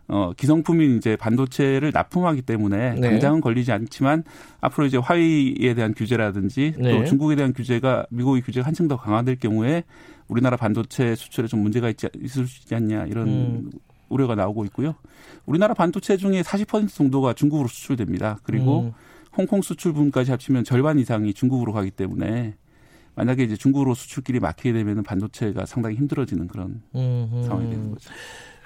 어, 0.08 0.34
기성품인 0.36 0.98
이제 0.98 1.16
반도체를 1.16 1.92
납품하기 1.94 2.42
때문에 2.44 2.96
네. 2.96 3.10
당장은 3.10 3.42
걸리지 3.42 3.72
않지만 3.72 4.24
앞으로 4.60 4.86
이제 4.86 4.98
화웨이에 4.98 5.74
대한 5.74 5.94
규제라든지 5.94 6.74
네. 6.78 6.92
또 6.92 7.06
중국에 7.06 7.36
대한 7.36 7.54
규제가 7.54 8.06
미국의 8.10 8.42
규제가 8.42 8.68
한층 8.68 8.88
더 8.88 8.98
강화될 8.98 9.38
경우에 9.38 9.84
우리나라 10.28 10.58
반도체 10.58 11.16
수출에 11.16 11.48
좀 11.48 11.62
문제가 11.62 11.90
있지, 11.90 12.08
있을 12.22 12.48
수 12.48 12.62
있지 12.62 12.76
않냐 12.76 13.06
이런 13.06 13.28
음. 13.28 13.72
우려가 14.10 14.36
나오고 14.36 14.66
있고요. 14.66 14.96
우리나라 15.46 15.74
반도체 15.74 16.18
중에 16.18 16.42
40% 16.42 16.90
정도가 16.90 17.34
중국으로 17.34 17.68
수출됩니다. 17.68 18.40
그리고 18.44 18.82
음. 18.82 18.94
홍콩 19.36 19.62
수출 19.62 19.94
부분까지 19.94 20.32
합치면 20.32 20.64
절반 20.64 21.00
이상이 21.00 21.34
중국으로 21.34 21.74
가기 21.74 21.92
때문에 21.92 22.56
만약에 23.16 23.44
이제 23.44 23.56
중국으로 23.56 23.94
수출길이 23.94 24.40
막히게 24.40 24.74
되면 24.74 25.04
반도체가 25.04 25.66
상당히 25.66 25.96
힘들어지는 25.98 26.48
그런 26.48 26.82
음흠. 26.96 27.44
상황이 27.44 27.70
되는 27.70 27.92
거죠. 27.92 28.10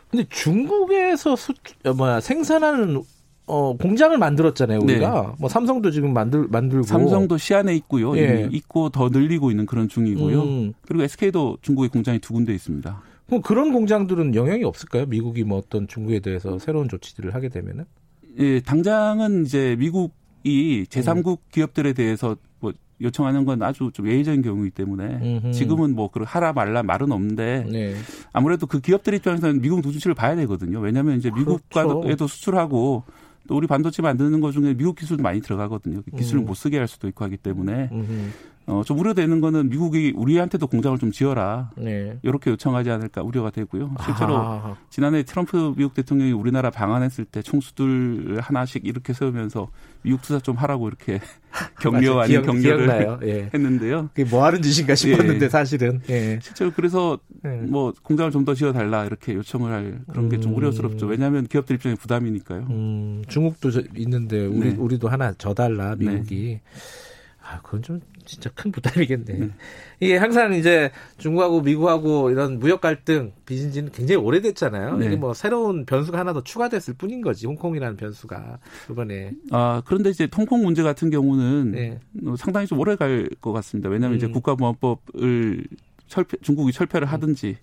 근데 0.09 0.25
중국에서 0.29 1.35
수, 1.35 1.53
어, 1.85 1.93
뭐야 1.93 2.19
생산하는 2.21 3.03
어, 3.45 3.77
공장을 3.77 4.17
만들었잖아요, 4.17 4.79
우리가. 4.81 5.21
네. 5.21 5.35
뭐 5.39 5.49
삼성도 5.49 5.89
지금 5.91 6.13
만들 6.13 6.47
만들고 6.49 6.83
삼성도 6.83 7.37
시안에 7.37 7.75
있고요. 7.77 8.17
예. 8.17 8.49
있고 8.51 8.89
더 8.89 9.07
늘리고 9.09 9.51
있는 9.51 9.65
그런 9.65 9.87
중이고요. 9.87 10.41
음. 10.43 10.73
그리고 10.81 11.03
SK도 11.03 11.59
중국에 11.61 11.87
공장이 11.87 12.19
두 12.19 12.33
군데 12.33 12.53
있습니다. 12.53 13.01
그럼 13.27 13.41
그런 13.41 13.71
공장들은 13.71 14.35
영향이 14.35 14.63
없을까요? 14.65 15.05
미국이 15.05 15.43
뭐 15.43 15.57
어떤 15.57 15.87
중국에 15.87 16.19
대해서 16.19 16.59
새로운 16.59 16.89
조치들을 16.89 17.33
하게 17.33 17.47
되면은? 17.49 17.85
예, 18.39 18.59
당장은 18.59 19.45
이제 19.45 19.75
미국이 19.79 20.85
제3국 20.89 21.31
음. 21.31 21.37
기업들에 21.51 21.93
대해서 21.93 22.35
요청하는 23.01 23.45
건 23.45 23.61
아주 23.61 23.91
좀 23.93 24.07
예외적인 24.07 24.41
경우이기 24.41 24.71
때문에 24.71 25.19
음흠. 25.21 25.51
지금은 25.51 25.95
뭐 25.95 26.09
그런 26.09 26.25
하라 26.25 26.53
말라 26.53 26.81
말은 26.83 27.11
없는데 27.11 27.67
네. 27.71 27.95
아무래도 28.33 28.65
그 28.65 28.79
기업들 28.79 29.13
입장에서는 29.13 29.61
미국 29.61 29.81
노출을 29.81 30.15
봐야 30.15 30.35
되거든요. 30.35 30.79
왜냐하면 30.79 31.17
이제 31.17 31.29
미국과도 31.29 32.01
그렇죠. 32.01 32.27
수출하고 32.27 33.03
또 33.47 33.55
우리 33.55 33.67
반도체 33.67 34.01
만드는 34.01 34.41
것 34.41 34.51
중에 34.51 34.73
미국 34.73 34.95
기술도 34.95 35.23
많이 35.23 35.41
들어가거든요. 35.41 36.01
기술을 36.17 36.41
음. 36.41 36.45
못 36.45 36.55
쓰게 36.55 36.77
할 36.77 36.87
수도 36.87 37.07
있고 37.07 37.23
하기 37.25 37.37
때문에 37.37 37.89
음흠. 37.91 38.29
어, 38.67 38.83
좀 38.85 38.99
우려되는 38.99 39.39
거는 39.39 39.69
미국이 39.69 40.11
우리한테도 40.13 40.67
공장을 40.67 40.97
좀 40.97 41.11
지어라. 41.11 41.71
네. 41.77 42.19
이렇게 42.21 42.51
요청하지 42.51 42.91
않을까 42.91 43.23
우려가 43.23 43.49
되고요. 43.49 43.95
실제로 44.03 44.37
아. 44.37 44.75
지난해 44.89 45.23
트럼프 45.23 45.73
미국 45.77 45.93
대통령이 45.93 46.33
우리나라 46.33 46.69
방한했을 46.69 47.23
때 47.23 47.41
총수들 47.41 48.41
하나씩 48.41 48.85
이렇게 48.85 49.13
세우면서 49.13 49.69
미국 50.01 50.21
투자 50.21 50.39
좀 50.39 50.57
하라고 50.57 50.89
이렇게 50.89 51.21
격려 51.79 52.19
아닌 52.19 52.41
격려를 52.41 53.19
예. 53.23 53.49
했는데요. 53.53 54.09
그게 54.13 54.29
뭐 54.29 54.43
하는 54.43 54.61
짓인가 54.61 54.95
싶었는데 54.95 55.45
예. 55.45 55.49
사실은. 55.49 56.01
예. 56.09 56.37
실제로 56.41 56.71
그래서 56.71 57.17
예. 57.45 57.49
뭐 57.49 57.93
공장을 58.03 58.31
좀 58.31 58.47
더 58.47 58.53
지어달라 58.53 59.03
이렇게 59.03 59.33
요청을 59.33 59.71
할 59.73 59.99
그런 60.09 60.29
게좀 60.29 60.53
음. 60.53 60.57
우려스럽죠. 60.57 61.05
왜냐하면 61.05 61.47
기업들 61.47 61.75
입장에 61.75 61.95
부담이니까요. 61.95 62.67
음. 62.69 63.23
중국도 63.27 63.71
있는데 63.97 64.45
우리 64.45 64.69
네. 64.69 64.75
우리도 64.77 65.09
하나 65.09 65.33
져달라 65.33 65.97
미국이. 65.97 66.45
네. 66.45 66.61
아, 67.41 67.59
그건 67.61 67.81
좀 67.81 68.01
진짜 68.27 68.49
큰 68.53 68.71
부담이겠네. 68.71 69.33
음. 69.33 69.53
이게 69.99 70.17
항상 70.17 70.53
이제 70.53 70.91
중국하고 71.17 71.61
미국하고 71.61 72.29
이런 72.29 72.59
무역 72.59 72.81
갈등 72.81 73.31
빚은 73.45 73.71
지는 73.71 73.91
굉장히 73.91 74.21
오래됐잖아요. 74.21 74.97
네. 74.97 75.05
이게 75.07 75.15
뭐 75.15 75.33
새로운 75.33 75.85
변수가 75.85 76.19
하나 76.19 76.33
더 76.33 76.43
추가됐을 76.43 76.93
뿐인 76.95 77.21
거지. 77.21 77.47
홍콩이라는 77.47 77.95
변수가 77.97 78.59
이번에. 78.91 79.31
아 79.51 79.81
그런데 79.85 80.09
이제 80.09 80.27
홍콩 80.35 80.63
문제 80.63 80.83
같은 80.83 81.09
경우는 81.09 81.71
네. 81.71 81.99
어, 82.25 82.35
상당히 82.37 82.67
좀 82.67 82.79
오래 82.79 82.95
갈 82.95 83.27
것 83.41 83.51
같습니다. 83.53 83.89
왜냐하면 83.89 84.15
음. 84.15 84.17
이제 84.17 84.27
국가보안법을 84.27 85.63
철폐, 86.07 86.37
중국이 86.41 86.71
철폐를 86.71 87.07
하든지 87.07 87.57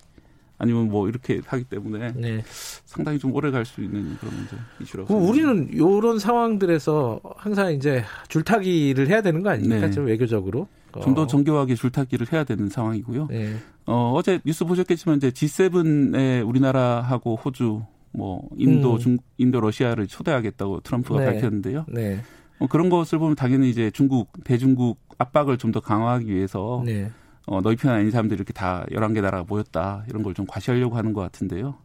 아니면 0.57 0.89
뭐 0.89 1.07
이렇게 1.09 1.41
하기 1.45 1.65
때문에 1.65 2.13
네. 2.15 2.41
상당히 2.85 3.19
좀 3.19 3.33
오래 3.33 3.51
갈 3.51 3.65
수 3.65 3.81
있는 3.81 4.15
그런 4.17 4.35
문제 4.35 4.55
이슈라고. 4.81 5.13
우리는 5.15 5.69
이런 5.71 6.19
상황들에서 6.19 7.19
항상 7.35 7.73
이제 7.73 8.03
줄타기를 8.29 9.07
해야 9.09 9.21
되는 9.21 9.41
거 9.43 9.49
아닙니까? 9.49 9.89
네. 9.89 10.01
외교적으로. 10.01 10.67
좀 11.03 11.13
더 11.13 11.27
정교하게 11.27 11.75
줄타기를 11.75 12.31
해야 12.31 12.45
되는 12.45 12.69
상황이고요. 12.69 13.27
네. 13.29 13.55
어, 13.85 14.13
어제 14.15 14.39
뉴스 14.45 14.63
보셨겠지만 14.63 15.17
이제 15.17 15.29
G7에 15.29 16.47
우리나라하고 16.47 17.35
호주, 17.35 17.81
뭐 18.11 18.47
인도, 18.55 18.93
음. 18.93 18.99
중, 18.99 19.17
인도, 19.37 19.59
러시아를 19.59 20.07
초대하겠다고 20.07 20.81
트럼프가 20.81 21.19
네. 21.19 21.25
밝혔는데요. 21.25 21.85
네. 21.89 22.21
어, 22.59 22.67
그런 22.67 22.89
것을 22.89 23.19
보면 23.19 23.35
당연히 23.35 23.69
이제 23.69 23.91
중국, 23.91 24.31
대중국 24.45 24.99
압박을 25.17 25.57
좀 25.57 25.73
더 25.73 25.81
강화하기 25.81 26.33
위해서 26.33 26.81
네. 26.85 27.11
어, 27.47 27.61
너희 27.61 27.75
편 27.75 27.91
아닌 27.93 28.11
사람들이 28.11 28.37
이렇게 28.37 28.53
다 28.53 28.85
11개 28.91 29.21
나라가 29.21 29.45
모였다. 29.47 30.03
이런 30.09 30.23
걸 30.23 30.33
좀 30.33 30.45
과시하려고 30.47 30.97
하는 30.97 31.13
것 31.13 31.21
같은데요. 31.21 31.75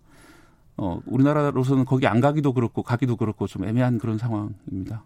어, 0.77 0.99
우리나라로서는 1.07 1.85
거기 1.85 2.07
안 2.07 2.21
가기도 2.21 2.53
그렇고 2.55 2.83
가기도 2.83 3.17
그렇고 3.17 3.47
좀 3.47 3.65
애매한 3.67 3.99
그런 3.99 4.17
상황입니다. 4.19 5.05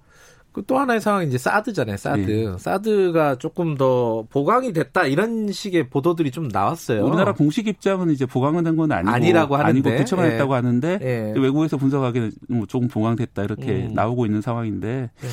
그또 0.52 0.78
하나의 0.78 1.00
상황이 1.00 1.26
이제 1.26 1.36
사드잖아요, 1.36 1.96
사드. 1.96 2.20
네. 2.20 2.56
사드가 2.58 3.38
조금 3.38 3.76
더 3.76 4.24
보강이 4.30 4.72
됐다 4.72 5.04
이런 5.06 5.50
식의 5.50 5.88
보도들이 5.90 6.30
좀 6.30 6.46
나왔어요. 6.46 7.04
우리나라 7.04 7.32
공식 7.34 7.66
입장은 7.66 8.10
이제 8.10 8.24
보강은 8.24 8.62
된 8.62 8.76
건 8.76 8.92
아니고 8.92 9.10
아니라고 9.10 9.56
하는데 9.56 9.88
아니고 9.90 10.04
구체화했다고 10.04 10.52
예. 10.52 10.56
하는데 10.56 10.98
예. 11.02 11.34
외국에서 11.40 11.76
분석하기에는 11.76 12.30
뭐 12.50 12.66
조금 12.66 12.86
보강됐다 12.86 13.42
이렇게 13.42 13.86
음. 13.88 13.94
나오고 13.94 14.26
있는 14.26 14.40
상황인데 14.42 15.10
예. 15.24 15.28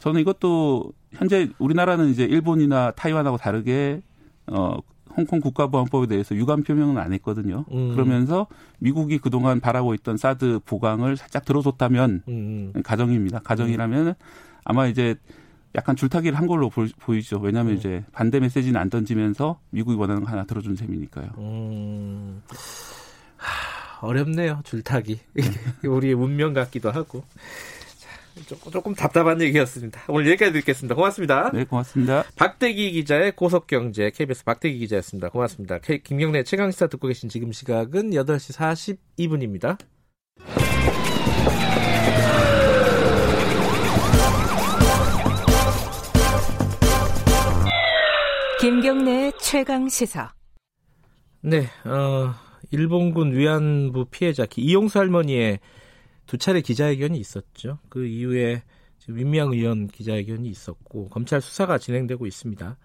저는 0.00 0.20
이것도 0.22 0.90
현재 1.12 1.48
우리나라는 1.60 2.08
이제 2.08 2.24
일본이나 2.24 2.90
타이완하고 2.90 3.36
다르게 3.36 4.02
어, 4.46 4.78
홍콩 5.16 5.40
국가보안법에 5.40 6.06
대해서 6.06 6.34
유감 6.34 6.64
표명은 6.64 6.98
안 6.98 7.12
했거든요. 7.12 7.64
음. 7.72 7.92
그러면서 7.92 8.46
미국이 8.78 9.18
그동안 9.18 9.60
바라고 9.60 9.94
있던 9.94 10.16
사드 10.16 10.60
보강을 10.64 11.16
살짝 11.16 11.44
들어줬다면 11.44 12.22
음. 12.28 12.72
가정입니다. 12.82 13.40
가정이라면 13.40 14.14
아마 14.64 14.86
이제 14.86 15.14
약간 15.76 15.96
줄타기를 15.96 16.38
한 16.38 16.46
걸로 16.46 16.70
보, 16.70 17.14
이죠 17.14 17.38
왜냐하면 17.38 17.72
음. 17.72 17.78
이제 17.78 18.04
반대 18.12 18.40
메시지는 18.40 18.80
안 18.80 18.90
던지면서 18.90 19.60
미국이 19.70 19.96
원하는 19.96 20.22
거 20.22 20.30
하나 20.30 20.44
들어준 20.44 20.76
셈이니까요. 20.76 21.30
음. 21.38 22.42
하, 23.36 24.06
어렵네요 24.06 24.60
줄타기. 24.64 25.20
우리의 25.86 26.14
운명 26.14 26.52
같기도 26.52 26.90
하고. 26.90 27.24
조금, 28.46 28.72
조금 28.72 28.94
답답한 28.94 29.40
얘기였습니다. 29.40 30.02
오늘 30.08 30.26
여기까지 30.30 30.52
듣겠습니다. 30.52 30.94
고맙습니다. 30.94 31.50
네, 31.52 31.64
고맙습니다. 31.64 32.24
박대기 32.36 32.92
기자의 32.92 33.36
고속경제 33.36 34.10
KBS 34.10 34.44
박대기 34.44 34.78
기자였습니다. 34.78 35.30
고맙습니다. 35.30 35.78
김경래 35.78 36.42
최강시사 36.42 36.88
듣고 36.88 37.08
계신 37.08 37.28
지금 37.28 37.52
시각은 37.52 38.10
8시 38.10 38.98
42분입니다. 39.16 39.78
김경래 48.60 49.30
최강 49.40 49.88
시사. 49.88 50.32
네, 51.42 51.66
어, 51.84 52.34
일본군 52.70 53.36
위안부 53.36 54.06
피해자 54.06 54.46
이용수 54.56 54.98
할머니의 54.98 55.60
두 56.26 56.38
차례 56.38 56.60
기자회견이 56.60 57.18
있었죠. 57.18 57.78
그 57.88 58.06
이후에 58.06 58.62
민미영 59.08 59.52
의원 59.52 59.86
기자회견이 59.88 60.48
있었고 60.48 61.08
검찰 61.08 61.40
수사가 61.40 61.78
진행되고 61.78 62.26
있습니다. 62.26 62.76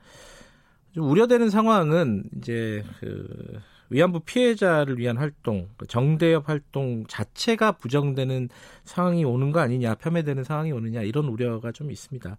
좀 0.94 1.10
우려되는 1.10 1.50
상황은 1.50 2.24
이제 2.38 2.84
그 3.00 3.62
위안부 3.90 4.22
피해자를 4.22 5.00
위한 5.00 5.18
활동, 5.18 5.70
그 5.78 5.88
정대협 5.88 6.48
활동 6.48 7.06
자체가 7.08 7.74
부정되는 7.74 8.50
상황이 8.84 9.24
오는 9.24 9.52
거 9.52 9.60
아니냐, 9.60 9.96
폄훼되는 9.96 10.44
상황이 10.44 10.72
오느냐 10.72 11.02
이런 11.02 11.26
우려가 11.26 11.72
좀 11.72 11.92
있습니다. 11.92 12.38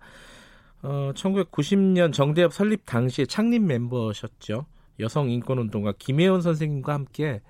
어, 0.82 1.12
1990년 1.14 2.12
정대협 2.12 2.52
설립 2.52 2.86
당시에 2.86 3.26
창립 3.26 3.62
멤버셨죠. 3.62 4.66
여성 5.00 5.30
인권 5.30 5.58
운동가 5.58 5.92
김혜원 5.98 6.42
선생님과 6.42 6.92
함께 6.92 7.40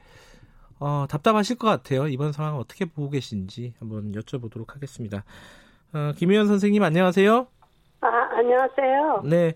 어, 0.81 1.05
답답하실 1.09 1.57
것 1.59 1.69
같아요. 1.69 2.09
이번 2.09 2.32
상황 2.32 2.57
어떻게 2.57 2.86
보고 2.86 3.11
계신지 3.11 3.74
한번 3.78 4.12
여쭤보도록 4.12 4.74
하겠습니다. 4.74 5.24
어, 5.93 6.12
김혜원 6.16 6.47
선생님 6.48 6.82
안녕하세요. 6.82 7.47
아 8.01 8.07
안녕하세요. 8.32 9.23
네, 9.24 9.52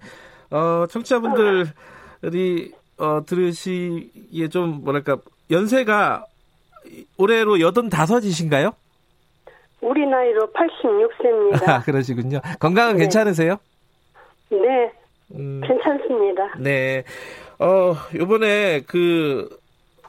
어, 0.50 0.86
청취자분들이 0.86 2.72
어, 2.98 3.24
들으시기에 3.24 4.48
좀 4.48 4.82
뭐랄까 4.84 5.16
연세가 5.50 6.26
올해로 7.16 7.60
여든 7.60 7.88
다섯이신가요? 7.88 8.72
우리 9.80 10.06
나이로 10.06 10.48
86세입니다. 10.52 11.68
아, 11.68 11.80
그러시군요. 11.84 12.40
건강은 12.60 12.94
네. 12.94 13.00
괜찮으세요? 13.00 13.56
네. 14.50 14.92
음, 15.34 15.60
괜찮습니다. 15.66 16.54
네. 16.58 17.04
어, 17.58 17.94
요번에 18.14 18.82
그, 18.86 19.48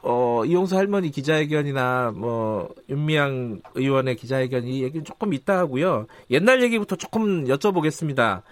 어, 0.08 0.44
이용수 0.44 0.76
할머니 0.76 1.10
기자회견이나 1.10 2.12
뭐, 2.14 2.72
윤미향 2.88 3.60
의원의 3.74 4.14
기자회견 4.14 4.68
이 4.68 4.84
얘기 4.84 5.02
조금 5.02 5.34
있다 5.34 5.58
하고요. 5.58 6.06
옛날 6.30 6.62
얘기부터 6.62 6.94
조금 6.94 7.46
여쭤보겠습니다. 7.46 8.42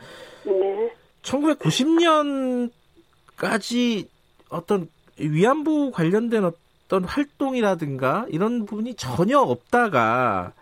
네. 0.46 0.92
1990년까지 1.22 4.08
어떤 4.48 4.88
위안부 5.16 5.92
관련된 5.92 6.44
어떤 6.44 7.04
활동이라든가 7.04 8.26
이런 8.30 8.66
부분이 8.66 8.94
전혀 8.94 9.38
없다가 9.38 10.54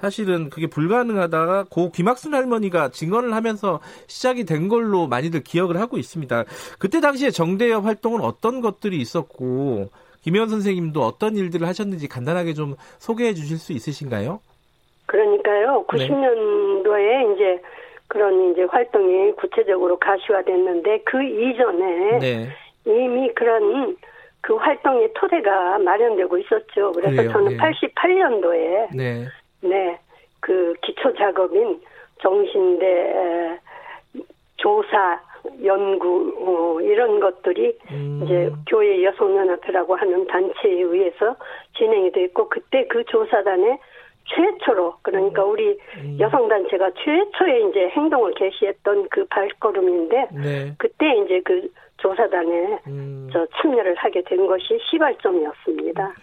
사실은 0.00 0.48
그게 0.48 0.68
불가능하다가 0.68 1.64
고 1.64 1.92
김학순 1.92 2.32
할머니가 2.32 2.88
증언을 2.88 3.34
하면서 3.34 3.80
시작이 4.06 4.44
된 4.44 4.68
걸로 4.68 5.06
많이들 5.06 5.42
기억을 5.42 5.78
하고 5.78 5.98
있습니다. 5.98 6.44
그때 6.78 7.02
당시에 7.02 7.30
정대협 7.30 7.84
활동은 7.84 8.22
어떤 8.22 8.62
것들이 8.62 8.98
있었고 8.98 9.90
김혜원 10.22 10.48
선생님도 10.48 11.00
어떤 11.00 11.36
일들을 11.36 11.66
하셨는지 11.66 12.08
간단하게 12.08 12.54
좀 12.54 12.74
소개해 12.98 13.34
주실 13.34 13.58
수 13.58 13.72
있으신가요? 13.72 14.40
그러니까요. 15.06 15.84
90년도에 15.88 17.26
네. 17.26 17.34
이제 17.34 17.62
그런 18.08 18.52
이제 18.52 18.62
활동이 18.64 19.32
구체적으로 19.32 19.98
가시화됐는데 19.98 21.02
그 21.04 21.22
이전에 21.22 22.18
네. 22.18 22.48
이미 22.84 23.32
그런 23.34 23.96
그 24.40 24.54
활동의 24.56 25.12
토대가 25.14 25.78
마련되고 25.78 26.38
있었죠. 26.38 26.92
그래서 26.92 27.16
그래요? 27.16 27.32
저는 27.32 27.48
네. 27.50 27.56
88년도에 27.56 28.96
네. 28.96 29.26
네, 29.62 29.98
그 30.40 30.74
기초 30.82 31.12
작업인 31.14 31.80
정신대 32.22 33.58
조사 34.56 35.20
연구 35.64 36.34
어, 36.38 36.80
이런 36.80 37.20
것들이 37.20 37.76
음. 37.90 38.22
이제 38.24 38.50
교회 38.68 39.02
여성연합회라고 39.04 39.96
하는 39.96 40.26
단체에 40.26 40.80
의해서 40.82 41.36
진행이 41.76 42.12
됐고 42.12 42.48
그때 42.48 42.86
그 42.88 43.04
조사단에 43.04 43.78
최초로 44.24 44.96
그러니까 45.02 45.44
우리 45.44 45.76
음. 45.96 46.16
여성 46.20 46.48
단체가 46.48 46.90
최초에 46.90 47.68
이제 47.68 47.88
행동을 47.88 48.34
개시했던 48.34 49.08
그 49.10 49.26
발걸음인데 49.26 50.28
네. 50.32 50.74
그때 50.78 51.06
이제 51.24 51.40
그 51.44 51.68
조사단에 51.98 52.78
음. 52.86 53.28
저 53.32 53.46
참여를 53.60 53.94
하게 53.96 54.22
된 54.22 54.46
것이 54.46 54.78
시발점이었습니다. 54.90 56.14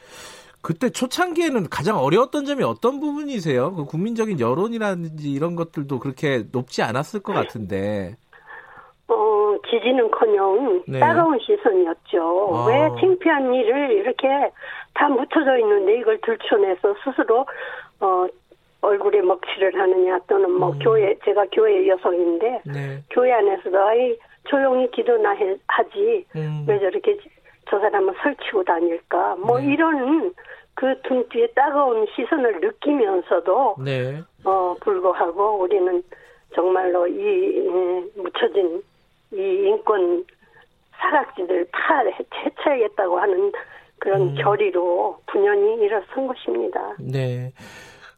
그때 0.62 0.90
초창기에는 0.90 1.70
가장 1.70 1.98
어려웠던 1.98 2.46
점이 2.46 2.64
어떤 2.64 3.00
부분이세요? 3.00 3.74
그 3.74 3.86
국민적인 3.86 4.40
여론이라든지 4.40 5.32
이런 5.32 5.56
것들도 5.56 6.00
그렇게 6.00 6.44
높지 6.52 6.82
않았을 6.82 7.22
것 7.22 7.34
같은데. 7.34 8.16
어, 9.10 9.58
지지는커녕 9.70 10.84
네. 10.88 11.00
따가운 11.00 11.40
시선이었죠. 11.40 12.50
아. 12.54 12.66
왜 12.68 13.00
창피한 13.00 13.54
일을 13.54 13.92
이렇게 13.92 14.28
다 14.94 15.08
묻혀져 15.08 15.58
있는데 15.60 16.00
이걸 16.00 16.20
들춰내서 16.22 16.96
스스로 17.04 17.46
어 18.00 18.28
얼굴에 18.82 19.22
먹칠을 19.22 19.80
하느냐 19.80 20.20
또는 20.28 20.52
뭐 20.52 20.72
음. 20.72 20.80
교회 20.80 21.16
제가 21.24 21.46
교회 21.52 21.88
여성인데 21.88 22.62
네. 22.66 23.04
교회 23.10 23.32
안에서도 23.34 23.80
아이 23.80 24.18
조용히 24.46 24.90
기도나 24.92 25.32
해, 25.32 25.56
하지 25.68 26.26
음. 26.36 26.66
왜 26.68 26.80
저렇게 26.80 27.18
저 27.70 27.80
사람은 27.80 28.14
설치고 28.22 28.64
다닐까 28.64 29.36
뭐 29.40 29.60
네. 29.60 29.74
이런 29.74 30.34
그등 30.76 31.28
뒤에 31.30 31.48
따가운 31.56 32.06
시선을 32.16 32.60
느끼면서도 32.62 33.78
네. 33.84 34.22
어 34.44 34.76
불구하고 34.82 35.60
우리는 35.60 36.04
정말로 36.54 37.08
이 37.08 38.10
묻혀진 38.16 38.82
이 39.34 39.38
인권 39.38 40.26
사각지들 40.92 41.68
다 41.72 42.04
해쳐야겠다고 42.46 43.20
하는 43.20 43.52
그런 44.00 44.22
음. 44.22 44.36
결의로 44.36 45.20
분연히 45.28 45.76
일어선 45.84 46.28
것입니다. 46.28 46.96
네. 47.00 47.52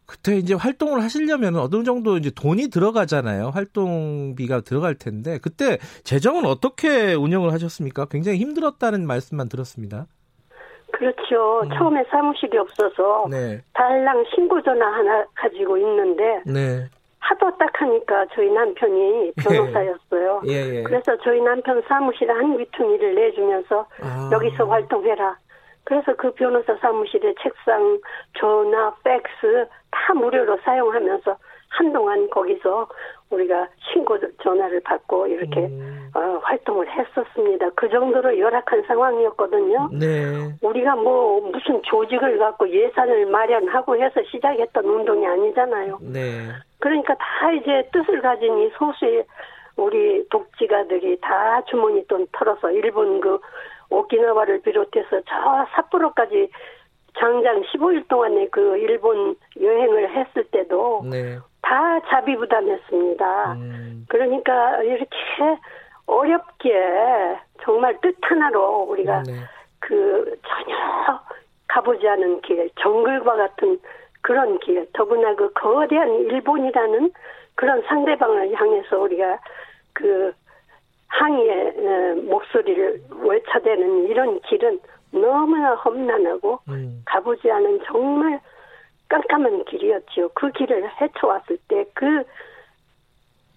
그때 0.06 0.38
이제 0.38 0.56
활동을 0.56 1.04
하시려면 1.04 1.56
어느 1.56 1.84
정도 1.84 2.18
이제 2.18 2.32
돈이 2.32 2.70
들어가잖아요. 2.70 3.52
활동비가 3.54 4.62
들어갈 4.62 4.96
텐데 4.96 5.38
그때 5.40 5.78
재정은 6.04 6.46
어떻게 6.46 7.14
운영을 7.14 7.54
하셨습니까? 7.54 8.06
굉장히 8.06 8.40
힘들었다는 8.40 9.06
말씀만 9.06 9.50
들었습니다. 9.50 10.08
그렇죠. 10.92 11.62
음. 11.64 11.70
처음에 11.78 12.04
사무실이 12.10 12.58
없어서 12.58 13.28
네. 13.30 13.62
달랑 13.74 14.26
신고 14.34 14.62
전화 14.64 14.88
하나 14.88 15.26
가지고 15.36 15.78
있는데 15.78 16.42
네. 16.46 16.90
하도 17.20 17.52
딱 17.58 17.70
하니까 17.82 18.26
저희 18.34 18.50
남편이 18.50 19.34
변호사였어요. 19.44 20.42
예, 20.48 20.78
예. 20.78 20.84
그래서 20.84 21.18
저희 21.24 21.42
남편 21.42 21.82
사무실에 21.88 22.32
한 22.32 22.58
귀퉁이를 22.58 23.16
내주면서 23.16 23.86
아. 24.02 24.30
여기서 24.32 24.66
활동해라. 24.66 25.38
그래서 25.84 26.16
그 26.16 26.32
변호사 26.34 26.76
사무실에 26.78 27.34
책상, 27.42 28.00
전화, 28.38 28.94
팩스 29.04 29.68
다 29.92 30.14
무료로 30.14 30.58
사용하면서 30.64 31.36
한동안 31.70 32.30
거기서 32.30 32.88
우리가 33.30 33.68
신고 33.92 34.18
전화를 34.42 34.80
받고 34.82 35.28
이렇게 35.28 35.62
음. 35.62 36.10
어, 36.16 36.40
활동을 36.42 36.88
했었습니다. 36.90 37.70
그 37.76 37.88
정도로 37.90 38.38
열악한 38.38 38.84
상황이었거든요. 38.88 39.90
네. 39.94 40.52
우리가 40.62 40.96
뭐 40.96 41.40
무슨 41.42 41.82
조직을 41.84 42.40
갖고 42.40 42.68
예산을 42.68 43.28
마련하고 43.28 44.02
해서 44.02 44.22
시작했던 44.32 44.84
운동이 44.84 45.26
아니잖아요. 45.28 46.00
네. 46.02 46.50
그러니까 46.80 47.16
다 47.16 47.52
이제 47.52 47.90
뜻을 47.92 48.22
가진 48.22 48.58
이 48.60 48.70
소수의 48.78 49.26
우리 49.76 50.28
독지가들이 50.30 51.20
다 51.22 51.62
주머니 51.66 52.06
돈 52.08 52.28
털어서 52.32 52.72
일본 52.72 53.22
그 53.22 53.40
오키나와를 53.90 54.62
비롯해서 54.62 55.22
저 55.28 55.66
삿포로까지 55.76 56.50
장장 57.18 57.62
15일 57.64 58.08
동안에 58.08 58.48
그 58.50 58.78
일본 58.78 59.36
여행을 59.60 60.16
했을 60.16 60.44
때도 60.46 61.04
네. 61.10 61.40
다 61.62 62.00
자비 62.08 62.36
부담했습니다. 62.36 63.54
음. 63.54 64.06
그러니까 64.08 64.82
이렇게 64.84 65.08
어렵게 66.06 67.40
정말 67.64 68.00
뜻 68.02 68.16
하나로 68.22 68.86
우리가 68.90 69.24
네. 69.24 69.34
그 69.80 70.38
전혀 70.48 71.20
가보지 71.68 72.08
않은 72.08 72.42
길, 72.42 72.70
정글과 72.82 73.36
같은 73.36 73.80
그런 74.22 74.60
길, 74.60 74.88
더구나 74.94 75.36
그 75.36 75.52
거대한 75.54 76.14
일본이라는 76.14 77.12
그런 77.56 77.82
상대방을 77.84 78.54
향해서 78.54 79.00
우리가 79.00 79.40
그 79.94 80.34
항의의 81.08 81.74
어, 81.78 82.16
목소리를 82.24 83.02
외쳐대는 83.22 84.08
이런 84.08 84.40
길은 84.42 84.80
너무나 85.12 85.74
험난하고 85.76 86.60
음. 86.70 87.02
가보지 87.06 87.50
않은 87.52 87.80
정말 87.86 88.40
깜깜한 89.10 89.66
길이었죠. 89.66 90.30
그 90.36 90.52
길을 90.52 90.88
헤쳐왔을 91.02 91.58
때 91.68 91.86
그 91.94 92.24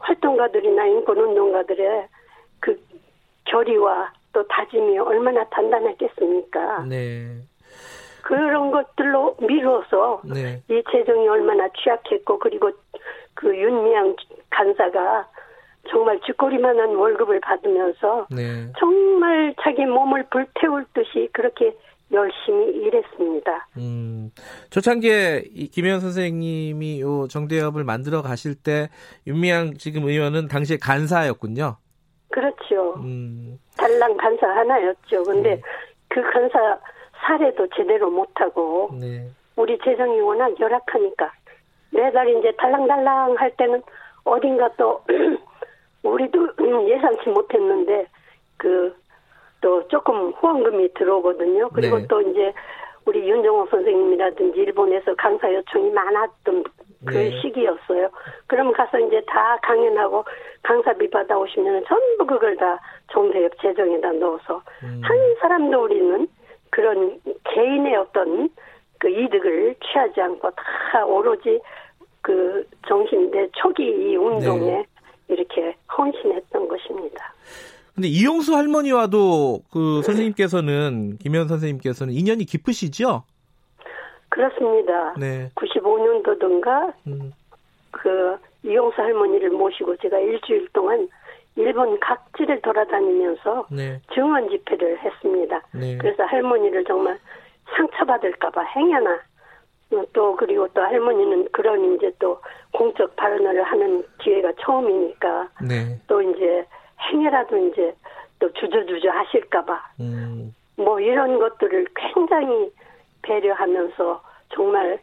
활동가들이나 0.03 0.87
인권운동가들의 0.87 2.09
그 2.61 2.81
결의와 3.45 4.13
또 4.33 4.47
다짐이 4.49 4.99
얼마나 4.99 5.45
단단했겠습니까? 5.45 6.85
네. 6.85 7.37
그런 8.23 8.71
것들로 8.71 9.37
미뤄서 9.41 10.23
네. 10.25 10.63
이 10.69 10.83
재정이 10.91 11.29
얼마나 11.29 11.69
취약했고 11.83 12.39
그리고 12.39 12.71
그 13.35 13.55
윤미향 13.55 14.17
간사가 14.51 15.29
정말 15.91 16.21
쥐꼬리만한 16.25 16.95
월급을 16.95 17.41
받으면서 17.41 18.27
네. 18.31 18.71
정말 18.79 19.55
자기 19.63 19.85
몸을 19.85 20.27
불태울 20.31 20.87
듯이 20.95 21.29
그렇게 21.33 21.77
열심히 22.13 22.67
일했습니다. 22.77 23.69
음, 23.79 24.31
초창기에 24.71 25.45
김현 25.73 26.01
선생님이 26.01 27.01
요 27.01 27.27
정대협을 27.27 27.85
만들어 27.85 28.23
가실 28.23 28.55
때 28.55 28.91
윤미향 29.27 29.75
지금 29.75 30.05
의원은 30.05 30.49
당시에 30.49 30.77
간사였군요. 30.81 31.77
그렇죠. 32.31 32.95
음. 32.99 33.59
달랑 33.77 34.17
간사 34.17 34.47
하나였죠. 34.47 35.23
근데 35.25 35.57
네. 35.57 35.63
그 36.09 36.23
간사 36.33 36.79
사례도 37.23 37.69
제대로 37.75 38.11
못하고 38.11 38.91
네. 39.01 39.27
우리 39.57 39.79
재정이 39.79 40.21
워낙 40.21 40.59
열악하니까 40.59 41.33
매달 41.91 42.29
이제 42.29 42.53
달랑달랑 42.59 43.35
할 43.39 43.51
때는 43.57 43.83
어딘가 44.25 44.71
또 44.77 45.03
우리도 46.03 46.49
예상치 46.89 47.31
못했는데 47.31 48.07
그 48.57 49.03
또 49.63 49.87
조금 49.89 50.31
후원금이 50.33 50.93
들어오거든요. 50.95 51.71
그리고 51.71 51.99
네. 51.99 52.07
또 52.09 52.21
이제 52.21 52.53
우리 53.07 53.27
윤정호 53.29 53.67
선생님이라든지 53.71 54.61
일본에서 54.61 55.15
강사 55.15 55.53
요청이 55.53 55.91
많았던 55.91 56.65
그 57.07 57.15
네. 57.15 57.41
시기였어요. 57.41 58.11
그럼 58.47 58.73
가서 58.73 58.99
이제 59.01 59.23
다 59.27 59.59
강연하고 59.63 60.25
강사비 60.63 61.11
받아오시면 61.11 61.85
전부 61.87 62.27
그걸 62.27 62.57
다 62.57 62.79
정대협 63.11 63.59
재정에다 63.61 64.13
넣어서 64.13 64.63
음. 64.85 65.01
한 65.03 65.17
사람도 65.41 65.85
우리는 65.85 66.29
그런 66.73 67.21
개인의 67.55 67.95
어떤 67.97 68.49
그 68.99 69.09
이득을 69.09 69.77
취하지 69.85 70.21
않고 70.21 70.51
다 70.53 71.05
오로지 71.05 71.61
그 72.23 72.67
정신대 72.89 73.49
초기 73.53 73.85
이 73.85 74.17
운동에 74.17 74.71
네. 74.71 74.87
이렇게 75.29 75.77
헌신했던 75.97 76.69
것입니다. 76.69 77.35
근데 77.95 78.09
이용수 78.09 78.57
할머니와도 78.57 79.61
그 79.71 80.01
선생님께서는 80.03 81.19
김현 81.19 81.47
선생님께서는 81.47 82.15
인연이 82.15 82.47
깊으시죠? 82.47 83.25
그렇습니다. 84.31 85.15
네. 85.19 85.51
95년도든가 85.57 86.95
음. 87.07 87.33
그 87.91 88.39
이용수 88.63 88.99
할머니를 88.99 89.51
모시고 89.51 89.97
제가 89.99 90.19
일주일 90.21 90.69
동안 90.73 91.07
일본 91.57 91.99
각지를 92.01 92.61
돌아다니면서 92.63 93.67
네. 93.71 94.01
증언 94.15 94.49
집회를 94.49 94.99
했습니다. 94.99 95.63
네. 95.75 95.99
그래서 95.99 96.25
할머니를 96.25 96.85
정말 96.85 97.19
상처받을까봐 97.77 98.63
행여나 98.63 99.21
또 100.13 100.35
그리고 100.37 100.67
또 100.69 100.81
할머니는 100.81 101.49
그런 101.53 101.95
이제 101.95 102.11
또 102.19 102.41
공적 102.73 103.15
발언을 103.17 103.63
하는 103.63 104.03
기회가 104.19 104.53
처음이니까 104.61 105.49
네. 105.69 106.01
또 106.07 106.23
이제 106.23 106.67
행여라도 107.11 107.57
이제 107.69 107.95
또 108.39 108.51
주저주저 108.55 109.11
하실까봐 109.11 109.91
음. 110.01 110.55
뭐 110.77 110.99
이런 110.99 111.39
것들을 111.39 111.87
굉장히 111.95 112.73
배려하면서 113.21 114.23
정말 114.55 114.99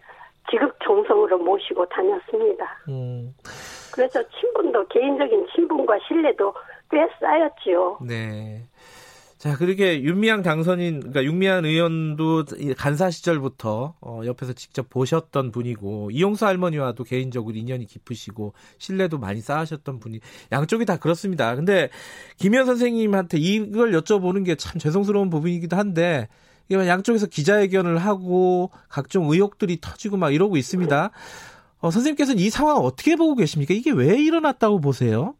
지극정성으로 0.49 1.37
모시고 1.37 1.85
다녔습니다. 1.85 2.65
음. 2.89 3.33
그래서 3.91 4.21
친분도 4.39 4.87
개인적인 4.87 5.47
친분과 5.55 5.99
신뢰도 6.07 6.53
꽤 6.91 6.97
쌓였지요. 7.19 7.99
네. 8.07 8.63
자, 9.37 9.55
그렇게 9.55 10.01
윤미향 10.01 10.41
당선인, 10.41 10.99
그러니까 10.99 11.23
윤미향 11.23 11.63
의원도 11.63 12.43
간사 12.77 13.09
시절부터 13.09 13.93
어, 14.01 14.21
옆에서 14.25 14.51
직접 14.51 14.89
보셨던 14.89 15.51
분이고 15.51 16.11
이용수 16.11 16.45
할머니와도 16.45 17.05
개인적으로 17.05 17.55
인연이 17.55 17.85
깊으시고 17.85 18.53
신뢰도 18.79 19.17
많이 19.17 19.39
쌓으셨던 19.39 19.99
분이 20.01 20.19
양쪽이 20.51 20.83
다 20.83 20.97
그렇습니다. 20.97 21.55
근데 21.55 21.89
김현 22.37 22.65
선생님한테 22.65 23.37
이걸 23.37 23.91
여쭤보는 23.93 24.45
게 24.45 24.55
참 24.57 24.77
죄송스러운 24.77 25.29
부분이기도 25.29 25.77
한데 25.77 26.27
양쪽에서 26.71 27.25
기자회견을 27.27 27.97
하고 27.97 28.71
각종 28.89 29.31
의혹들이 29.31 29.79
터지고 29.81 30.17
막 30.17 30.33
이러고 30.33 30.57
있습니다. 30.57 31.11
어, 31.81 31.89
선생님께서는 31.89 32.41
이 32.41 32.49
상황 32.49 32.77
어떻게 32.77 33.15
보고 33.15 33.35
계십니까? 33.35 33.73
이게 33.73 33.91
왜 33.91 34.15
일어났다고 34.17 34.81
보세요? 34.81 35.35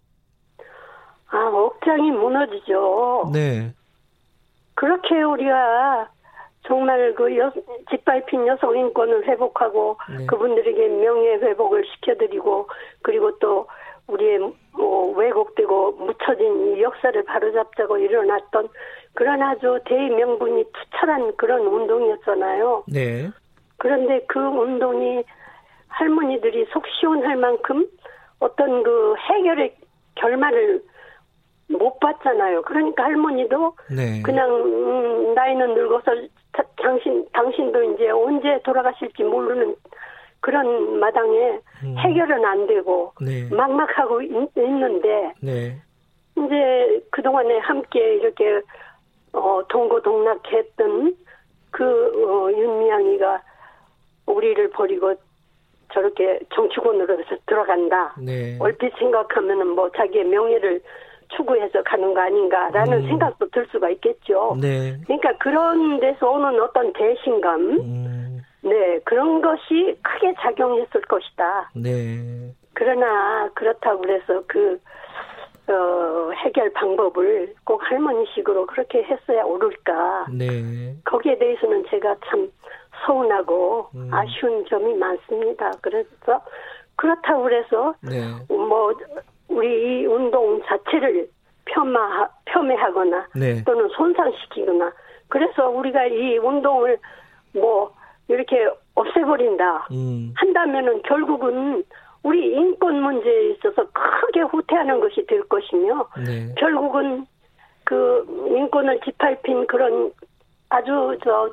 아, 1.28 1.38
억장이 1.38 2.12
무너지죠. 2.12 3.30
네. 3.34 3.74
그렇게 4.74 5.22
우리가 5.22 6.10
정말 6.66 7.14
그 7.16 7.38
여, 7.38 7.52
짓밟힌 7.90 8.48
여성 8.48 8.78
인권을 8.78 9.28
회복하고 9.28 9.98
네. 10.18 10.26
그분들에게 10.26 10.88
명예 10.88 11.34
회복을 11.36 11.84
시켜드리고 11.86 12.70
그리고 13.02 13.38
또 13.40 13.68
우리의 14.08 14.40
뭐 14.74 15.12
왜곡되고 15.18 15.92
묻혀진 15.92 16.78
이 16.78 16.82
역사를 16.82 17.24
바로잡자고 17.24 17.98
일어났던 17.98 18.70
그런 19.14 19.42
아주 19.42 19.80
대명분이 19.86 20.64
투철한 20.72 21.36
그런 21.36 21.66
운동이었잖아요. 21.66 22.84
네. 22.88 23.30
그런데 23.78 24.26
그 24.28 24.40
운동이 24.40 25.24
할머니들이 25.90 26.68
속 26.72 26.86
시원할 26.88 27.36
만큼 27.36 27.86
어떤 28.40 28.84
그 28.84 29.16
해결의 29.18 29.76
결말을 30.16 30.82
못 31.70 32.00
봤잖아요. 32.00 32.64
그러니까 32.64 33.04
할머니도 33.04 33.76
네. 33.96 34.22
그냥 34.24 34.50
음, 34.50 35.34
나이는 35.36 35.76
늙어서 35.76 36.16
자, 36.56 36.64
당신 36.78 37.26
당신도 37.32 37.94
이제 37.94 38.10
언제 38.10 38.60
돌아가실지 38.64 39.24
모르는 39.24 39.76
그런 40.40 41.00
마당에 41.00 41.60
음. 41.84 41.98
해결은 41.98 42.44
안 42.46 42.66
되고 42.66 43.14
네. 43.22 43.48
막막하고 43.52 44.22
있, 44.22 44.32
는데 44.56 45.34
네. 45.42 45.78
이제 46.38 47.04
그 47.12 47.22
동안에 47.22 47.60
함께 47.60 48.16
이렇게 48.16 48.62
어, 49.34 49.62
동고동락했던 49.68 51.16
그 51.72 51.84
어, 51.86 52.52
윤미향이가 52.52 53.42
우리를 54.26 54.70
버리고 54.72 55.14
저렇게 55.94 56.40
정치권으로 56.54 57.18
들어간다. 57.46 58.16
네. 58.20 58.58
얼핏 58.60 58.94
생각하면은 58.98 59.68
뭐 59.70 59.90
자기의 59.92 60.26
명예를 60.26 60.82
추구해서 61.36 61.84
가는 61.84 62.14
거 62.14 62.22
아닌가라는 62.22 63.04
음. 63.04 63.08
생각도 63.08 63.50
들 63.50 63.66
수가 63.72 63.90
있겠죠. 63.92 64.58
네. 64.60 64.98
그러니까 65.06 65.34
그런 65.38 66.00
데서 66.00 66.30
오는 66.30 66.60
어떤 66.62 66.92
배신감, 66.94 67.62
음. 67.80 68.42
네 68.62 69.00
그런 69.06 69.42
것이 69.42 69.96
크게 70.02 70.34
작용했을 70.40 71.02
것이다. 71.02 71.72
네. 71.76 72.52
그러나 72.74 73.50
그렇다고 73.54 74.02
그래서 74.02 74.44
그 74.48 74.80
어, 75.70 76.32
해결 76.32 76.72
방법을 76.74 77.54
꼭 77.64 77.80
할머니식으로 77.84 78.66
그렇게 78.66 79.04
했어야 79.04 79.44
옳을까. 79.44 80.26
네. 80.32 80.96
거기에 81.06 81.38
대해서는 81.38 81.86
제가 81.90 82.16
참 82.26 82.50
서운하고 83.06 83.90
음. 83.96 84.10
아쉬운 84.12 84.66
점이 84.68 84.94
많습니다. 84.96 85.72
그래서 85.82 86.42
그렇다고 86.96 87.44
그래서 87.44 87.94
네. 88.02 88.22
뭐 88.48 88.94
우리 89.48 90.02
이 90.02 90.06
운동 90.06 90.62
자체를 90.64 91.30
폄하, 91.66 92.30
폄훼하거나 92.46 93.28
네. 93.36 93.64
또는 93.64 93.88
손상시키거나 93.90 94.92
그래서 95.28 95.70
우리가 95.70 96.06
이 96.06 96.38
운동을 96.38 96.98
뭐 97.54 97.94
이렇게 98.28 98.70
없애버린다 98.96 99.88
음. 99.92 100.34
한다면은 100.36 101.02
결국은 101.04 101.84
우리 102.24 102.54
인권 102.54 103.02
문제에 103.02 103.52
있어서 103.52 103.88
크게 103.94 104.42
후퇴하는 104.42 105.00
것이 105.00 105.26
될 105.26 105.42
것이며 105.48 106.08
네. 106.26 106.54
결국은 106.58 107.26
그 107.86 108.26
인권을 108.50 109.00
짓밟힌 109.06 109.66
그런 109.68 110.12
아주 110.70 111.18
저 111.24 111.50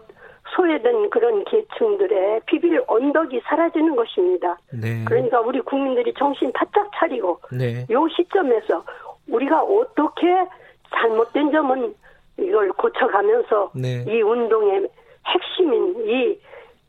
소외된 0.54 1.10
그런 1.10 1.44
계층들의 1.44 2.42
비빌 2.46 2.82
언덕이 2.86 3.40
사라지는 3.44 3.96
것입니다. 3.96 4.58
네. 4.72 5.04
그러니까 5.04 5.40
우리 5.40 5.60
국민들이 5.60 6.12
정신 6.14 6.52
바짝 6.52 6.88
차리고 6.94 7.40
네. 7.52 7.86
요 7.90 8.08
시점에서 8.08 8.84
우리가 9.28 9.62
어떻게 9.62 10.26
잘못된 10.94 11.50
점은 11.50 11.94
이걸 12.38 12.70
고쳐가면서 12.72 13.72
네. 13.74 14.04
이 14.06 14.22
운동의 14.22 14.88
핵심인 15.26 16.08
이 16.08 16.38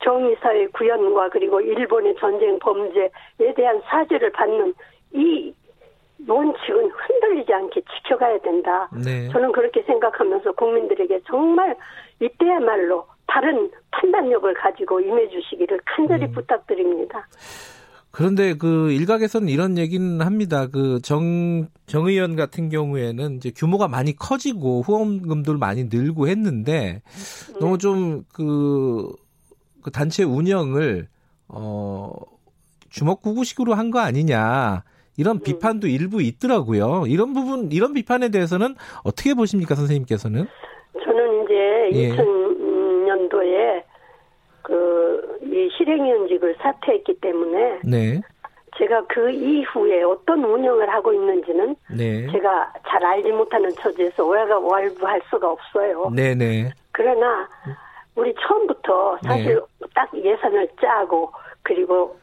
정의사회 0.03 0.67
구현과 0.67 1.29
그리고 1.29 1.59
일본의 1.59 2.15
전쟁 2.19 2.59
범죄에 2.59 3.09
대한 3.55 3.81
사죄를 3.85 4.31
받는 4.31 4.73
이 5.13 5.53
원칙은 6.27 6.91
흔들리지 6.91 7.53
않게 7.53 7.81
지켜가야 7.81 8.39
된다. 8.39 8.89
네. 8.93 9.29
저는 9.29 9.51
그렇게 9.51 9.81
생각하면서 9.83 10.51
국민들에게 10.53 11.21
정말 11.27 11.75
이때야말로 12.19 13.05
다른 13.27 13.69
판단력을 13.91 14.53
가지고 14.55 14.99
임해 15.01 15.29
주시기를 15.29 15.79
간절히 15.85 16.25
음. 16.25 16.31
부탁드립니다. 16.31 17.27
그런데 18.11 18.55
그 18.55 18.91
일각에서는 18.91 19.47
이런 19.47 19.77
얘기는 19.77 20.21
합니다. 20.21 20.67
그 20.67 20.99
정, 21.03 21.67
정 21.85 22.07
의원 22.07 22.35
같은 22.35 22.69
경우에는 22.69 23.35
이제 23.35 23.51
규모가 23.55 23.87
많이 23.87 24.15
커지고 24.15 24.81
후원금들 24.81 25.57
많이 25.57 25.83
늘고 25.83 26.27
했는데 26.27 27.01
네. 27.53 27.59
너무 27.59 27.77
좀 27.77 28.23
그, 28.33 29.11
그 29.83 29.91
단체 29.91 30.23
운영을 30.23 31.07
어, 31.47 32.11
주먹구구식으로 32.89 33.73
한 33.75 33.91
거 33.91 33.99
아니냐. 33.99 34.83
이런 35.19 35.39
네. 35.39 35.43
비판도 35.43 35.87
일부 35.87 36.21
있더라고요. 36.21 37.05
이런 37.07 37.33
부분, 37.33 37.71
이런 37.71 37.93
비판에 37.93 38.29
대해서는 38.29 38.75
어떻게 39.03 39.33
보십니까, 39.33 39.73
선생님께서는? 39.75 40.45
저는 41.03 41.43
이제 41.43 41.99
예. 41.99 42.07
2000 42.09 42.36
실행위원직을 45.87 46.55
사퇴했기 46.59 47.19
때문에 47.21 47.79
네. 47.85 48.21
제가 48.77 49.05
그 49.07 49.31
이후에 49.31 50.03
어떤 50.03 50.43
운영을 50.43 50.87
하고 50.89 51.13
있는지는 51.13 51.75
네. 51.97 52.27
제가 52.31 52.73
잘 52.87 53.03
알지 53.03 53.31
못하는 53.31 53.71
처지에서 53.71 54.23
오해가 54.25 54.59
왈부할 54.59 55.21
수가 55.29 55.49
없어요. 55.49 56.11
네네. 56.15 56.35
네. 56.35 56.69
그러나 56.91 57.47
우리 58.15 58.35
처음부터 58.35 59.17
사실 59.23 59.55
네. 59.79 59.87
딱 59.95 60.09
예산을 60.13 60.67
짜고 60.79 61.31
그리고 61.63 62.15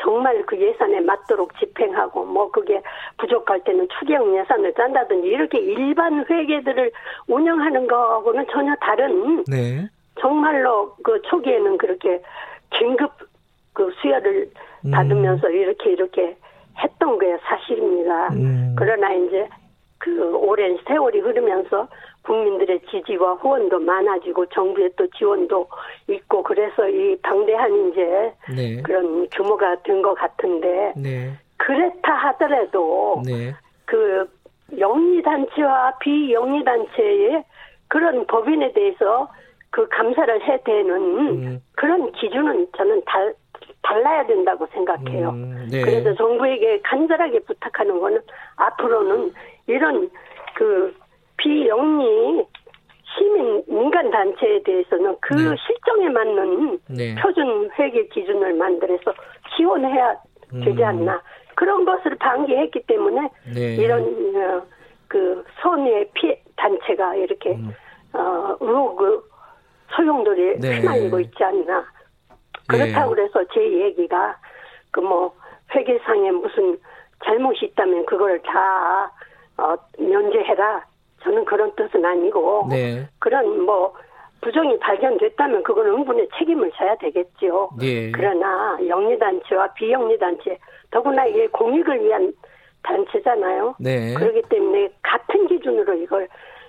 정말 0.00 0.42
그 0.46 0.58
예산에 0.58 1.00
맞도록 1.00 1.56
집행하고 1.58 2.24
뭐 2.24 2.50
그게 2.50 2.80
부족할 3.18 3.62
때는 3.62 3.86
추경 3.98 4.36
예산을 4.36 4.72
짠다든지 4.74 5.28
이렇게 5.28 5.58
일반 5.58 6.24
회계들을 6.28 6.90
운영하는 7.28 7.86
거하고는 7.86 8.46
전혀 8.50 8.74
다른 8.80 9.44
네. 9.44 9.86
정말로 10.18 10.94
그 11.04 11.20
초기에는 11.22 11.78
그렇게 11.78 12.20
긴급 12.78 13.10
그 13.72 13.90
수혈을 14.00 14.50
음. 14.84 14.90
받으면서 14.90 15.48
이렇게 15.50 15.92
이렇게 15.92 16.36
했던 16.78 17.18
게 17.18 17.36
사실입니다. 17.42 18.28
음. 18.34 18.74
그러나 18.78 19.12
이제 19.14 19.48
그 19.98 20.34
오랜 20.36 20.78
세월이 20.86 21.20
흐르면서 21.20 21.88
국민들의 22.22 22.80
지지와 22.90 23.34
후원도 23.34 23.78
많아지고 23.80 24.46
정부의 24.46 24.90
또 24.96 25.06
지원도 25.10 25.68
있고 26.08 26.42
그래서 26.42 26.88
이 26.88 27.16
방대한 27.22 27.90
이제 27.90 28.32
네. 28.54 28.82
그런 28.82 29.28
규모가 29.30 29.82
된 29.82 30.02
것 30.02 30.14
같은데 30.14 30.92
네. 30.96 31.32
그렇다 31.56 32.12
하더라도 32.14 33.22
네. 33.24 33.52
그 33.84 34.28
영리 34.78 35.22
단체와 35.22 35.98
비영리 36.00 36.64
단체의 36.64 37.44
그런 37.88 38.26
법인에 38.26 38.72
대해서 38.72 39.28
그 39.72 39.88
감사를 39.88 40.42
해대는 40.42 41.18
음. 41.18 41.62
그런 41.74 42.12
기준은 42.12 42.68
저는 42.76 43.02
달, 43.06 43.34
달라야 43.82 44.26
된다고 44.26 44.66
생각해요. 44.66 45.30
음, 45.30 45.66
네. 45.70 45.80
그래서 45.80 46.14
정부에게 46.14 46.82
간절하게 46.82 47.40
부탁하는 47.40 47.98
거는 47.98 48.20
앞으로는 48.56 49.32
이런 49.66 50.10
그 50.54 50.94
비영리 51.38 52.46
시민 53.16 53.64
민간 53.66 54.10
단체에 54.10 54.62
대해서는 54.62 55.16
그 55.20 55.34
네. 55.34 55.56
실정에 55.66 56.08
맞는 56.10 56.78
네. 56.88 57.14
표준 57.14 57.70
회계 57.78 58.06
기준을 58.08 58.52
만들어서 58.52 59.14
지원해야 59.56 60.16
되지 60.64 60.82
음. 60.82 60.84
않나 60.84 61.22
그런 61.54 61.86
것을 61.86 62.14
방기했기 62.16 62.82
때문에 62.86 63.30
네. 63.54 63.76
이런 63.76 64.02
어, 64.36 64.62
그 65.08 65.42
손해 65.62 66.06
피해 66.12 66.38
단체가 66.56 67.14
이렇게 67.14 67.52
음. 67.52 67.72
어 68.12 68.54
의혹 68.60 69.31
소용돌이 69.94 70.58
네. 70.60 70.80
휘말리고 70.80 71.20
있지 71.20 71.44
않나 71.44 71.84
그렇다고 72.68 73.14
네. 73.14 73.22
그래서 73.22 73.44
제 73.52 73.60
얘기가 73.60 74.36
그 74.90 75.00
뭐 75.00 75.32
회계상에 75.74 76.30
무슨 76.32 76.78
잘못이 77.24 77.66
있다면 77.66 78.06
그걸 78.06 78.40
다 78.42 79.10
어, 79.58 79.74
면제해라 79.98 80.84
저는 81.22 81.44
그런 81.44 81.74
뜻은 81.76 82.04
아니고 82.04 82.66
네. 82.70 83.08
그런 83.18 83.64
뭐 83.64 83.94
부정이 84.40 84.78
발견됐다면 84.80 85.62
그건 85.62 85.86
응분의 85.86 86.28
책임을 86.36 86.72
져야 86.72 86.96
되겠죠. 86.96 87.70
네. 87.78 88.10
그러나 88.10 88.76
영리단체와 88.84 89.72
비영리단체 89.74 90.58
더구나 90.90 91.26
이게 91.26 91.46
공익을 91.48 92.02
위한 92.04 92.32
단체잖아요. 92.82 93.76
네. 93.78 94.14
그렇기 94.14 94.42
때문에 94.48 94.88
같은 95.02 95.46
기준으로 95.46 95.94
이걸 95.94 96.28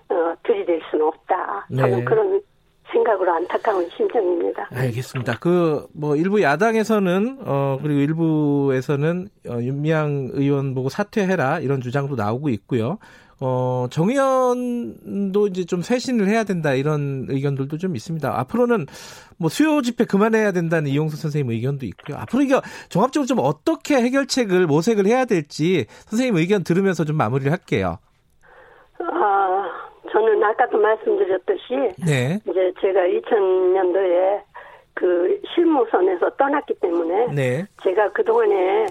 어, 0.09 0.35
들이댈 0.43 0.81
수는 0.91 1.07
없다. 1.07 1.65
저는 1.75 1.99
네. 1.99 2.05
그런 2.05 2.41
생각으로 2.91 3.31
안타까운 3.33 3.89
심정입니다. 3.95 4.67
알겠습니다. 4.71 5.39
그 5.39 5.87
뭐 5.93 6.15
일부 6.15 6.41
야당에서는 6.41 7.39
어 7.45 7.79
그리고 7.81 7.99
일부에서는 8.01 9.29
어, 9.49 9.57
윤미향 9.61 10.29
의원 10.33 10.73
보고 10.75 10.89
사퇴해라 10.89 11.59
이런 11.59 11.81
주장도 11.81 12.15
나오고 12.15 12.49
있고요. 12.49 12.97
어, 13.39 13.87
정의원도 13.89 15.47
이제 15.47 15.65
좀 15.65 15.81
쇄신을 15.81 16.27
해야 16.27 16.43
된다 16.43 16.73
이런 16.73 17.25
의견들도 17.29 17.77
좀 17.77 17.95
있습니다. 17.95 18.39
앞으로는 18.39 18.85
뭐 19.37 19.49
수요 19.49 19.81
집회 19.81 20.05
그만해야 20.05 20.51
된다는 20.51 20.89
이용수 20.89 21.17
선생님 21.17 21.51
의견도 21.51 21.85
있고요. 21.87 22.17
앞으로 22.17 22.43
이게 22.43 22.59
종합적으로 22.89 23.27
좀 23.27 23.39
어떻게 23.39 23.95
해결책을 23.95 24.65
모색을 24.67 25.05
해야 25.07 25.25
될지 25.25 25.85
선생님 26.05 26.37
의견 26.37 26.63
들으면서 26.63 27.03
좀 27.05 27.17
마무리를 27.17 27.51
할게요. 27.51 27.97
아, 28.99 29.67
저는 30.13 30.43
아까도 30.43 30.77
말씀드렸듯이 30.77 31.73
네. 32.05 32.39
이제 32.47 32.71
제가 32.79 33.01
2000년도에 33.01 34.41
그 34.93 35.41
실무선에서 35.53 36.29
떠났기 36.37 36.75
때문에 36.75 37.33
네. 37.33 37.65
제가 37.81 38.11
그동안에 38.11 38.85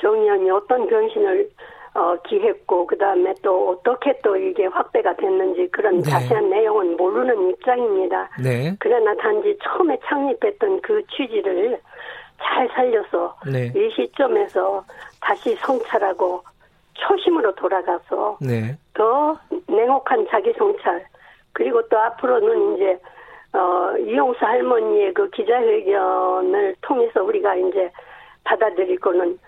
정의원이 0.00 0.48
어떤 0.50 0.86
변신을 0.86 1.50
어, 1.94 2.16
기했고 2.28 2.86
그다음에 2.86 3.34
또 3.42 3.70
어떻게 3.70 4.16
또 4.22 4.36
이게 4.36 4.66
확대가 4.66 5.16
됐는지 5.16 5.68
그런 5.72 5.96
네. 5.96 6.02
자세한 6.08 6.48
내용은 6.48 6.96
모르는 6.96 7.50
입장입니다. 7.50 8.30
네. 8.40 8.76
그러나 8.78 9.16
단지 9.16 9.58
처음에 9.64 9.98
창립했던 10.06 10.80
그 10.82 11.02
취지를 11.08 11.80
잘 12.40 12.68
살려서 12.68 13.36
네. 13.50 13.72
이 13.74 13.90
시점에서 13.96 14.84
다시 15.20 15.56
성찰하고 15.56 16.44
초심으로 16.94 17.52
돌아가서 17.56 18.38
네. 18.40 18.76
더 18.98 19.38
냉혹한 19.68 20.26
자기 20.28 20.52
성찰 20.54 21.06
그리고 21.52 21.80
또 21.88 21.98
앞으로는 21.98 22.76
이제 22.76 23.00
어, 23.54 23.96
이용수 23.96 24.44
할머니의 24.44 25.14
그 25.14 25.30
기자회견을 25.30 26.76
통해서 26.82 27.22
우리가 27.22 27.54
이제 27.54 27.90
받아들일 28.44 28.98
거는 28.98 29.38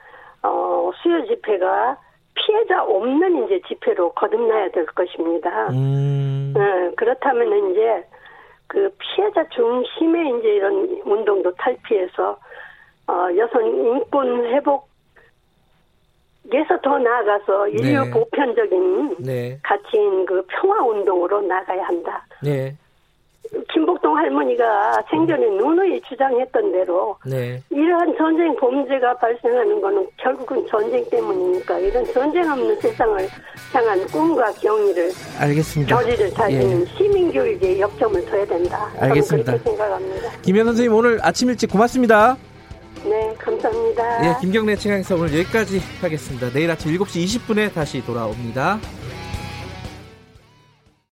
어, 0.42 0.90
수요 1.02 1.26
집회가 1.26 1.98
피해자 2.34 2.82
없는 2.82 3.44
이제 3.44 3.60
집회로 3.68 4.12
거듭나야 4.12 4.70
될 4.70 4.86
것입니다. 4.86 5.68
음. 5.70 6.54
네, 6.56 6.94
그렇다면 6.96 7.70
이제 7.70 8.04
그 8.66 8.88
피해자 8.98 9.46
중심의 9.50 10.38
이제 10.38 10.48
이런 10.48 11.02
운동도 11.04 11.52
탈피해서 11.56 12.38
어, 13.08 13.28
여성 13.36 13.66
인권 13.66 14.46
회복 14.46 14.89
에서 16.52 16.78
더 16.82 16.98
나아가서 16.98 17.68
인류 17.68 18.04
네. 18.04 18.10
보편적인 18.10 19.16
네. 19.20 19.58
가치인 19.62 20.26
그 20.26 20.44
평화 20.48 20.82
운동으로 20.84 21.42
나가야 21.42 21.84
한다. 21.84 22.24
네. 22.42 22.74
김복동 23.72 24.16
할머니가 24.16 25.02
생전에 25.10 25.44
누누이 25.44 26.00
주장했던 26.02 26.72
대로 26.72 27.16
네. 27.26 27.60
이러한 27.70 28.16
전쟁 28.16 28.54
범죄가 28.56 29.14
발생하는 29.18 29.80
것은 29.80 30.06
결국은 30.16 30.66
전쟁 30.66 31.04
때문이니까 31.10 31.78
이런 31.78 32.04
전쟁 32.12 32.48
없는 32.50 32.80
세상을 32.80 33.28
향한 33.72 34.06
꿈과 34.06 34.52
경의를 34.52 35.10
알겠습니다. 35.40 35.96
결의를 35.96 36.32
다지는 36.32 36.80
예. 36.80 36.84
시민 36.96 37.32
교육에 37.32 37.80
역점을 37.80 38.24
둬야 38.26 38.44
된다. 38.44 38.88
알겠습니다. 39.00 39.52
그렇게 39.52 39.70
생각합니다. 39.70 40.30
김현 40.42 40.66
선생님 40.66 40.94
오늘 40.94 41.18
아침 41.22 41.48
일찍 41.48 41.70
고맙습니다. 41.70 42.36
네, 43.04 43.34
감사합니다. 43.38 44.26
예, 44.26 44.36
김경래 44.40 44.76
최강에서 44.76 45.16
오늘 45.16 45.38
여기까지 45.40 45.80
하겠습니다. 46.00 46.50
내일 46.50 46.70
아침 46.70 46.92
7시 46.92 47.24
20분에 47.24 47.72
다시 47.72 48.04
돌아옵니다. 48.04 48.78